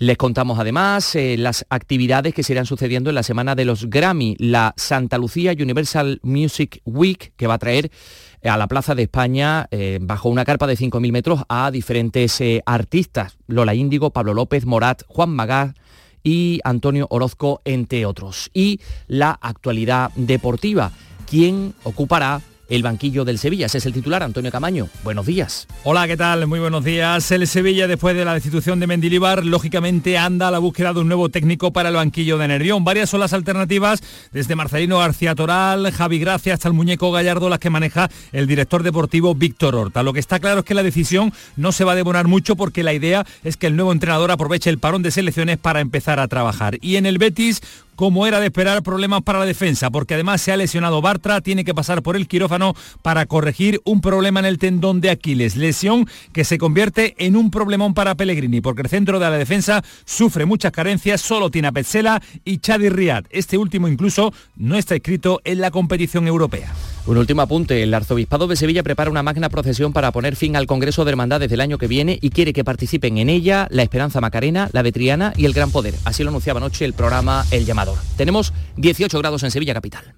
Les 0.00 0.16
contamos 0.16 0.60
además 0.60 1.16
eh, 1.16 1.36
las 1.36 1.66
actividades 1.70 2.32
que 2.32 2.44
se 2.44 2.52
irán 2.52 2.66
sucediendo 2.66 3.10
en 3.10 3.16
la 3.16 3.24
semana 3.24 3.56
de 3.56 3.64
los 3.64 3.90
Grammy, 3.90 4.36
la 4.38 4.72
Santa 4.76 5.18
Lucía 5.18 5.52
Universal 5.58 6.20
Music 6.22 6.80
Week, 6.84 7.32
que 7.36 7.48
va 7.48 7.54
a 7.54 7.58
traer 7.58 7.90
a 8.44 8.56
la 8.56 8.68
Plaza 8.68 8.94
de 8.94 9.02
España, 9.02 9.66
eh, 9.72 9.98
bajo 10.00 10.28
una 10.28 10.44
carpa 10.44 10.68
de 10.68 10.76
5.000 10.76 11.10
metros, 11.10 11.42
a 11.48 11.72
diferentes 11.72 12.40
eh, 12.40 12.62
artistas, 12.64 13.38
Lola 13.48 13.74
Índigo, 13.74 14.10
Pablo 14.10 14.34
López, 14.34 14.66
Morat, 14.66 15.02
Juan 15.08 15.30
Magá 15.30 15.74
y 16.22 16.60
Antonio 16.62 17.08
Orozco, 17.10 17.60
entre 17.64 18.06
otros. 18.06 18.50
Y 18.54 18.80
la 19.08 19.32
actualidad 19.32 20.12
deportiva, 20.14 20.92
¿quién 21.28 21.74
ocupará 21.82 22.40
el 22.68 22.82
banquillo 22.82 23.24
del 23.24 23.38
Sevilla. 23.38 23.66
Ese 23.66 23.78
es 23.78 23.86
el 23.86 23.92
titular, 23.92 24.22
Antonio 24.22 24.50
Camaño. 24.50 24.88
Buenos 25.02 25.26
días. 25.26 25.66
Hola, 25.84 26.06
¿qué 26.06 26.16
tal? 26.16 26.46
Muy 26.46 26.60
buenos 26.60 26.84
días. 26.84 27.30
El 27.30 27.46
Sevilla, 27.46 27.86
después 27.86 28.16
de 28.16 28.24
la 28.24 28.34
destitución 28.34 28.80
de 28.80 28.86
Mendilibar, 28.86 29.44
lógicamente 29.44 30.18
anda 30.18 30.48
a 30.48 30.50
la 30.50 30.58
búsqueda 30.58 30.92
de 30.92 31.00
un 31.00 31.08
nuevo 31.08 31.28
técnico 31.28 31.72
para 31.72 31.88
el 31.88 31.94
banquillo 31.96 32.38
de 32.38 32.48
Nervión. 32.48 32.84
Varias 32.84 33.10
son 33.10 33.20
las 33.20 33.32
alternativas, 33.32 34.02
desde 34.32 34.54
Marcelino 34.54 34.98
García 34.98 35.34
Toral, 35.34 35.90
Javi 35.92 36.18
Gracia 36.18 36.54
hasta 36.54 36.68
el 36.68 36.74
muñeco 36.74 37.10
Gallardo, 37.10 37.48
las 37.48 37.58
que 37.58 37.70
maneja 37.70 38.10
el 38.32 38.46
director 38.46 38.82
deportivo 38.82 39.34
Víctor 39.34 39.74
Horta. 39.74 40.02
Lo 40.02 40.12
que 40.12 40.20
está 40.20 40.38
claro 40.38 40.60
es 40.60 40.64
que 40.64 40.74
la 40.74 40.82
decisión 40.82 41.32
no 41.56 41.72
se 41.72 41.84
va 41.84 41.92
a 41.92 41.96
demorar 41.96 42.28
mucho 42.28 42.56
porque 42.56 42.82
la 42.82 42.92
idea 42.92 43.26
es 43.44 43.56
que 43.56 43.66
el 43.66 43.76
nuevo 43.76 43.92
entrenador 43.92 44.30
aproveche 44.30 44.70
el 44.70 44.78
parón 44.78 45.02
de 45.02 45.10
selecciones 45.10 45.58
para 45.58 45.80
empezar 45.80 46.20
a 46.20 46.28
trabajar. 46.28 46.78
Y 46.80 46.96
en 46.96 47.06
el 47.06 47.18
Betis, 47.18 47.62
como 47.98 48.28
era 48.28 48.38
de 48.38 48.46
esperar, 48.46 48.84
problemas 48.84 49.22
para 49.22 49.40
la 49.40 49.44
defensa, 49.44 49.90
porque 49.90 50.14
además 50.14 50.40
se 50.40 50.52
ha 50.52 50.56
lesionado 50.56 51.02
Bartra, 51.02 51.40
tiene 51.40 51.64
que 51.64 51.74
pasar 51.74 52.00
por 52.00 52.14
el 52.14 52.28
quirófano 52.28 52.76
para 53.02 53.26
corregir 53.26 53.80
un 53.84 54.00
problema 54.00 54.38
en 54.38 54.46
el 54.46 54.58
tendón 54.58 55.00
de 55.00 55.10
Aquiles, 55.10 55.56
lesión 55.56 56.06
que 56.32 56.44
se 56.44 56.58
convierte 56.58 57.16
en 57.18 57.34
un 57.34 57.50
problemón 57.50 57.94
para 57.94 58.14
Pellegrini, 58.14 58.60
porque 58.60 58.82
el 58.82 58.88
centro 58.88 59.18
de 59.18 59.28
la 59.28 59.36
defensa 59.36 59.82
sufre 60.04 60.46
muchas 60.46 60.70
carencias, 60.70 61.20
solo 61.20 61.50
tiene 61.50 61.66
a 61.66 61.72
Petzela 61.72 62.22
y 62.44 62.58
Chadi 62.58 62.88
Riad. 62.88 63.24
Este 63.30 63.58
último 63.58 63.88
incluso 63.88 64.32
no 64.54 64.76
está 64.76 64.94
escrito 64.94 65.40
en 65.42 65.60
la 65.60 65.72
competición 65.72 66.28
europea. 66.28 66.72
Un 67.08 67.16
último 67.16 67.42
apunte, 67.42 67.82
el 67.82 67.92
Arzobispado 67.94 68.46
de 68.46 68.54
Sevilla 68.54 68.84
prepara 68.84 69.10
una 69.10 69.24
magna 69.24 69.48
procesión 69.48 69.92
para 69.92 70.12
poner 70.12 70.36
fin 70.36 70.54
al 70.54 70.66
Congreso 70.66 71.04
de 71.04 71.10
Hermandades 71.10 71.50
del 71.50 71.62
año 71.62 71.78
que 71.78 71.88
viene 71.88 72.18
y 72.20 72.30
quiere 72.30 72.52
que 72.52 72.62
participen 72.62 73.18
en 73.18 73.28
ella 73.28 73.66
la 73.70 73.82
Esperanza 73.82 74.20
Macarena, 74.20 74.68
la 74.72 74.82
Vetriana 74.82 75.32
y 75.36 75.46
el 75.46 75.52
Gran 75.54 75.72
Poder. 75.72 75.94
Así 76.04 76.22
lo 76.22 76.28
anunciaba 76.28 76.58
anoche 76.58 76.84
el 76.84 76.92
programa 76.92 77.44
El 77.50 77.64
Tenemos 78.16 78.52
18 78.76 79.18
grados 79.18 79.42
en 79.42 79.50
Sevilla 79.50 79.74
Capital. 79.74 80.14